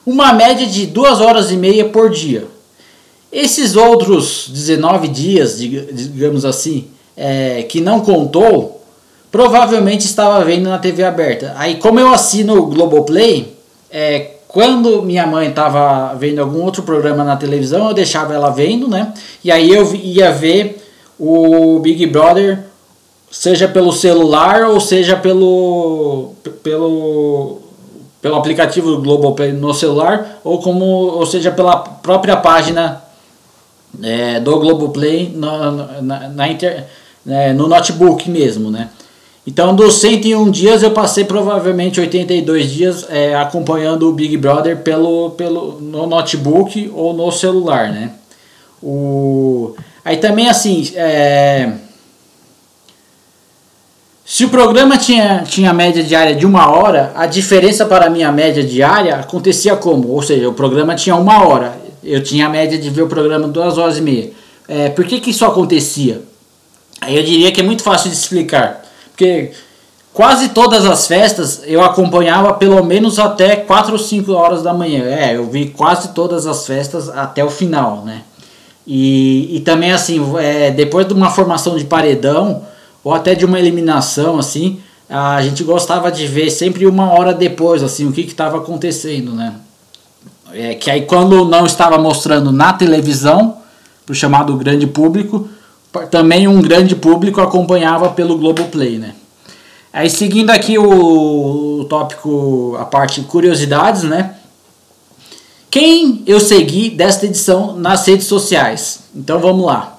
Uma 0.06 0.32
média 0.32 0.66
de 0.66 0.86
2 0.86 1.20
horas 1.20 1.50
e 1.50 1.56
meia 1.56 1.86
por 1.86 2.10
dia. 2.10 2.46
Esses 3.32 3.74
outros 3.74 4.48
19 4.48 5.08
dias, 5.08 5.58
digamos 5.58 6.44
assim, 6.44 6.88
é, 7.16 7.62
que 7.64 7.80
não 7.80 8.00
contou, 8.00 8.82
provavelmente 9.30 10.06
estava 10.06 10.44
vendo 10.44 10.68
na 10.68 10.78
TV 10.78 11.02
aberta. 11.02 11.54
Aí, 11.56 11.76
como 11.76 11.98
eu 11.98 12.12
assino 12.12 12.56
o 12.56 12.66
Globoplay, 12.66 13.56
é, 13.90 14.34
quando 14.46 15.02
minha 15.02 15.26
mãe 15.26 15.48
estava 15.48 16.14
vendo 16.14 16.38
algum 16.38 16.62
outro 16.62 16.84
programa 16.84 17.24
na 17.24 17.36
televisão, 17.36 17.88
eu 17.88 17.94
deixava 17.94 18.32
ela 18.32 18.50
vendo, 18.50 18.86
né? 18.86 19.12
E 19.42 19.50
aí 19.50 19.68
eu 19.68 19.92
ia 19.96 20.30
ver 20.30 20.80
o 21.18 21.80
Big 21.80 22.06
Brother, 22.06 22.60
seja 23.28 23.66
pelo 23.66 23.92
celular 23.92 24.62
ou 24.68 24.78
seja 24.78 25.16
pelo 25.16 26.34
pelo 26.62 27.63
pelo 28.24 28.36
aplicativo 28.36 28.90
do 28.90 29.02
Globoplay 29.02 29.52
no 29.52 29.74
celular 29.74 30.40
ou 30.42 30.58
como 30.58 30.82
ou 30.82 31.26
seja 31.26 31.50
pela 31.50 31.76
própria 31.76 32.34
página 32.34 33.02
é, 34.02 34.40
do 34.40 34.58
Globoplay 34.58 35.30
na, 35.36 35.70
na, 36.00 36.28
na 36.30 36.48
inter, 36.48 36.86
é, 37.28 37.52
no 37.52 37.68
notebook 37.68 38.30
mesmo, 38.30 38.70
né? 38.70 38.88
Então, 39.46 39.76
dos 39.76 39.96
101 39.96 40.50
dias, 40.50 40.82
eu 40.82 40.92
passei 40.92 41.24
provavelmente 41.24 42.00
82 42.00 42.70
dias 42.70 43.06
é, 43.10 43.34
acompanhando 43.34 44.08
o 44.08 44.12
Big 44.14 44.38
Brother 44.38 44.78
pelo, 44.78 45.32
pelo, 45.32 45.78
no 45.78 46.06
notebook 46.06 46.90
ou 46.94 47.12
no 47.12 47.30
celular, 47.30 47.90
né? 47.90 48.10
O... 48.82 49.76
Aí 50.02 50.16
também, 50.16 50.48
assim, 50.48 50.90
é... 50.94 51.72
se 54.26 54.46
o 54.46 54.48
programa 54.48 54.96
tinha, 54.96 55.44
tinha 55.46 55.72
média 55.74 56.02
diária 56.02 56.34
de 56.34 56.46
uma 56.46 56.70
hora, 56.70 57.12
a 57.14 57.26
diferença 57.26 57.84
para 57.84 58.06
a 58.06 58.10
minha 58.10 58.32
média 58.32 58.64
diária 58.64 59.16
acontecia 59.16 59.76
como? 59.76 60.08
Ou 60.08 60.22
seja, 60.22 60.48
o 60.48 60.54
programa 60.54 60.94
tinha 60.94 61.14
uma 61.14 61.46
hora, 61.46 61.76
eu 62.02 62.22
tinha 62.22 62.46
a 62.46 62.48
média 62.48 62.78
de 62.78 62.88
ver 62.88 63.02
o 63.02 63.06
programa 63.06 63.46
duas 63.46 63.76
horas 63.76 63.98
e 63.98 64.00
meia. 64.00 64.30
É, 64.66 64.88
por 64.88 65.04
que, 65.04 65.20
que 65.20 65.30
isso 65.30 65.44
acontecia? 65.44 66.22
Aí 67.02 67.14
eu 67.16 67.22
diria 67.22 67.52
que 67.52 67.60
é 67.60 67.64
muito 67.64 67.82
fácil 67.82 68.08
de 68.08 68.16
explicar. 68.16 68.82
Porque 69.10 69.52
quase 70.14 70.48
todas 70.48 70.86
as 70.86 71.06
festas 71.06 71.60
eu 71.66 71.82
acompanhava 71.82 72.54
pelo 72.54 72.82
menos 72.82 73.18
até 73.18 73.56
4 73.56 73.92
ou 73.92 73.98
5 73.98 74.32
horas 74.32 74.62
da 74.62 74.72
manhã. 74.72 75.04
É, 75.04 75.36
eu 75.36 75.44
vi 75.50 75.66
quase 75.66 76.08
todas 76.14 76.46
as 76.46 76.66
festas 76.66 77.10
até 77.10 77.44
o 77.44 77.50
final, 77.50 78.02
né? 78.06 78.22
E, 78.86 79.56
e 79.56 79.60
também 79.60 79.92
assim, 79.92 80.20
é, 80.38 80.70
depois 80.70 81.06
de 81.06 81.12
uma 81.12 81.30
formação 81.30 81.76
de 81.76 81.84
paredão 81.84 82.62
ou 83.04 83.12
até 83.12 83.34
de 83.34 83.44
uma 83.44 83.58
eliminação, 83.58 84.38
assim, 84.38 84.80
a 85.08 85.40
gente 85.42 85.62
gostava 85.62 86.10
de 86.10 86.26
ver 86.26 86.50
sempre 86.50 86.86
uma 86.86 87.12
hora 87.12 87.34
depois, 87.34 87.82
assim, 87.82 88.08
o 88.08 88.12
que 88.12 88.22
estava 88.22 88.56
acontecendo, 88.56 89.32
né? 89.32 89.54
É, 90.52 90.74
que 90.74 90.90
aí 90.90 91.02
quando 91.02 91.44
não 91.44 91.66
estava 91.66 91.98
mostrando 91.98 92.50
na 92.50 92.72
televisão, 92.72 93.58
pro 94.06 94.14
chamado 94.14 94.56
grande 94.56 94.86
público, 94.86 95.48
também 96.10 96.48
um 96.48 96.62
grande 96.62 96.96
público 96.96 97.40
acompanhava 97.40 98.10
pelo 98.10 98.38
Globoplay, 98.38 98.98
né? 98.98 99.14
Aí 99.92 100.10
seguindo 100.10 100.50
aqui 100.50 100.78
o, 100.78 101.80
o 101.80 101.84
tópico, 101.84 102.76
a 102.78 102.84
parte 102.84 103.20
curiosidades, 103.22 104.02
né? 104.02 104.34
Quem 105.70 106.22
eu 106.26 106.40
segui 106.40 106.90
desta 106.90 107.26
edição 107.26 107.76
nas 107.76 108.06
redes 108.06 108.26
sociais? 108.26 109.00
Então 109.14 109.38
vamos 109.38 109.66
lá. 109.66 109.93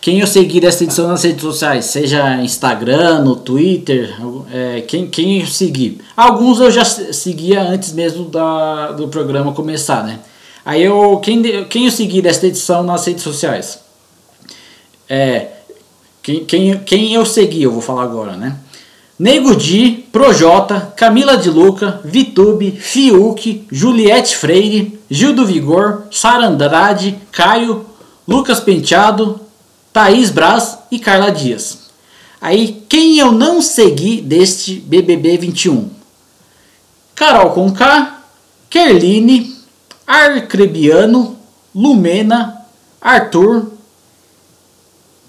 Quem 0.00 0.20
eu 0.20 0.26
segui 0.26 0.60
desta 0.60 0.82
edição 0.84 1.08
nas 1.08 1.22
redes 1.22 1.42
sociais, 1.42 1.84
seja 1.84 2.42
Instagram, 2.42 3.20
no 3.20 3.36
Twitter, 3.36 4.16
é, 4.50 4.80
quem, 4.80 5.06
quem 5.06 5.40
eu 5.40 5.46
segui? 5.46 6.00
Alguns 6.16 6.58
eu 6.58 6.70
já 6.70 6.84
seguia 6.84 7.60
antes 7.60 7.92
mesmo 7.92 8.24
da, 8.24 8.92
do 8.92 9.08
programa 9.08 9.52
começar, 9.52 10.02
né? 10.02 10.20
Aí 10.64 10.82
eu, 10.82 11.18
quem, 11.22 11.42
quem 11.66 11.84
eu 11.84 11.90
segui 11.90 12.22
desta 12.22 12.46
edição 12.46 12.82
nas 12.82 13.04
redes 13.06 13.22
sociais? 13.22 13.78
É, 15.06 15.48
quem, 16.22 16.46
quem, 16.46 16.78
quem 16.78 17.12
eu 17.12 17.26
segui, 17.26 17.62
eu 17.62 17.72
vou 17.72 17.82
falar 17.82 18.04
agora, 18.04 18.36
né? 18.38 18.56
Nego 19.18 19.54
Di, 19.54 20.06
Projota, 20.10 20.94
Camila 20.96 21.36
de 21.36 21.50
Luca, 21.50 22.00
Vitube, 22.02 22.70
Fiuk, 22.70 23.66
Juliette 23.70 24.34
Freire, 24.34 24.98
Gil 25.10 25.34
do 25.34 25.44
Vigor, 25.44 26.04
Sara 26.10 26.46
Andrade, 26.46 27.18
Caio, 27.30 27.84
Lucas 28.26 28.60
Penteado, 28.60 29.38
Thaís 29.92 30.30
Braz 30.30 30.78
e 30.90 30.98
Carla 30.98 31.30
Dias. 31.30 31.90
Aí, 32.40 32.84
quem 32.88 33.18
eu 33.18 33.32
não 33.32 33.60
segui 33.60 34.20
deste 34.20 34.76
BBB 34.76 35.36
21? 35.36 35.90
Carol 37.14 37.50
Conká, 37.50 38.22
Kerline, 38.70 39.54
Arcrebiano, 40.06 41.36
Lumena, 41.74 42.64
Arthur, 43.00 43.72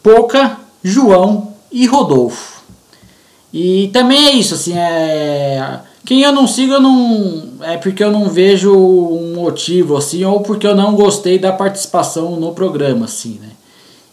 Poca, 0.01 0.57
João 0.83 1.53
e 1.71 1.85
Rodolfo. 1.85 2.61
E 3.53 3.89
também 3.91 4.27
é 4.27 4.31
isso, 4.33 4.53
assim, 4.53 4.77
é... 4.77 5.81
Quem 6.05 6.21
eu 6.23 6.31
não 6.31 6.47
sigo, 6.47 6.73
eu 6.73 6.81
não... 6.81 7.43
é 7.61 7.77
porque 7.77 8.03
eu 8.03 8.11
não 8.11 8.29
vejo 8.29 8.73
um 8.73 9.35
motivo, 9.35 9.97
assim, 9.97 10.23
ou 10.23 10.39
porque 10.39 10.65
eu 10.65 10.75
não 10.75 10.95
gostei 10.95 11.37
da 11.37 11.51
participação 11.51 12.39
no 12.39 12.53
programa, 12.53 13.05
assim, 13.05 13.39
né? 13.39 13.50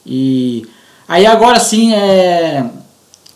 E 0.09 0.67
aí 1.07 1.27
agora 1.27 1.61
sim, 1.61 1.93
é... 1.93 2.65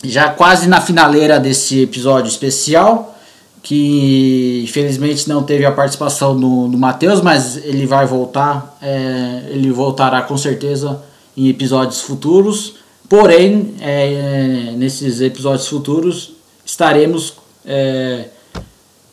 já 0.03 0.31
quase 0.31 0.67
na 0.67 0.81
finaleira 0.81 1.39
desse 1.39 1.83
episódio 1.83 2.29
especial, 2.29 3.17
que 3.63 4.63
infelizmente 4.65 5.29
não 5.29 5.43
teve 5.43 5.67
a 5.67 5.71
participação 5.71 6.35
do, 6.39 6.69
do 6.69 6.79
Matheus, 6.79 7.21
mas 7.21 7.59
ele 7.59 7.87
vai 7.87 8.07
voltar, 8.07 8.79
é... 8.81 9.43
ele 9.51 9.71
voltará 9.71 10.23
com 10.23 10.39
certeza 10.39 11.03
em 11.37 11.49
episódios 11.49 12.01
futuros. 12.01 12.75
Porém, 13.09 13.75
é, 13.81 14.73
nesses 14.75 15.21
episódios 15.21 15.69
futuros 15.69 16.33
estaremos 16.65 17.35
é, 17.65 18.29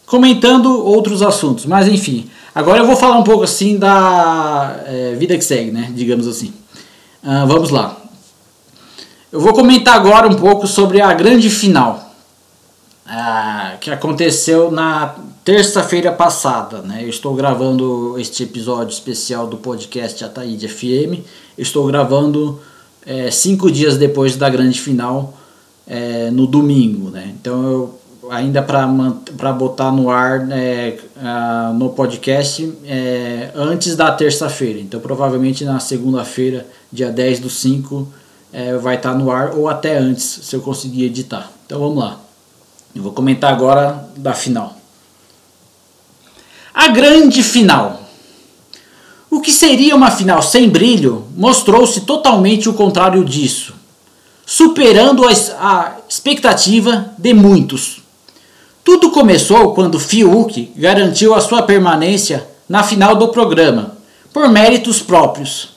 comentando 0.05 0.85
outros 0.85 1.21
assuntos. 1.21 1.65
Mas 1.65 1.87
enfim, 1.87 2.29
agora 2.55 2.79
eu 2.79 2.87
vou 2.87 2.95
falar 2.95 3.17
um 3.17 3.23
pouco 3.23 3.43
assim 3.43 3.77
da 3.77 4.83
é, 4.85 5.15
vida 5.15 5.37
que 5.37 5.43
segue, 5.43 5.71
né? 5.71 5.91
Digamos 5.93 6.27
assim. 6.27 6.53
Uh, 7.23 7.47
vamos 7.47 7.69
lá. 7.69 7.97
Eu 9.31 9.39
vou 9.39 9.53
comentar 9.53 9.95
agora 9.95 10.27
um 10.27 10.35
pouco 10.35 10.65
sobre 10.65 11.01
a 11.01 11.13
grande 11.13 11.49
final 11.49 12.13
uh, 13.05 13.77
que 13.79 13.91
aconteceu 13.91 14.71
na 14.71 15.15
terça-feira 15.43 16.11
passada. 16.11 16.81
Né? 16.81 17.03
Eu 17.03 17.09
estou 17.09 17.35
gravando 17.35 18.17
este 18.17 18.43
episódio 18.43 18.93
especial 18.93 19.47
do 19.47 19.57
podcast 19.57 20.23
Ataíde 20.23 20.67
FM 20.67 21.23
estou 21.61 21.85
gravando 21.87 22.59
é, 23.05 23.29
cinco 23.29 23.71
dias 23.71 23.97
depois 23.97 24.35
da 24.35 24.49
grande 24.49 24.79
final 24.79 25.37
é, 25.85 26.29
no 26.31 26.47
domingo, 26.47 27.09
né? 27.09 27.33
Então 27.39 27.63
eu 27.63 27.99
ainda 28.29 28.61
para 28.61 29.51
botar 29.51 29.91
no 29.91 30.09
ar 30.09 30.47
é, 30.51 30.97
no 31.75 31.89
podcast 31.89 32.71
é, 32.85 33.51
antes 33.55 33.95
da 33.95 34.11
terça-feira. 34.11 34.79
Então 34.79 34.99
provavelmente 34.99 35.65
na 35.65 35.79
segunda-feira, 35.79 36.65
dia 36.91 37.11
10 37.11 37.39
do 37.39 37.49
5, 37.49 38.07
é, 38.51 38.75
vai 38.77 38.95
estar 38.95 39.11
tá 39.11 39.17
no 39.17 39.31
ar 39.31 39.55
ou 39.55 39.67
até 39.67 39.97
antes, 39.97 40.23
se 40.23 40.55
eu 40.55 40.61
conseguir 40.61 41.05
editar. 41.05 41.51
Então 41.65 41.79
vamos 41.79 41.97
lá. 41.97 42.19
Eu 42.95 43.03
vou 43.03 43.11
comentar 43.11 43.53
agora 43.53 44.09
da 44.17 44.33
final. 44.33 44.75
A 46.73 46.87
grande 46.87 47.43
final. 47.43 48.03
O 49.29 49.41
que 49.41 49.51
seria 49.51 49.95
uma 49.95 50.09
final 50.09 50.41
sem 50.41 50.67
brilho 50.67 51.27
mostrou-se 51.35 52.01
totalmente 52.01 52.67
o 52.67 52.73
contrário 52.73 53.23
disso, 53.23 53.75
superando 54.43 55.23
a 55.27 55.97
expectativa 56.09 57.13
de 57.15 57.33
muitos. 57.33 58.01
Tudo 58.83 59.11
começou 59.11 59.73
quando 59.73 59.99
Fiuk 59.99 60.71
garantiu 60.75 61.33
a 61.33 61.41
sua 61.41 61.63
permanência 61.63 62.47
na 62.67 62.83
final 62.83 63.15
do 63.15 63.29
programa, 63.29 63.97
por 64.33 64.47
méritos 64.49 65.01
próprios. 65.01 65.69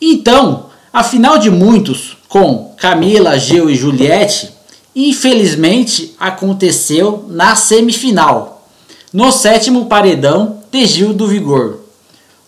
Então, 0.00 0.66
a 0.92 1.02
final 1.02 1.38
de 1.38 1.50
muitos, 1.50 2.16
com 2.28 2.74
Camila, 2.76 3.38
Gil 3.38 3.70
e 3.70 3.74
Juliette, 3.74 4.50
infelizmente 4.94 6.14
aconteceu 6.18 7.24
na 7.28 7.54
semifinal, 7.54 8.66
no 9.12 9.30
sétimo 9.30 9.86
paredão 9.86 10.60
de 10.70 10.86
Gil 10.86 11.12
do 11.12 11.26
Vigor 11.26 11.86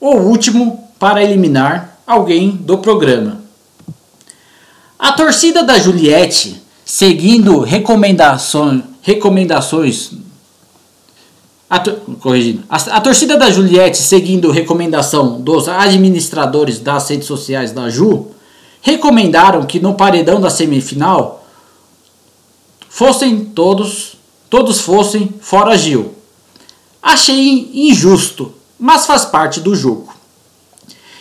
o 0.00 0.16
último 0.16 0.88
para 0.98 1.22
eliminar 1.22 1.98
alguém 2.06 2.50
do 2.50 2.78
programa. 2.78 3.40
A 4.98 5.12
torcida 5.12 5.62
da 5.62 5.78
Juliette 5.78 6.62
seguindo 6.84 7.60
recomendações, 7.60 8.82
recomendações 9.08 10.10
a, 11.70 11.80
corrigindo, 12.20 12.62
a, 12.68 12.76
a, 12.76 13.00
torcida 13.00 13.38
da 13.38 13.50
Juliette, 13.50 13.96
seguindo 13.96 14.50
recomendação 14.50 15.40
dos 15.40 15.66
administradores 15.66 16.78
das 16.78 17.08
redes 17.08 17.26
sociais 17.26 17.72
da 17.72 17.88
Ju, 17.88 18.26
recomendaram 18.82 19.64
que 19.64 19.80
no 19.80 19.94
paredão 19.94 20.38
da 20.38 20.50
semifinal 20.50 21.46
fossem 22.86 23.46
todos, 23.46 24.18
todos 24.50 24.82
fossem 24.82 25.34
fora 25.40 25.78
Gil. 25.78 26.14
Achei 27.02 27.70
injusto, 27.72 28.52
mas 28.78 29.06
faz 29.06 29.24
parte 29.24 29.58
do 29.58 29.74
jogo. 29.74 30.14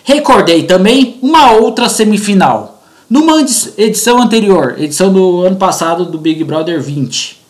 Recordei 0.03 0.63
também 0.63 1.17
uma 1.21 1.53
outra 1.53 1.87
semifinal. 1.87 2.83
Numa 3.09 3.39
edição 3.77 4.21
anterior, 4.21 4.75
edição 4.77 5.13
do 5.13 5.43
ano 5.43 5.55
passado 5.55 6.05
do 6.05 6.17
Big 6.17 6.43
Brother 6.43 6.81
20. 6.81 7.46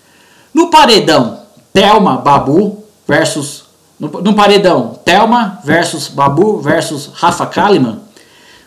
No 0.57 0.71
paredão, 0.71 1.43
Thelma 1.71 2.17
Babu 2.17 2.83
versus. 3.07 3.65
No, 3.99 4.07
no 4.07 4.33
paredão, 4.33 4.99
Thelma 5.05 5.61
versus 5.63 6.07
Babu 6.07 6.59
versus 6.59 7.11
Rafa 7.13 7.45
Kalimann. 7.45 7.99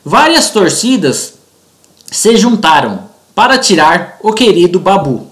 Várias 0.05 0.51
torcidas 0.51 1.35
se 2.09 2.37
juntaram 2.37 3.11
para 3.35 3.59
tirar 3.59 4.19
o 4.23 4.33
querido 4.33 4.79
Babu, 4.79 5.27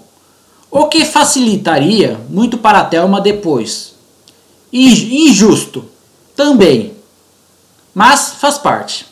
o 0.68 0.86
que 0.86 1.04
facilitaria 1.04 2.18
muito 2.28 2.58
para 2.58 2.82
Thelma 2.82 3.20
depois. 3.20 3.94
Injusto 4.72 5.84
também, 6.34 6.94
mas 7.94 8.34
faz 8.40 8.58
parte. 8.58 9.06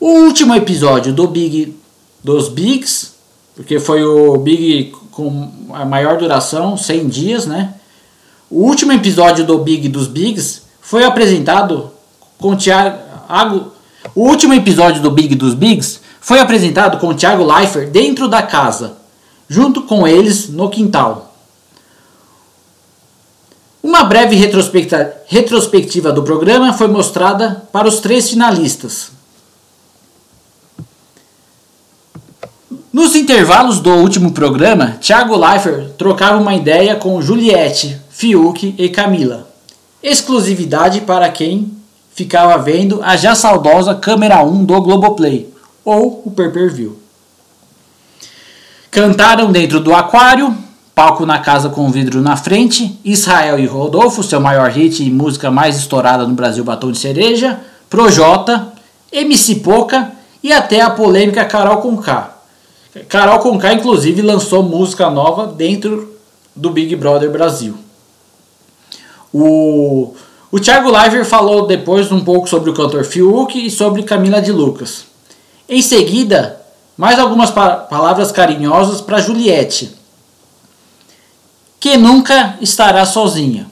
O 0.00 0.08
último 0.24 0.56
episódio 0.56 1.12
do 1.12 1.28
Big 1.28 1.76
dos 2.24 2.48
Bigs, 2.48 3.12
porque 3.54 3.78
foi 3.78 4.04
o 4.04 4.36
Big 4.38 4.92
com 5.16 5.50
a 5.72 5.86
maior 5.86 6.18
duração, 6.18 6.76
100 6.76 7.08
dias, 7.08 7.46
né? 7.46 7.72
O 8.50 8.64
último 8.64 8.92
episódio 8.92 9.46
do 9.46 9.56
Big 9.60 9.88
dos 9.88 10.06
Bigs 10.06 10.60
foi 10.78 11.04
apresentado 11.04 11.90
com 12.38 12.54
Thiago. 12.54 13.72
O 14.14 14.28
último 14.28 14.52
episódio 14.52 15.00
do 15.00 15.10
Big 15.10 15.34
dos 15.34 15.54
Bigs 15.54 16.02
foi 16.20 16.38
apresentado 16.38 16.98
com 16.98 17.14
Thiago 17.14 17.50
Leifert 17.50 17.88
dentro 17.88 18.28
da 18.28 18.42
casa, 18.42 18.98
junto 19.48 19.84
com 19.84 20.06
eles 20.06 20.50
no 20.50 20.68
quintal. 20.68 21.34
Uma 23.82 24.04
breve 24.04 24.36
retrospectiva 24.36 26.12
do 26.12 26.22
programa 26.24 26.74
foi 26.74 26.88
mostrada 26.88 27.62
para 27.72 27.88
os 27.88 28.00
três 28.00 28.28
finalistas. 28.28 29.15
Nos 32.96 33.14
intervalos 33.14 33.78
do 33.78 33.90
último 33.90 34.32
programa, 34.32 34.96
Thiago 35.02 35.36
Leifert 35.36 35.90
trocava 35.98 36.40
uma 36.40 36.54
ideia 36.54 36.96
com 36.96 37.20
Juliette, 37.20 38.00
Fiuk 38.08 38.74
e 38.78 38.88
Camila. 38.88 39.46
Exclusividade 40.02 41.02
para 41.02 41.28
quem 41.28 41.72
ficava 42.14 42.56
vendo 42.56 43.02
a 43.02 43.14
já 43.14 43.34
saudosa 43.34 43.94
câmera 43.94 44.42
1 44.42 44.64
do 44.64 44.80
Globoplay 44.80 45.52
ou 45.84 46.22
o 46.24 46.30
pay-per-view. 46.30 46.98
Cantaram 48.90 49.52
dentro 49.52 49.78
do 49.78 49.94
aquário, 49.94 50.56
palco 50.94 51.26
na 51.26 51.38
casa 51.38 51.68
com 51.68 51.90
vidro 51.90 52.22
na 52.22 52.34
frente, 52.34 52.98
Israel 53.04 53.58
e 53.58 53.66
Rodolfo, 53.66 54.22
seu 54.22 54.40
maior 54.40 54.70
hit 54.70 55.04
e 55.04 55.10
música 55.10 55.50
mais 55.50 55.76
estourada 55.76 56.26
no 56.26 56.32
Brasil, 56.32 56.64
Batom 56.64 56.90
de 56.90 56.98
Cereja, 56.98 57.60
Projota, 57.90 58.72
MC 59.12 59.56
Poca 59.56 60.12
e 60.42 60.50
até 60.50 60.80
a 60.80 60.88
polêmica 60.88 61.44
Carol 61.44 61.82
Conká. 61.82 62.35
Carol 63.04 63.40
Conká, 63.40 63.74
inclusive, 63.74 64.22
lançou 64.22 64.62
música 64.62 65.10
nova 65.10 65.46
dentro 65.46 66.16
do 66.54 66.70
Big 66.70 66.96
Brother 66.96 67.30
Brasil. 67.30 67.76
O, 69.32 70.14
o 70.50 70.58
Thiago 70.58 70.90
Leifert 70.90 71.26
falou 71.26 71.66
depois 71.66 72.10
um 72.10 72.24
pouco 72.24 72.48
sobre 72.48 72.70
o 72.70 72.74
cantor 72.74 73.04
Fiuk 73.04 73.66
e 73.66 73.70
sobre 73.70 74.02
Camila 74.02 74.40
de 74.40 74.50
Lucas. 74.50 75.04
Em 75.68 75.82
seguida, 75.82 76.60
mais 76.96 77.18
algumas 77.18 77.50
pa 77.50 77.76
palavras 77.76 78.32
carinhosas 78.32 79.02
para 79.02 79.20
Juliette, 79.20 79.94
que 81.78 81.98
nunca 81.98 82.56
estará 82.62 83.04
sozinha. 83.04 83.66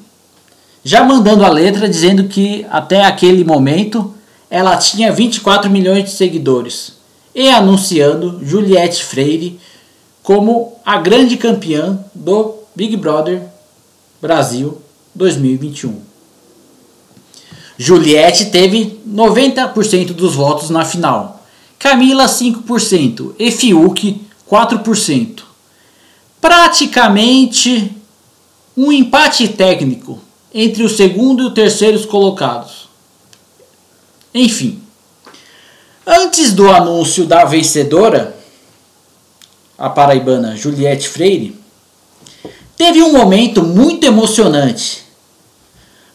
Já 0.84 1.02
mandando 1.02 1.46
a 1.46 1.48
letra 1.48 1.88
dizendo 1.88 2.24
que 2.24 2.66
até 2.70 3.02
aquele 3.02 3.42
momento 3.42 4.12
ela 4.50 4.76
tinha 4.76 5.10
24 5.10 5.70
milhões 5.70 6.04
de 6.04 6.10
seguidores 6.10 7.03
e 7.34 7.48
anunciando 7.48 8.40
Juliette 8.44 9.02
Freire 9.02 9.58
como 10.22 10.78
a 10.84 10.98
grande 10.98 11.36
campeã 11.36 12.02
do 12.14 12.54
Big 12.74 12.96
Brother 12.96 13.42
Brasil 14.20 14.80
2021. 15.14 16.00
Juliette 17.76 18.46
teve 18.46 19.00
90% 19.06 20.12
dos 20.12 20.34
votos 20.34 20.70
na 20.70 20.84
final, 20.84 21.44
Camila 21.78 22.26
5% 22.26 23.34
e 23.38 23.50
Fiuk 23.50 24.20
4%. 24.48 25.42
Praticamente 26.40 27.92
um 28.76 28.92
empate 28.92 29.48
técnico 29.48 30.20
entre 30.52 30.84
o 30.84 30.88
segundo 30.88 31.42
e 31.42 31.46
o 31.46 31.50
terceiro 31.50 32.06
colocados. 32.06 32.88
Enfim, 34.32 34.83
Antes 36.06 36.52
do 36.52 36.70
anúncio 36.70 37.24
da 37.24 37.46
vencedora, 37.46 38.36
a 39.78 39.88
paraibana 39.88 40.54
Juliette 40.54 41.08
Freire, 41.08 41.58
teve 42.76 43.02
um 43.02 43.12
momento 43.12 43.62
muito 43.62 44.04
emocionante. 44.04 45.02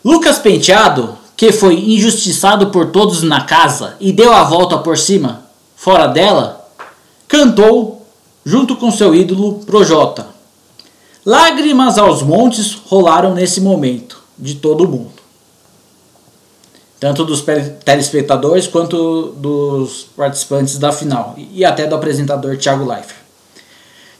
Lucas 0.06 0.38
Penteado, 0.38 1.18
que 1.36 1.52
foi 1.52 1.74
injustiçado 1.92 2.68
por 2.68 2.92
todos 2.92 3.24
na 3.24 3.46
casa 3.46 3.98
e 4.00 4.12
deu 4.12 4.32
a 4.32 4.44
volta 4.44 4.78
por 4.78 4.96
cima, 4.96 5.46
fora 5.76 6.06
dela, 6.06 6.70
cantou 7.28 8.06
junto 8.46 8.76
com 8.76 8.92
seu 8.92 9.16
ídolo 9.16 9.56
Projota. 9.66 10.28
Lágrimas 11.26 11.98
aos 11.98 12.22
montes 12.22 12.74
rolaram 12.74 13.34
nesse 13.34 13.60
momento 13.60 14.22
de 14.38 14.54
todo 14.54 14.88
mundo 14.88 15.19
tanto 17.00 17.24
dos 17.24 17.44
telespectadores 17.86 18.68
quanto 18.68 19.34
dos 19.38 20.08
participantes 20.16 20.78
da 20.78 20.92
final 20.92 21.36
e 21.38 21.64
até 21.64 21.88
do 21.88 21.96
apresentador 21.96 22.58
Thiago 22.58 22.86
Leifert. 22.86 23.18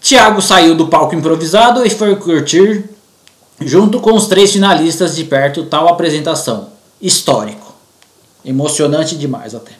Thiago 0.02 0.42
saiu 0.42 0.76
do 0.76 0.88
palco 0.88 1.14
improvisado 1.14 1.86
e 1.86 1.90
foi 1.90 2.16
curtir, 2.16 2.86
junto 3.60 4.00
com 4.00 4.14
os 4.14 4.28
três 4.28 4.54
finalistas 4.54 5.16
de 5.16 5.26
perto, 5.26 5.66
tal 5.66 5.90
apresentação. 5.90 6.70
Histórico. 7.02 7.76
Emocionante 8.46 9.18
demais 9.18 9.54
até. 9.54 9.74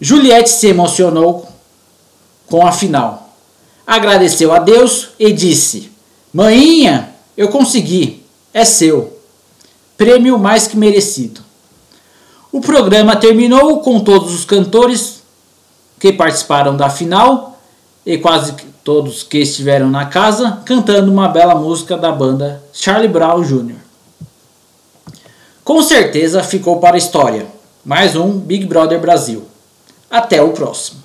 Juliette 0.00 0.50
se 0.50 0.68
emocionou 0.68 1.48
com 2.46 2.64
a 2.64 2.70
final. 2.70 3.34
Agradeceu 3.86 4.52
a 4.52 4.60
Deus 4.60 5.08
e 5.18 5.32
disse: 5.32 5.90
Maninha, 6.32 7.14
eu 7.36 7.48
consegui, 7.48 8.24
é 8.52 8.64
seu. 8.64 9.18
Prêmio 9.96 10.38
mais 10.38 10.66
que 10.66 10.76
merecido. 10.76 11.43
O 12.54 12.60
programa 12.60 13.16
terminou 13.16 13.80
com 13.80 13.98
todos 13.98 14.32
os 14.32 14.44
cantores 14.44 15.24
que 15.98 16.12
participaram 16.12 16.76
da 16.76 16.88
final 16.88 17.58
e 18.06 18.16
quase 18.16 18.54
todos 18.84 19.24
que 19.24 19.38
estiveram 19.38 19.90
na 19.90 20.06
casa 20.06 20.62
cantando 20.64 21.10
uma 21.10 21.26
bela 21.26 21.56
música 21.56 21.96
da 21.96 22.12
banda 22.12 22.62
Charlie 22.72 23.08
Brown 23.08 23.42
Jr. 23.42 23.74
Com 25.64 25.82
certeza 25.82 26.44
ficou 26.44 26.78
para 26.78 26.94
a 26.94 26.98
história. 26.98 27.44
Mais 27.84 28.14
um 28.14 28.38
Big 28.38 28.66
Brother 28.66 29.00
Brasil. 29.00 29.42
Até 30.08 30.40
o 30.40 30.52
próximo. 30.52 31.02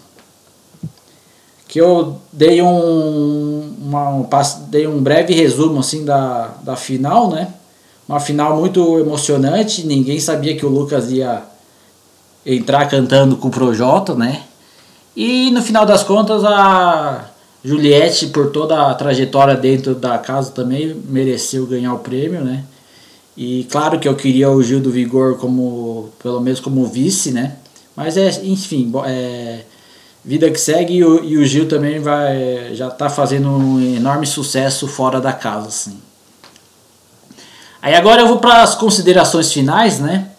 Que 1.67 1.81
eu 1.81 2.21
dei 2.31 2.61
um, 2.61 3.75
uma, 3.81 4.23
dei 4.67 4.85
um 4.85 5.01
breve 5.01 5.33
resumo 5.33 5.79
assim 5.79 6.05
da, 6.05 6.51
da 6.61 6.75
final, 6.75 7.31
né? 7.31 7.55
Uma 8.09 8.19
final 8.19 8.57
muito 8.57 8.97
emocionante, 8.97 9.85
ninguém 9.85 10.19
sabia 10.19 10.57
que 10.57 10.65
o 10.65 10.69
Lucas 10.69 11.11
ia 11.11 11.43
entrar 12.43 12.87
cantando 12.87 13.37
com 13.37 13.49
o 13.49 13.51
Projota, 13.51 14.15
né? 14.15 14.45
E 15.15 15.51
no 15.51 15.61
final 15.61 15.85
das 15.85 16.01
contas 16.01 16.43
a 16.43 17.29
Juliette, 17.63 18.29
por 18.29 18.49
toda 18.49 18.89
a 18.89 18.95
trajetória 18.95 19.55
dentro 19.55 19.93
da 19.93 20.17
casa 20.17 20.49
também, 20.49 20.99
mereceu 21.07 21.67
ganhar 21.67 21.93
o 21.93 21.99
prêmio, 21.99 22.43
né? 22.43 22.63
E 23.37 23.67
claro 23.69 23.99
que 23.99 24.07
eu 24.07 24.15
queria 24.15 24.49
o 24.49 24.63
Gil 24.63 24.79
do 24.79 24.89
Vigor 24.89 25.37
como, 25.37 26.09
pelo 26.17 26.41
menos 26.41 26.59
como 26.59 26.87
vice, 26.87 27.31
né? 27.31 27.57
Mas 27.95 28.17
é, 28.17 28.27
enfim, 28.43 28.91
é, 29.05 29.59
vida 30.25 30.49
que 30.49 30.59
segue 30.59 30.95
e 30.95 31.05
o, 31.05 31.23
e 31.23 31.37
o 31.37 31.45
Gil 31.45 31.67
também 31.67 31.99
vai 31.99 32.73
já 32.73 32.89
tá 32.89 33.07
fazendo 33.07 33.51
um 33.51 33.79
enorme 33.79 34.25
sucesso 34.25 34.87
fora 34.87 35.21
da 35.21 35.31
casa, 35.31 35.67
assim. 35.67 36.08
Aí 37.81 37.95
agora 37.95 38.21
eu 38.21 38.27
vou 38.27 38.39
para 38.39 38.61
as 38.61 38.75
considerações 38.75 39.51
finais, 39.51 39.99
né? 39.99 40.29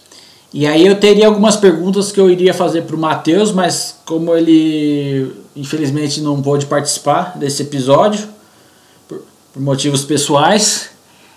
E 0.52 0.66
aí 0.66 0.86
eu 0.86 0.98
teria 0.98 1.26
algumas 1.26 1.56
perguntas 1.56 2.10
que 2.10 2.20
eu 2.20 2.28
iria 2.28 2.52
fazer 2.52 2.82
para 2.82 2.96
o 2.96 2.98
Matheus, 2.98 3.52
mas 3.52 3.96
como 4.04 4.34
ele 4.34 5.32
infelizmente 5.54 6.20
não 6.20 6.42
pôde 6.42 6.66
participar 6.66 7.38
desse 7.38 7.62
episódio, 7.62 8.28
por, 9.08 9.22
por 9.52 9.62
motivos 9.62 10.04
pessoais, 10.04 10.90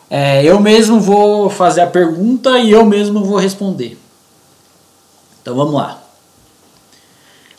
é, 0.09 0.43
eu 0.43 0.59
mesmo 0.59 0.99
vou 0.99 1.49
fazer 1.49 1.81
a 1.81 1.87
pergunta 1.87 2.57
e 2.59 2.71
eu 2.71 2.85
mesmo 2.85 3.23
vou 3.23 3.37
responder. 3.37 3.97
Então 5.41 5.55
vamos 5.55 5.73
lá. 5.73 6.01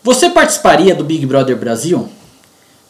Você 0.03 0.29
participaria 0.29 0.95
do 0.95 1.05
Big 1.05 1.25
Brother 1.25 1.57
Brasil? 1.57 2.09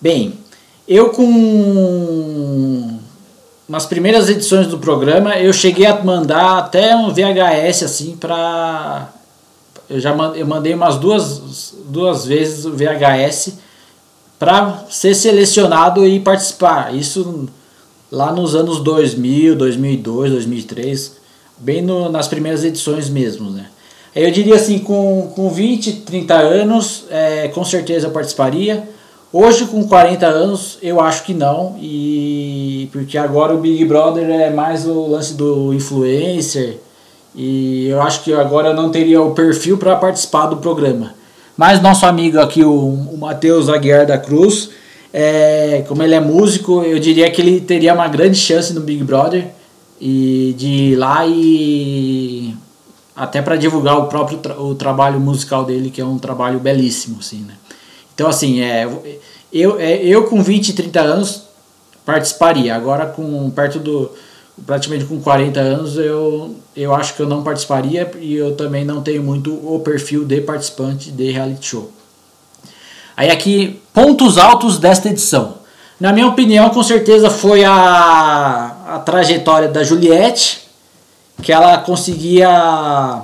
Bem, 0.00 0.38
eu 0.86 1.10
com 1.10 2.98
nas 3.68 3.86
primeiras 3.86 4.28
edições 4.28 4.66
do 4.66 4.78
programa 4.78 5.38
eu 5.38 5.52
cheguei 5.52 5.86
a 5.86 6.02
mandar 6.02 6.58
até 6.58 6.94
um 6.94 7.08
VHS 7.12 7.82
assim 7.84 8.16
para 8.16 9.08
eu 9.88 10.00
já 10.00 10.14
eu 10.34 10.46
mandei 10.46 10.74
umas 10.74 10.96
duas, 10.96 11.74
duas 11.86 12.26
vezes 12.26 12.64
o 12.64 12.72
VHS 12.72 13.54
para 14.38 14.84
ser 14.90 15.14
selecionado 15.14 16.06
e 16.06 16.20
participar. 16.20 16.94
Isso 16.94 17.48
lá 18.10 18.32
nos 18.32 18.54
anos 18.54 18.80
2000, 18.80 19.56
2002, 19.56 20.32
2003, 20.32 21.16
bem 21.58 21.82
no, 21.82 22.08
nas 22.08 22.28
primeiras 22.28 22.64
edições 22.64 23.08
mesmo, 23.08 23.50
né? 23.50 23.66
Eu 24.14 24.30
diria 24.30 24.54
assim, 24.54 24.78
com, 24.78 25.32
com 25.34 25.50
20, 25.50 26.02
30 26.02 26.34
anos, 26.34 27.04
é, 27.10 27.48
com 27.48 27.64
certeza 27.64 28.08
participaria. 28.08 28.88
Hoje, 29.36 29.66
com 29.66 29.82
40 29.82 30.26
anos, 30.26 30.78
eu 30.80 31.00
acho 31.00 31.24
que 31.24 31.34
não, 31.34 31.76
e 31.80 32.88
porque 32.92 33.18
agora 33.18 33.52
o 33.52 33.58
Big 33.58 33.84
Brother 33.84 34.30
é 34.30 34.48
mais 34.48 34.86
o 34.86 35.08
lance 35.08 35.34
do 35.34 35.74
influencer, 35.74 36.78
e 37.34 37.88
eu 37.88 38.00
acho 38.00 38.22
que 38.22 38.32
agora 38.32 38.68
eu 38.68 38.74
não 38.74 38.92
teria 38.92 39.20
o 39.20 39.32
perfil 39.32 39.76
para 39.76 39.96
participar 39.96 40.46
do 40.46 40.58
programa. 40.58 41.16
Mas 41.56 41.82
nosso 41.82 42.06
amigo 42.06 42.38
aqui, 42.38 42.62
o, 42.62 42.70
o 42.78 43.18
Matheus 43.18 43.68
Aguiar 43.68 44.06
da 44.06 44.16
Cruz, 44.16 44.70
é, 45.12 45.84
como 45.88 46.04
ele 46.04 46.14
é 46.14 46.20
músico, 46.20 46.84
eu 46.84 47.00
diria 47.00 47.28
que 47.28 47.42
ele 47.42 47.60
teria 47.60 47.92
uma 47.92 48.06
grande 48.06 48.38
chance 48.38 48.72
no 48.72 48.82
Big 48.82 49.02
Brother 49.02 49.48
e 50.00 50.54
de 50.56 50.68
ir 50.68 50.94
lá 50.94 51.26
e 51.26 52.54
até 53.16 53.42
para 53.42 53.56
divulgar 53.56 53.98
o 53.98 54.06
próprio 54.06 54.38
tra 54.38 54.62
o 54.62 54.76
trabalho 54.76 55.18
musical 55.18 55.64
dele, 55.64 55.90
que 55.90 56.00
é 56.00 56.04
um 56.04 56.18
trabalho 56.18 56.60
belíssimo, 56.60 57.16
assim, 57.18 57.38
né? 57.38 57.54
Então, 58.14 58.28
assim, 58.28 58.60
é, 58.60 58.88
eu, 59.54 59.78
é, 59.78 60.04
eu 60.04 60.24
com 60.24 60.42
20, 60.42 60.72
30 60.72 61.00
anos 61.00 61.42
participaria. 62.04 62.74
Agora, 62.74 63.06
com 63.06 63.48
perto 63.50 63.78
do. 63.78 64.10
praticamente 64.66 65.04
com 65.04 65.20
40 65.20 65.60
anos, 65.60 65.96
eu, 65.96 66.56
eu 66.76 66.92
acho 66.92 67.14
que 67.14 67.22
eu 67.22 67.28
não 67.28 67.44
participaria 67.44 68.10
e 68.20 68.34
eu 68.34 68.56
também 68.56 68.84
não 68.84 69.00
tenho 69.00 69.22
muito 69.22 69.52
o 69.52 69.78
perfil 69.78 70.24
de 70.24 70.40
participante 70.40 71.12
de 71.12 71.30
reality 71.30 71.66
show. 71.66 71.92
Aí, 73.16 73.30
aqui, 73.30 73.80
pontos 73.92 74.38
altos 74.38 74.78
desta 74.78 75.08
edição. 75.08 75.58
Na 76.00 76.12
minha 76.12 76.26
opinião, 76.26 76.68
com 76.70 76.82
certeza 76.82 77.30
foi 77.30 77.64
a, 77.64 78.76
a 78.88 78.98
trajetória 78.98 79.68
da 79.68 79.84
Juliette, 79.84 80.62
que 81.40 81.52
ela 81.52 81.78
conseguia 81.78 83.22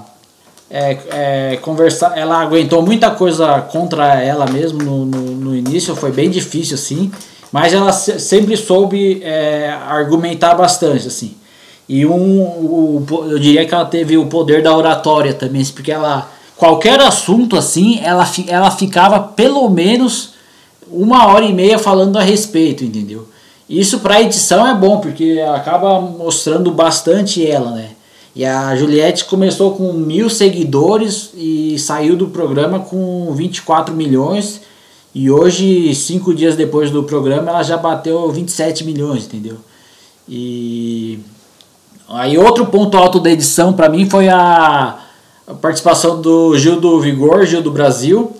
é, 0.70 0.98
é, 1.10 1.56
conversar, 1.56 2.16
ela 2.16 2.40
aguentou 2.40 2.80
muita 2.80 3.10
coisa 3.10 3.60
contra 3.62 4.22
ela 4.22 4.46
mesmo 4.46 4.80
no, 4.80 5.04
no, 5.04 5.20
no 5.32 5.56
início, 5.56 5.96
foi 5.96 6.12
bem 6.12 6.30
difícil 6.30 6.76
assim, 6.76 7.10
mas 7.50 7.74
ela 7.74 7.92
se, 7.92 8.20
sempre 8.20 8.56
soube 8.56 9.20
é, 9.22 9.76
argumentar 9.88 10.54
bastante 10.54 11.08
assim. 11.08 11.34
E 11.88 12.06
um, 12.06 12.40
o, 12.40 13.04
eu 13.28 13.38
diria 13.40 13.66
que 13.66 13.74
ela 13.74 13.84
teve 13.84 14.16
o 14.16 14.26
poder 14.26 14.62
da 14.62 14.76
oratória 14.76 15.34
também, 15.34 15.64
porque 15.66 15.90
ela 15.90 16.30
qualquer 16.56 17.00
assunto 17.00 17.56
assim, 17.56 18.00
ela, 18.04 18.24
ela 18.46 18.70
ficava 18.70 19.18
pelo 19.18 19.68
menos 19.68 20.34
uma 20.88 21.26
hora 21.26 21.44
e 21.44 21.52
meia 21.52 21.78
falando 21.78 22.16
a 22.16 22.22
respeito, 22.22 22.84
entendeu? 22.84 23.26
Isso 23.68 24.00
para 24.00 24.20
edição 24.20 24.66
é 24.66 24.74
bom, 24.74 24.98
porque 24.98 25.40
acaba 25.54 26.00
mostrando 26.00 26.70
bastante 26.70 27.44
ela, 27.44 27.70
né? 27.70 27.90
E 28.34 28.44
a 28.44 28.76
Juliette 28.76 29.24
começou 29.24 29.74
com 29.74 29.92
mil 29.92 30.30
seguidores 30.30 31.30
e 31.34 31.78
saiu 31.78 32.16
do 32.16 32.28
programa 32.28 32.78
com 32.78 33.32
24 33.34 33.94
milhões. 33.94 34.60
E 35.12 35.30
hoje, 35.30 35.92
cinco 35.94 36.32
dias 36.32 36.54
depois 36.54 36.90
do 36.90 37.02
programa, 37.02 37.50
ela 37.50 37.62
já 37.64 37.76
bateu 37.76 38.30
27 38.30 38.84
milhões, 38.84 39.24
entendeu? 39.24 39.56
E 40.28 41.18
aí 42.08 42.38
outro 42.38 42.66
ponto 42.66 42.96
alto 42.96 43.18
da 43.18 43.30
edição 43.30 43.72
para 43.72 43.88
mim 43.88 44.08
foi 44.08 44.28
a, 44.28 45.00
participação 45.60 46.20
do 46.20 46.56
Gil 46.56 46.80
do 46.80 47.00
Vigor, 47.00 47.44
Gil 47.44 47.62
do 47.62 47.72
Brasil, 47.72 48.32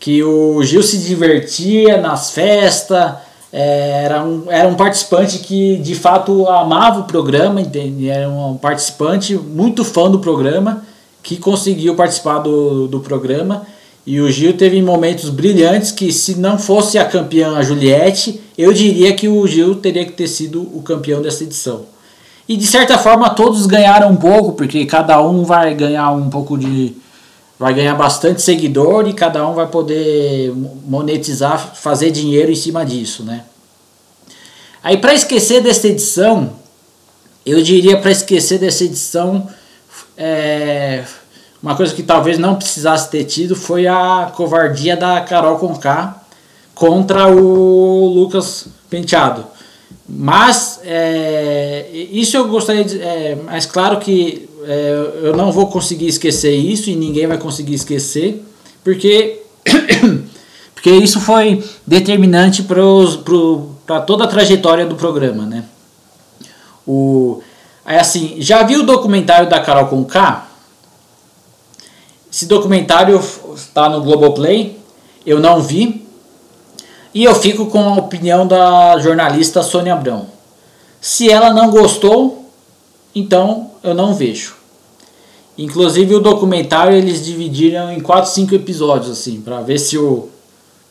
que 0.00 0.22
o 0.22 0.62
Gil 0.62 0.82
se 0.82 0.96
divertia 0.98 2.00
nas 2.00 2.30
festas, 2.30 3.12
era 3.58 4.22
um, 4.22 4.44
era 4.50 4.68
um 4.68 4.74
participante 4.74 5.38
que 5.38 5.76
de 5.78 5.94
fato 5.94 6.46
amava 6.46 7.00
o 7.00 7.04
programa, 7.04 7.60
entende? 7.60 8.08
era 8.08 8.28
um 8.28 8.56
participante 8.56 9.34
muito 9.34 9.82
fã 9.82 10.10
do 10.10 10.18
programa, 10.18 10.84
que 11.22 11.36
conseguiu 11.38 11.94
participar 11.94 12.40
do, 12.40 12.86
do 12.86 13.00
programa. 13.00 13.66
E 14.06 14.20
o 14.20 14.30
Gil 14.30 14.56
teve 14.56 14.80
momentos 14.82 15.30
brilhantes 15.30 15.90
que, 15.90 16.12
se 16.12 16.38
não 16.38 16.58
fosse 16.58 16.96
a 16.98 17.04
campeã 17.04 17.56
a 17.56 17.62
Juliette, 17.62 18.40
eu 18.56 18.72
diria 18.72 19.12
que 19.14 19.26
o 19.26 19.46
Gil 19.46 19.74
teria 19.76 20.04
que 20.04 20.12
ter 20.12 20.28
sido 20.28 20.62
o 20.62 20.82
campeão 20.82 21.20
dessa 21.20 21.42
edição. 21.42 21.86
E 22.48 22.56
de 22.56 22.66
certa 22.66 22.96
forma 22.96 23.30
todos 23.30 23.66
ganharam 23.66 24.10
um 24.10 24.16
pouco, 24.16 24.52
porque 24.52 24.86
cada 24.86 25.20
um 25.20 25.42
vai 25.42 25.74
ganhar 25.74 26.12
um 26.12 26.30
pouco 26.30 26.56
de. 26.56 26.94
Vai 27.58 27.72
ganhar 27.74 27.94
bastante 27.94 28.42
seguidor 28.42 29.08
e 29.08 29.14
cada 29.14 29.46
um 29.46 29.54
vai 29.54 29.66
poder 29.66 30.52
monetizar, 30.86 31.74
fazer 31.74 32.10
dinheiro 32.10 32.50
em 32.50 32.56
cima 32.56 32.84
disso, 32.84 33.22
né? 33.24 33.44
Aí 34.82 34.98
para 34.98 35.14
esquecer 35.14 35.62
dessa 35.62 35.88
edição, 35.88 36.52
eu 37.44 37.62
diria 37.62 37.96
para 37.96 38.10
esquecer 38.10 38.58
dessa 38.58 38.84
edição, 38.84 39.48
é, 40.16 41.04
uma 41.62 41.74
coisa 41.74 41.94
que 41.94 42.02
talvez 42.02 42.38
não 42.38 42.54
precisasse 42.56 43.10
ter 43.10 43.24
tido 43.24 43.56
foi 43.56 43.86
a 43.86 44.30
covardia 44.34 44.96
da 44.96 45.20
Carol 45.22 45.58
Conká 45.58 46.22
contra 46.74 47.28
o 47.28 48.06
Lucas 48.06 48.68
Penteado. 48.88 49.44
Mas 50.08 50.80
é, 50.84 51.88
isso 51.92 52.36
eu 52.36 52.46
gostaria 52.46 52.84
de. 52.84 53.00
É, 53.00 53.36
mas 53.44 53.66
claro 53.66 53.98
que 53.98 54.45
é, 54.66 55.10
eu 55.22 55.36
não 55.36 55.52
vou 55.52 55.68
conseguir 55.68 56.08
esquecer 56.08 56.54
isso 56.54 56.90
e 56.90 56.96
ninguém 56.96 57.26
vai 57.26 57.38
conseguir 57.38 57.74
esquecer, 57.74 58.44
porque, 58.82 59.42
porque 60.74 60.90
isso 60.90 61.20
foi 61.20 61.62
determinante 61.86 62.64
para 62.64 62.82
pro, 63.24 63.70
toda 64.04 64.24
a 64.24 64.28
trajetória 64.28 64.84
do 64.84 64.96
programa, 64.96 65.46
né? 65.46 65.64
O 66.84 67.40
aí 67.84 67.98
assim, 67.98 68.36
já 68.38 68.64
viu 68.64 68.80
o 68.80 68.86
documentário 68.86 69.48
da 69.48 69.60
Carol 69.60 69.86
com 69.86 70.04
K? 70.04 70.48
Esse 72.30 72.46
documentário 72.46 73.20
está 73.54 73.88
no 73.88 74.02
Globoplay, 74.02 74.78
eu 75.24 75.38
não 75.38 75.62
vi. 75.62 76.04
E 77.14 77.24
eu 77.24 77.34
fico 77.34 77.66
com 77.66 77.78
a 77.78 77.94
opinião 77.94 78.46
da 78.46 78.98
jornalista 78.98 79.62
Sônia 79.62 79.94
Abrão. 79.94 80.26
Se 81.00 81.30
ela 81.30 81.54
não 81.54 81.70
gostou, 81.70 82.50
então 83.14 83.70
eu 83.82 83.94
não 83.94 84.12
vejo. 84.12 84.55
Inclusive 85.58 86.14
o 86.14 86.20
documentário 86.20 86.94
eles 86.96 87.24
dividiram 87.24 87.90
em 87.90 88.00
4, 88.00 88.30
5 88.30 88.54
episódios 88.54 89.10
assim, 89.10 89.40
para 89.40 89.62
ver 89.62 89.78
se 89.78 89.96
o 89.96 90.28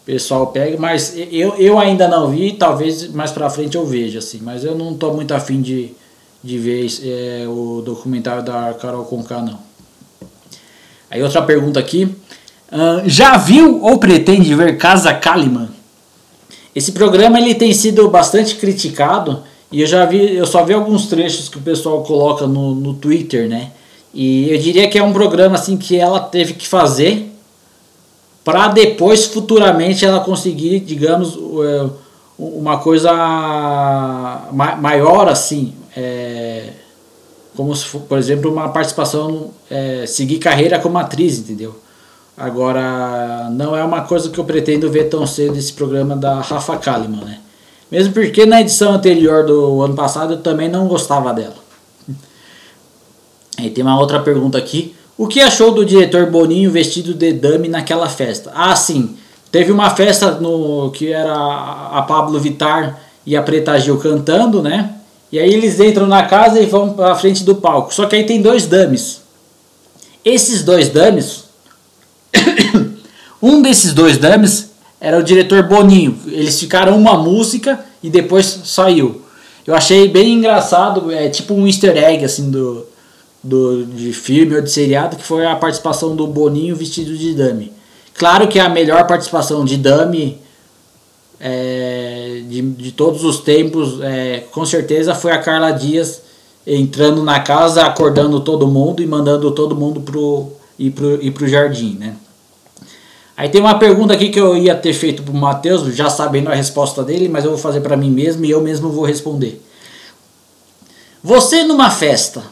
pessoal 0.06 0.48
pega, 0.48 0.78
mas 0.80 1.16
eu, 1.16 1.56
eu 1.56 1.80
ainda 1.80 2.08
não 2.08 2.30
vi, 2.30 2.54
talvez 2.54 3.12
mais 3.12 3.32
pra 3.32 3.50
frente 3.50 3.76
eu 3.76 3.86
veja, 3.86 4.20
assim, 4.20 4.40
mas 4.42 4.64
eu 4.64 4.76
não 4.76 4.94
tô 4.94 5.14
muito 5.14 5.34
afim 5.34 5.62
de, 5.62 5.92
de 6.44 6.58
ver 6.58 6.88
é, 7.04 7.48
o 7.48 7.82
documentário 7.84 8.44
da 8.44 8.74
Carol 8.74 9.06
Conká, 9.06 9.42
não. 9.42 9.60
Aí 11.10 11.22
outra 11.22 11.42
pergunta 11.42 11.80
aqui, 11.80 12.06
uh, 12.06 13.08
já 13.08 13.38
viu 13.38 13.84
ou 13.84 13.98
pretende 13.98 14.54
ver 14.54 14.78
Casa 14.78 15.14
Kalimann? 15.14 15.70
Esse 16.76 16.92
programa 16.92 17.40
ele 17.40 17.56
tem 17.56 17.74
sido 17.74 18.10
bastante 18.10 18.56
criticado 18.56 19.44
e 19.72 19.82
eu 19.82 19.88
já 19.88 20.06
vi, 20.06 20.36
eu 20.36 20.46
só 20.46 20.64
vi 20.66 20.74
alguns 20.74 21.08
trechos 21.08 21.48
que 21.48 21.58
o 21.58 21.62
pessoal 21.62 22.04
coloca 22.04 22.46
no, 22.46 22.76
no 22.76 22.94
Twitter, 22.94 23.48
né? 23.48 23.72
E 24.16 24.50
eu 24.50 24.58
diria 24.58 24.88
que 24.88 24.98
é 24.98 25.04
um 25.04 25.12
programa 25.12 25.56
assim 25.56 25.76
que 25.76 25.98
ela 25.98 26.22
teve 26.22 26.54
que 26.54 26.66
fazer 26.66 27.30
para 28.46 28.70
depois 28.70 29.26
futuramente 29.26 30.06
ela 30.06 30.22
conseguir, 30.22 30.80
digamos, 30.80 31.38
é, 31.66 31.90
uma 32.40 32.78
coisa 32.78 33.12
maior 34.80 35.28
assim, 35.28 35.74
é, 35.98 36.70
como 37.58 37.76
se 37.76 37.86
por 37.98 38.18
exemplo, 38.18 38.52
uma 38.52 38.70
participação, 38.70 39.52
é, 39.70 40.06
seguir 40.06 40.38
carreira 40.38 40.80
como 40.80 40.98
atriz, 40.98 41.40
entendeu? 41.40 41.76
Agora, 42.38 43.50
não 43.52 43.76
é 43.76 43.84
uma 43.84 44.02
coisa 44.02 44.30
que 44.30 44.38
eu 44.38 44.44
pretendo 44.44 44.90
ver 44.92 45.06
tão 45.06 45.26
cedo 45.26 45.58
esse 45.58 45.74
programa 45.74 46.16
da 46.16 46.42
Rafa 46.42 46.78
Kalimann, 46.78 47.26
né? 47.26 47.40
Mesmo 47.92 48.14
porque 48.14 48.46
na 48.46 48.62
edição 48.62 48.94
anterior 48.94 49.46
do 49.46 49.82
ano 49.82 49.96
passado 49.96 50.34
eu 50.34 50.42
também 50.42 50.70
não 50.70 50.88
gostava 50.88 51.34
dela. 51.34 51.65
E 53.60 53.70
tem 53.70 53.84
uma 53.84 54.00
outra 54.00 54.20
pergunta 54.20 54.58
aqui. 54.58 54.96
O 55.18 55.28
que 55.28 55.40
achou 55.40 55.74
do 55.74 55.86
diretor 55.86 56.26
Boninho 56.30 56.72
vestido 56.72 57.14
de 57.14 57.32
dame 57.32 57.68
naquela 57.68 58.10
festa? 58.10 58.52
Ah, 58.54 58.76
sim. 58.76 59.16
Teve 59.52 59.72
uma 59.72 59.90
festa 59.90 60.32
no 60.32 60.92
que 60.92 61.14
era 61.14 61.34
a 61.34 62.04
Pablo 62.06 62.38
Vitar 62.40 63.00
e 63.26 63.38
a 63.38 63.42
Preta 63.42 63.80
Gil 63.80 63.98
cantando, 63.98 64.62
né? 64.62 64.96
E 65.32 65.40
aí 65.40 65.54
eles 65.54 65.80
entram 65.80 66.06
na 66.08 66.24
casa 66.24 66.60
e 66.60 66.66
vão 66.66 66.94
para 66.94 67.16
frente 67.16 67.44
do 67.44 67.56
palco. 67.56 67.94
Só 67.94 68.06
que 68.06 68.16
aí 68.16 68.26
tem 68.26 68.42
dois 68.42 68.68
dames. 68.68 69.22
Esses 70.24 70.64
dois 70.64 70.90
dames, 70.90 71.46
um 73.42 73.62
desses 73.62 73.94
dois 73.94 74.18
dames 74.18 74.72
era 75.00 75.18
o 75.18 75.24
diretor 75.24 75.64
Boninho. 75.64 76.20
Eles 76.28 76.60
ficaram 76.60 76.98
uma 76.98 77.18
música 77.18 77.80
e 78.04 78.10
depois 78.10 78.62
saiu. 78.66 79.22
Eu 79.66 79.74
achei 79.74 80.08
bem 80.08 80.34
engraçado, 80.34 81.12
é 81.12 81.30
tipo 81.30 81.54
um 81.54 81.66
easter 81.66 81.98
egg 81.98 82.26
assim 82.26 82.52
do, 82.52 82.86
do 83.46 83.86
de 83.86 84.12
filme 84.12 84.56
ou 84.56 84.62
de 84.62 84.72
seriado 84.72 85.16
que 85.16 85.24
foi 85.24 85.46
a 85.46 85.56
participação 85.56 86.16
do 86.16 86.26
Boninho 86.26 86.76
vestido 86.76 87.16
de 87.16 87.34
dame. 87.34 87.72
Claro 88.16 88.48
que 88.48 88.60
a 88.60 88.68
melhor 88.68 89.06
participação 89.06 89.64
de 89.64 89.78
dame 89.78 90.40
é, 91.40 92.42
de, 92.48 92.62
de 92.62 92.92
todos 92.92 93.24
os 93.24 93.40
tempos, 93.40 94.02
é, 94.02 94.44
com 94.52 94.66
certeza 94.66 95.14
foi 95.14 95.32
a 95.32 95.38
Carla 95.38 95.72
Dias 95.72 96.22
entrando 96.66 97.22
na 97.22 97.40
casa, 97.40 97.84
acordando 97.84 98.40
todo 98.40 98.68
mundo 98.68 99.04
e 99.04 99.06
mandando 99.06 99.52
todo 99.52 99.76
mundo 99.76 100.02
pro, 100.02 100.52
ir, 100.80 100.92
pro, 100.92 101.22
ir 101.22 101.32
pro 101.32 101.48
jardim, 101.48 101.98
né? 102.00 102.16
Aí 103.38 103.50
tem 103.50 103.60
uma 103.60 103.78
pergunta 103.78 104.14
aqui 104.14 104.30
que 104.30 104.40
eu 104.40 104.56
ia 104.56 104.74
ter 104.74 104.94
feito 104.94 105.22
pro 105.22 105.34
Matheus, 105.34 105.94
já 105.94 106.10
sabendo 106.10 106.50
a 106.50 106.56
resposta 106.56 107.04
dele, 107.04 107.28
mas 107.28 107.44
eu 107.44 107.52
vou 107.52 107.60
fazer 107.60 107.82
para 107.82 107.98
mim 107.98 108.10
mesmo 108.10 108.46
e 108.46 108.50
eu 108.50 108.62
mesmo 108.62 108.90
vou 108.90 109.04
responder. 109.04 109.62
Você 111.22 111.64
numa 111.64 111.92
festa, 111.92 112.44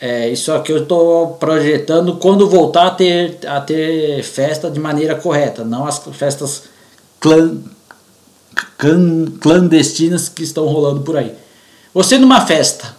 é, 0.00 0.28
isso 0.28 0.52
aqui 0.52 0.70
eu 0.70 0.82
estou 0.82 1.34
projetando 1.34 2.16
quando 2.16 2.48
voltar 2.48 2.86
a 2.86 2.90
ter, 2.90 3.38
a 3.46 3.60
ter 3.60 4.22
festa 4.22 4.70
de 4.70 4.78
maneira 4.78 5.16
correta, 5.16 5.64
não 5.64 5.86
as 5.86 5.98
festas 6.12 6.64
clan, 7.18 7.58
clandestinas 9.40 10.28
que 10.28 10.44
estão 10.44 10.66
rolando 10.66 11.00
por 11.00 11.16
aí. 11.16 11.34
Você 11.92 12.16
numa 12.16 12.46
festa 12.46 12.96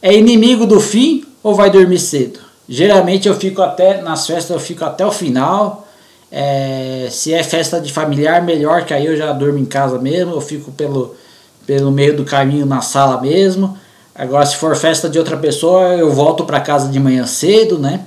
é 0.00 0.16
inimigo 0.16 0.66
do 0.66 0.80
fim 0.80 1.24
ou 1.42 1.54
vai 1.54 1.70
dormir 1.70 1.98
cedo? 1.98 2.40
Geralmente 2.66 3.28
eu 3.28 3.34
fico 3.34 3.60
até 3.60 4.00
nas 4.00 4.26
festas 4.26 4.50
eu 4.50 4.60
fico 4.60 4.84
até 4.84 5.04
o 5.04 5.12
final. 5.12 5.86
É, 6.30 7.08
se 7.10 7.34
é 7.34 7.42
festa 7.42 7.78
de 7.78 7.92
familiar, 7.92 8.42
melhor 8.42 8.86
que 8.86 8.94
aí 8.94 9.04
eu 9.04 9.14
já 9.14 9.32
durmo 9.32 9.58
em 9.58 9.66
casa 9.66 9.98
mesmo. 9.98 10.32
Eu 10.32 10.40
fico 10.40 10.72
pelo, 10.72 11.14
pelo 11.66 11.90
meio 11.90 12.16
do 12.16 12.24
caminho 12.24 12.64
na 12.64 12.80
sala 12.80 13.20
mesmo. 13.20 13.76
Agora 14.14 14.44
se 14.44 14.56
for 14.56 14.76
festa 14.76 15.08
de 15.08 15.18
outra 15.18 15.36
pessoa, 15.36 15.94
eu 15.94 16.10
volto 16.12 16.44
para 16.44 16.60
casa 16.60 16.88
de 16.88 17.00
manhã 17.00 17.26
cedo, 17.26 17.78
né? 17.78 18.04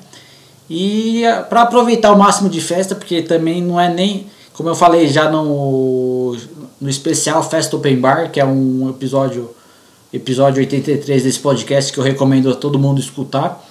E 0.70 1.24
é, 1.24 1.42
para 1.42 1.62
aproveitar 1.62 2.12
o 2.12 2.18
máximo 2.18 2.50
de 2.50 2.62
festa, 2.62 2.96
porque 2.96 3.22
também 3.22 3.62
não 3.62 3.80
é 3.80 3.90
nem 3.90 4.28
como 4.54 4.70
eu 4.70 4.76
falei 4.76 5.08
já 5.10 5.30
no, 5.30 6.36
no 6.80 6.90
especial 6.90 7.44
Festa 7.44 7.76
Open 7.76 8.00
Bar, 8.00 8.32
que 8.32 8.40
é 8.40 8.46
um 8.46 8.90
episódio 8.90 9.54
episódio 10.14 10.62
83 10.62 11.24
desse 11.24 11.40
podcast 11.40 11.92
que 11.92 12.00
eu 12.00 12.04
recomendo 12.04 12.50
a 12.50 12.56
todo 12.56 12.80
mundo 12.80 13.02
escutar. 13.02 13.62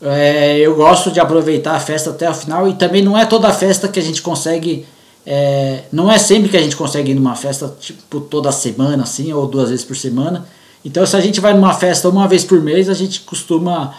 É, 0.00 0.56
eu 0.58 0.76
gosto 0.76 1.10
de 1.10 1.18
aproveitar 1.18 1.74
a 1.74 1.80
festa 1.80 2.10
até 2.10 2.30
o 2.30 2.34
final 2.34 2.68
e 2.68 2.74
também 2.74 3.02
não 3.02 3.18
é 3.18 3.26
toda 3.26 3.52
festa 3.52 3.88
que 3.88 3.98
a 3.98 4.02
gente 4.02 4.22
consegue. 4.22 4.86
É, 5.26 5.82
não 5.92 6.10
é 6.10 6.18
sempre 6.18 6.48
que 6.48 6.56
a 6.56 6.62
gente 6.62 6.76
consegue 6.76 7.10
ir 7.10 7.14
numa 7.14 7.34
festa 7.34 7.74
tipo 7.80 8.20
toda 8.20 8.52
semana 8.52 9.02
assim 9.02 9.32
ou 9.32 9.46
duas 9.46 9.70
vezes 9.70 9.84
por 9.84 9.96
semana. 9.96 10.46
Então 10.84 11.04
se 11.04 11.16
a 11.16 11.20
gente 11.20 11.40
vai 11.40 11.54
numa 11.54 11.74
festa 11.74 12.08
uma 12.08 12.28
vez 12.28 12.44
por 12.44 12.60
mês 12.60 12.88
a 12.88 12.94
gente 12.94 13.20
costuma 13.20 13.94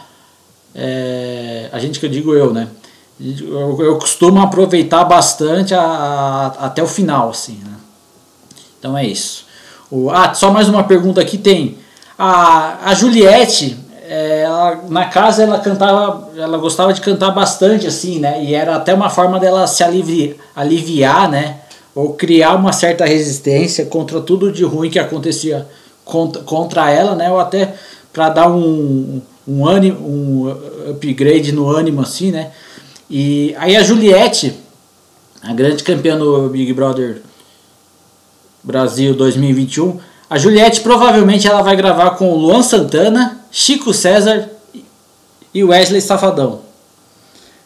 é, 0.74 1.70
a 1.72 1.80
gente 1.80 2.00
que 2.00 2.06
eu 2.06 2.10
digo 2.10 2.34
eu, 2.34 2.54
né? 2.54 2.68
eu, 3.20 3.82
eu 3.82 3.98
costumo 3.98 4.42
aproveitar 4.42 5.04
bastante 5.04 5.74
a, 5.74 5.82
a, 5.82 6.48
até 6.66 6.82
o 6.82 6.88
final, 6.88 7.30
assim, 7.30 7.62
né? 7.66 7.74
Então 8.80 8.98
é 8.98 9.06
isso. 9.06 9.46
O, 9.92 10.10
ah, 10.10 10.34
só 10.34 10.52
mais 10.52 10.70
uma 10.70 10.84
pergunta 10.84 11.20
aqui 11.20 11.38
tem. 11.38 11.78
A, 12.18 12.90
a 12.90 12.94
Juliette, 12.94 13.78
é, 14.08 14.44
ela, 14.44 14.84
na 14.88 15.06
casa 15.06 15.44
ela 15.44 15.60
cantava, 15.60 16.30
ela 16.38 16.58
gostava 16.58 16.94
de 16.94 17.02
cantar 17.02 17.32
bastante, 17.32 17.86
assim, 17.88 18.20
né? 18.20 18.42
E 18.44 18.56
era 18.56 18.76
até 18.76 18.94
uma 18.94 19.10
forma 19.10 19.40
dela 19.40 19.68
se 19.68 19.84
aliviar, 19.84 20.36
aliviar 20.56 21.30
né? 21.30 21.58
Ou 21.94 22.14
criar 22.14 22.56
uma 22.56 22.72
certa 22.72 23.06
resistência 23.06 23.86
contra 23.86 24.22
tudo 24.22 24.52
de 24.52 24.64
ruim 24.64 24.90
que 24.90 25.00
acontecia 25.00 25.68
contra, 26.10 26.42
contra 26.44 26.90
ela, 26.92 27.16
né? 27.16 27.32
Ou 27.32 27.40
até 27.40 27.76
para 28.12 28.30
dar 28.30 28.50
um, 28.50 29.22
um, 29.48 29.64
um 29.64 30.50
upgrade 30.90 31.52
no 31.52 31.70
ânimo, 31.70 32.02
assim, 32.02 32.32
né? 32.32 32.52
E 33.10 33.56
aí 33.58 33.76
a 33.76 33.84
Juliette, 33.84 34.54
a 35.42 35.54
grande 35.54 35.84
campeã 35.84 36.18
do 36.18 36.50
Big 36.50 36.72
Brother 36.74 37.22
Brasil 38.64 39.16
2021, 39.16 40.00
a 40.30 40.38
Juliette 40.38 40.82
provavelmente 40.82 41.48
ela 41.48 41.62
vai 41.62 41.76
gravar 41.76 42.12
com 42.12 42.36
Luan 42.36 42.62
Santana, 42.62 43.40
Chico 43.50 43.94
César 43.94 44.50
e 45.54 45.64
Wesley 45.64 46.02
Safadão. 46.02 46.62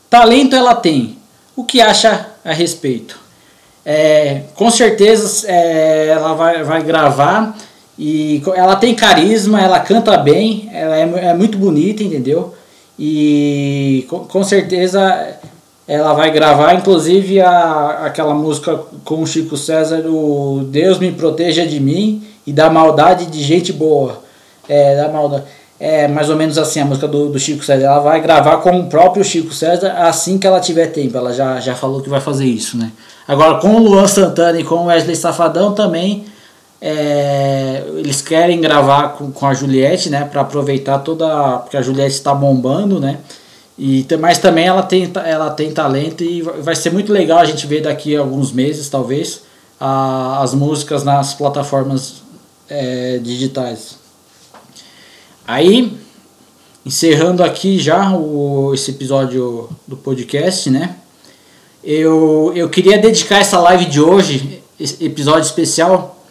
Talento 0.10 0.56
ela 0.56 0.76
tem. 0.76 1.18
O 1.56 1.64
que 1.64 1.82
acha 1.82 2.28
a 2.46 2.54
respeito? 2.54 3.20
É, 3.86 4.44
com 4.56 4.72
certeza 4.72 5.45
é, 5.45 6.07
ela 6.07 6.34
vai, 6.36 6.64
vai 6.64 6.82
gravar 6.84 7.57
e 8.05 8.43
ela 8.53 8.75
tem 8.75 8.93
carisma, 8.93 9.61
ela 9.61 9.80
canta 9.80 10.17
bem, 10.17 10.69
ela 10.73 10.97
é, 10.97 11.30
é 11.30 11.34
muito 11.34 11.57
bonita, 11.57 12.03
entendeu? 12.03 12.53
E 12.99 14.05
com, 14.09 14.19
com 14.25 14.43
certeza 14.43 15.38
ela 15.88 16.11
vai 16.11 16.30
gravar, 16.30 16.73
inclusive, 16.73 17.39
a, 17.39 18.01
aquela 18.03 18.34
música 18.34 18.77
com 19.05 19.21
o 19.21 19.25
Chico 19.25 19.55
César, 19.55 20.03
o 20.05 20.65
Deus 20.69 20.99
me 20.99 21.13
proteja 21.13 21.65
de 21.65 21.80
mim 21.80 22.21
e 22.45 22.51
da 22.51 22.69
maldade 22.69 23.27
de 23.27 23.41
gente 23.41 23.71
boa. 23.71 24.21
É, 24.67 24.97
da 24.97 25.07
maldade. 25.07 25.45
É 25.80 26.05
mais 26.05 26.30
ou 26.30 26.35
menos 26.35 26.57
assim 26.57 26.81
a 26.81 26.85
música 26.85 27.07
do, 27.07 27.30
do 27.30 27.39
Chico 27.39 27.63
César. 27.63 27.85
Ela 27.85 27.99
vai 27.99 28.19
gravar 28.19 28.57
com 28.57 28.81
o 28.81 28.88
próprio 28.88 29.23
Chico 29.23 29.53
César 29.53 29.93
assim 29.93 30.38
que 30.38 30.45
ela 30.45 30.59
tiver 30.59 30.88
tempo. 30.88 31.17
Ela 31.17 31.31
já, 31.31 31.57
já 31.61 31.73
falou 31.73 32.01
que 32.01 32.09
vai 32.09 32.19
fazer 32.19 32.45
isso, 32.45 32.77
né? 32.77 32.91
Agora 33.25 33.59
com 33.59 33.75
o 33.75 33.80
Luan 33.80 34.07
Santana 34.07 34.59
e 34.59 34.63
com 34.65 34.75
o 34.75 34.85
Wesley 34.88 35.15
Safadão 35.15 35.73
também 35.73 36.25
é, 36.85 37.81
eles 37.95 38.22
querem 38.22 38.60
gravar 38.60 39.14
com, 39.14 39.31
com 39.31 39.45
a 39.47 39.53
Juliette, 39.53 40.10
né, 40.10 40.26
para 40.26 40.41
aproveitar 40.41 40.99
toda, 40.99 41.60
porque 41.60 41.77
a 41.77 41.81
Juliette 41.81 42.15
está 42.15 42.35
bombando, 42.35 42.99
né? 42.99 43.19
E 43.80 44.05
mas 44.19 44.38
também 44.38 44.65
ela 44.65 44.84
tem 44.84 45.10
ela 45.26 45.49
tem 45.49 45.72
talento 45.72 46.23
e 46.23 46.41
vai 46.41 46.76
ser 46.76 46.91
muito 46.91 47.11
legal 47.11 47.39
a 47.39 47.45
gente 47.45 47.65
ver 47.65 47.81
daqui 47.81 48.18
a 48.18 48.19
alguns 48.19 48.51
meses, 48.51 48.89
talvez, 48.89 49.43
a, 49.80 50.43
as 50.43 50.53
músicas 50.53 51.05
nas 51.05 51.34
plataformas 51.34 52.15
é, 52.69 53.18
digitais. 53.18 53.97
Aí, 55.47 55.97
encerrando 56.85 57.43
aqui 57.43 57.80
já 57.80 58.11
o, 58.11 58.73
esse 58.73 58.91
episódio 58.91 59.69
do 59.88 59.95
podcast, 59.95 60.69
né? 60.69 60.97
Eu, 61.81 62.51
eu 62.53 62.69
queria 62.69 62.97
dedicar 62.97 63.38
essa 63.38 63.57
live 63.60 63.85
de 63.85 64.01
hoje, 64.01 64.61
episódio 64.99 65.43
especial, 65.43 66.23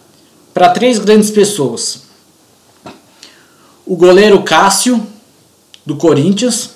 para 0.53 0.69
três 0.69 0.99
grandes 0.99 1.31
pessoas: 1.31 2.03
o 3.85 3.95
goleiro 3.95 4.43
Cássio, 4.43 5.05
do 5.85 5.95
Corinthians, 5.95 6.71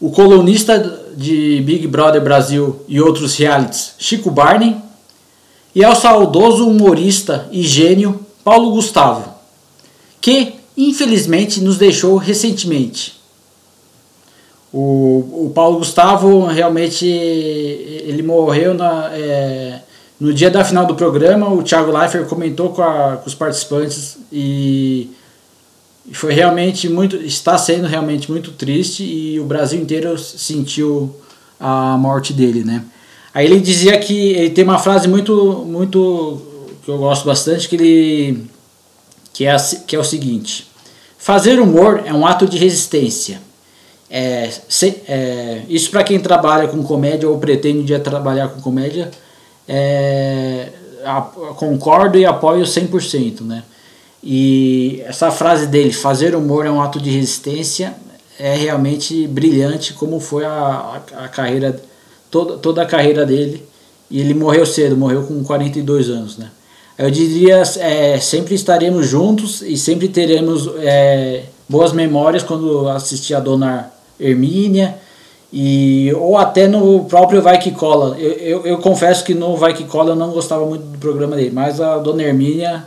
o 0.00 0.10
colunista 0.10 1.02
de 1.16 1.62
Big 1.62 1.86
Brother 1.86 2.22
Brasil 2.22 2.80
e 2.88 3.00
outros 3.00 3.36
realities, 3.36 3.94
Chico 3.98 4.30
Barney, 4.30 4.76
e 5.74 5.82
ao 5.84 5.94
saudoso 5.94 6.68
humorista 6.68 7.48
e 7.50 7.62
gênio 7.62 8.20
Paulo 8.42 8.72
Gustavo, 8.72 9.32
que 10.20 10.54
infelizmente 10.76 11.60
nos 11.60 11.78
deixou 11.78 12.16
recentemente. 12.16 13.14
O, 14.72 15.46
o 15.46 15.52
Paulo 15.54 15.78
Gustavo 15.78 16.46
realmente 16.46 17.06
ele 17.06 18.22
morreu 18.22 18.74
na, 18.74 19.10
é, 19.12 19.80
no 20.24 20.32
dia 20.32 20.50
da 20.50 20.64
final 20.64 20.86
do 20.86 20.94
programa, 20.94 21.52
o 21.52 21.62
Thiago 21.62 21.92
Leifert 21.92 22.26
comentou 22.26 22.70
com, 22.70 22.82
a, 22.82 23.18
com 23.18 23.26
os 23.26 23.34
participantes 23.34 24.16
e 24.32 25.10
foi 26.12 26.32
realmente 26.32 26.88
muito, 26.88 27.16
está 27.16 27.58
sendo 27.58 27.86
realmente 27.86 28.30
muito 28.30 28.52
triste 28.52 29.04
e 29.04 29.38
o 29.38 29.44
Brasil 29.44 29.78
inteiro 29.78 30.16
sentiu 30.16 31.14
a 31.60 31.98
morte 31.98 32.32
dele, 32.32 32.64
né? 32.64 32.82
Aí 33.34 33.44
ele 33.44 33.60
dizia 33.60 33.98
que 33.98 34.30
ele 34.30 34.48
tem 34.48 34.64
uma 34.64 34.78
frase 34.78 35.06
muito, 35.06 35.62
muito 35.66 36.40
que 36.82 36.90
eu 36.90 36.96
gosto 36.96 37.26
bastante 37.26 37.68
que 37.68 37.76
ele 37.76 38.46
que 39.30 39.44
é, 39.44 39.54
que 39.86 39.94
é 39.94 39.98
o 39.98 40.04
seguinte: 40.04 40.70
fazer 41.18 41.60
humor 41.60 42.02
é 42.06 42.14
um 42.14 42.26
ato 42.26 42.46
de 42.46 42.56
resistência. 42.56 43.42
É, 44.08 44.50
se, 44.70 45.02
é, 45.06 45.64
isso 45.68 45.90
para 45.90 46.02
quem 46.02 46.18
trabalha 46.18 46.66
com 46.66 46.82
comédia 46.82 47.28
ou 47.28 47.36
pretende 47.38 47.98
trabalhar 47.98 48.48
com 48.48 48.62
comédia 48.62 49.10
é, 49.68 50.68
a, 51.04 51.20
concordo 51.22 52.18
e 52.18 52.24
apoio 52.24 52.64
100%, 52.64 53.42
né? 53.42 53.62
E 54.22 55.02
essa 55.06 55.30
frase 55.30 55.66
dele, 55.66 55.92
fazer 55.92 56.34
humor 56.34 56.64
é 56.64 56.70
um 56.70 56.80
ato 56.80 56.98
de 56.98 57.10
resistência, 57.10 57.94
é 58.38 58.56
realmente 58.56 59.26
brilhante 59.26 59.92
como 59.92 60.18
foi 60.18 60.44
a, 60.44 60.50
a, 61.12 61.24
a 61.24 61.28
carreira, 61.28 61.80
toda, 62.30 62.56
toda 62.56 62.82
a 62.82 62.86
carreira 62.86 63.26
dele. 63.26 63.66
E 64.10 64.20
ele 64.20 64.34
morreu 64.34 64.64
cedo, 64.64 64.96
morreu 64.96 65.24
com 65.24 65.42
42 65.44 66.08
anos, 66.08 66.38
né? 66.38 66.50
Eu 66.96 67.10
diria, 67.10 67.62
é, 67.80 68.18
sempre 68.20 68.54
estaremos 68.54 69.08
juntos 69.08 69.62
e 69.62 69.76
sempre 69.76 70.08
teremos 70.08 70.70
é, 70.78 71.42
boas 71.68 71.92
memórias 71.92 72.42
quando 72.42 72.88
assistir 72.88 73.34
a 73.34 73.40
Dona 73.40 73.92
Hermínia 74.18 74.96
e, 75.56 76.12
ou 76.14 76.36
até 76.36 76.66
no 76.66 77.04
próprio 77.04 77.40
Vai 77.40 77.60
Que 77.60 77.70
Cola. 77.70 78.18
Eu, 78.18 78.32
eu, 78.32 78.66
eu, 78.66 78.78
confesso 78.78 79.22
que 79.22 79.34
no 79.34 79.56
Vai 79.56 79.72
Que 79.72 79.84
Cola 79.84 80.10
eu 80.10 80.16
não 80.16 80.32
gostava 80.32 80.66
muito 80.66 80.82
do 80.82 80.98
programa 80.98 81.36
dele, 81.36 81.52
mas 81.52 81.80
a 81.80 81.96
Dona 81.98 82.24
Hermínia 82.24 82.84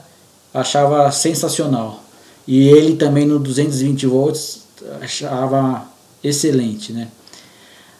achava 0.53 1.09
sensacional. 1.09 2.03
E 2.45 2.67
ele 2.67 2.97
também 2.97 3.25
no 3.25 3.39
220 3.39 4.05
volts 4.07 4.67
achava 5.01 5.85
excelente, 6.21 6.91
né? 6.91 7.07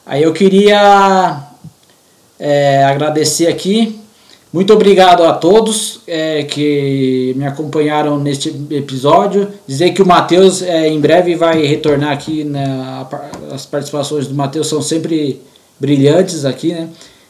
Aí 0.06 0.24
eu 0.24 0.34
queria 0.34 1.44
é, 2.38 2.84
agradecer 2.84 3.48
aqui 3.48 3.98
muito 4.58 4.74
obrigado 4.74 5.24
a 5.24 5.34
todos 5.34 6.00
é, 6.08 6.42
que 6.42 7.32
me 7.38 7.46
acompanharam 7.46 8.18
neste 8.18 8.50
episódio. 8.72 9.48
Dizer 9.68 9.92
que 9.92 10.02
o 10.02 10.06
Matheus 10.06 10.64
é, 10.64 10.88
em 10.88 11.00
breve 11.00 11.36
vai 11.36 11.64
retornar 11.64 12.12
aqui. 12.12 12.44
Né, 12.44 12.66
as 13.52 13.68
participações 13.68 14.26
do 14.26 14.34
Matheus 14.34 14.66
são 14.66 14.82
sempre 14.82 15.40
brilhantes 15.80 16.44
aqui, 16.44 16.74
né? 16.74 16.90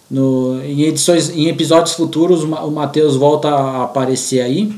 No, 0.10 0.64
em 0.64 0.84
edições, 0.84 1.30
em 1.30 1.50
episódios 1.50 1.96
futuros, 1.96 2.44
o 2.44 2.72
Matheus 2.72 3.18
volta 3.18 3.50
a 3.50 3.84
aparecer 3.84 4.40
aí. 4.40 4.74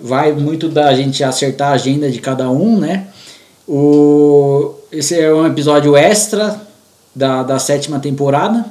Vai 0.00 0.30
muito 0.30 0.68
da 0.68 0.94
gente 0.94 1.24
acertar 1.24 1.72
a 1.72 1.74
agenda 1.74 2.08
de 2.08 2.20
cada 2.20 2.48
um, 2.48 2.78
né? 2.78 3.08
O, 3.66 4.72
esse 4.92 5.18
é 5.18 5.34
um 5.34 5.44
episódio 5.48 5.96
extra 5.96 6.62
da, 7.12 7.42
da 7.42 7.58
sétima 7.58 7.98
temporada. 7.98 8.64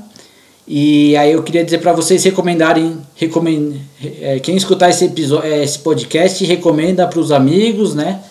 E 0.68 1.18
aí 1.18 1.32
eu 1.32 1.44
queria 1.44 1.64
dizer 1.64 1.80
para 1.80 1.92
vocês 1.92 2.24
recomendarem, 2.24 2.98
recomend, 3.16 3.82
é, 4.22 4.40
quem 4.40 4.56
escutar 4.56 4.90
esse 4.90 5.06
episódio, 5.06 5.52
é, 5.52 5.64
esse 5.64 5.80
podcast 5.80 6.44
recomenda 6.46 7.08
para 7.08 7.20
os 7.20 7.32
amigos, 7.32 7.96
né? 7.96 8.22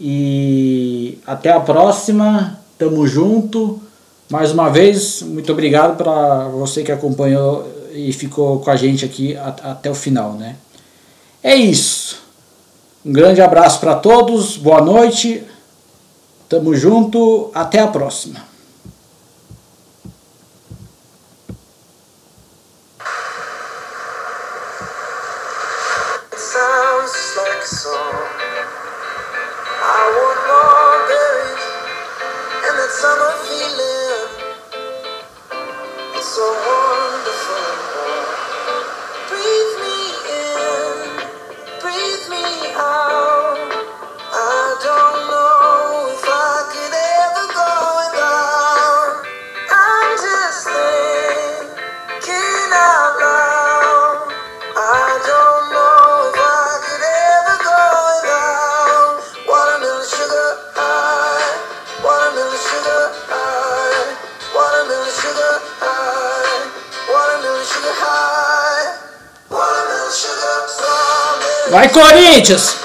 E 0.00 1.18
até 1.26 1.52
a 1.52 1.60
próxima, 1.60 2.58
tamo 2.78 3.06
junto. 3.06 3.80
Mais 4.30 4.50
uma 4.50 4.70
vez, 4.70 5.22
muito 5.22 5.52
obrigado 5.52 5.96
para 5.96 6.48
você 6.48 6.82
que 6.82 6.90
acompanhou 6.90 7.68
e 7.92 8.12
ficou 8.12 8.58
com 8.58 8.70
a 8.70 8.76
gente 8.76 9.04
aqui 9.04 9.36
até 9.36 9.90
o 9.90 9.94
final, 9.94 10.32
né? 10.32 10.56
É 11.42 11.54
isso. 11.54 12.22
Um 13.04 13.12
grande 13.12 13.42
abraço 13.42 13.78
para 13.78 13.94
todos, 13.94 14.56
boa 14.56 14.80
noite. 14.80 15.44
Tamo 16.48 16.74
junto, 16.74 17.50
até 17.54 17.78
a 17.78 17.86
próxima. 17.86 18.53
Vai, 72.44 72.52
Corinthians! 72.52 72.83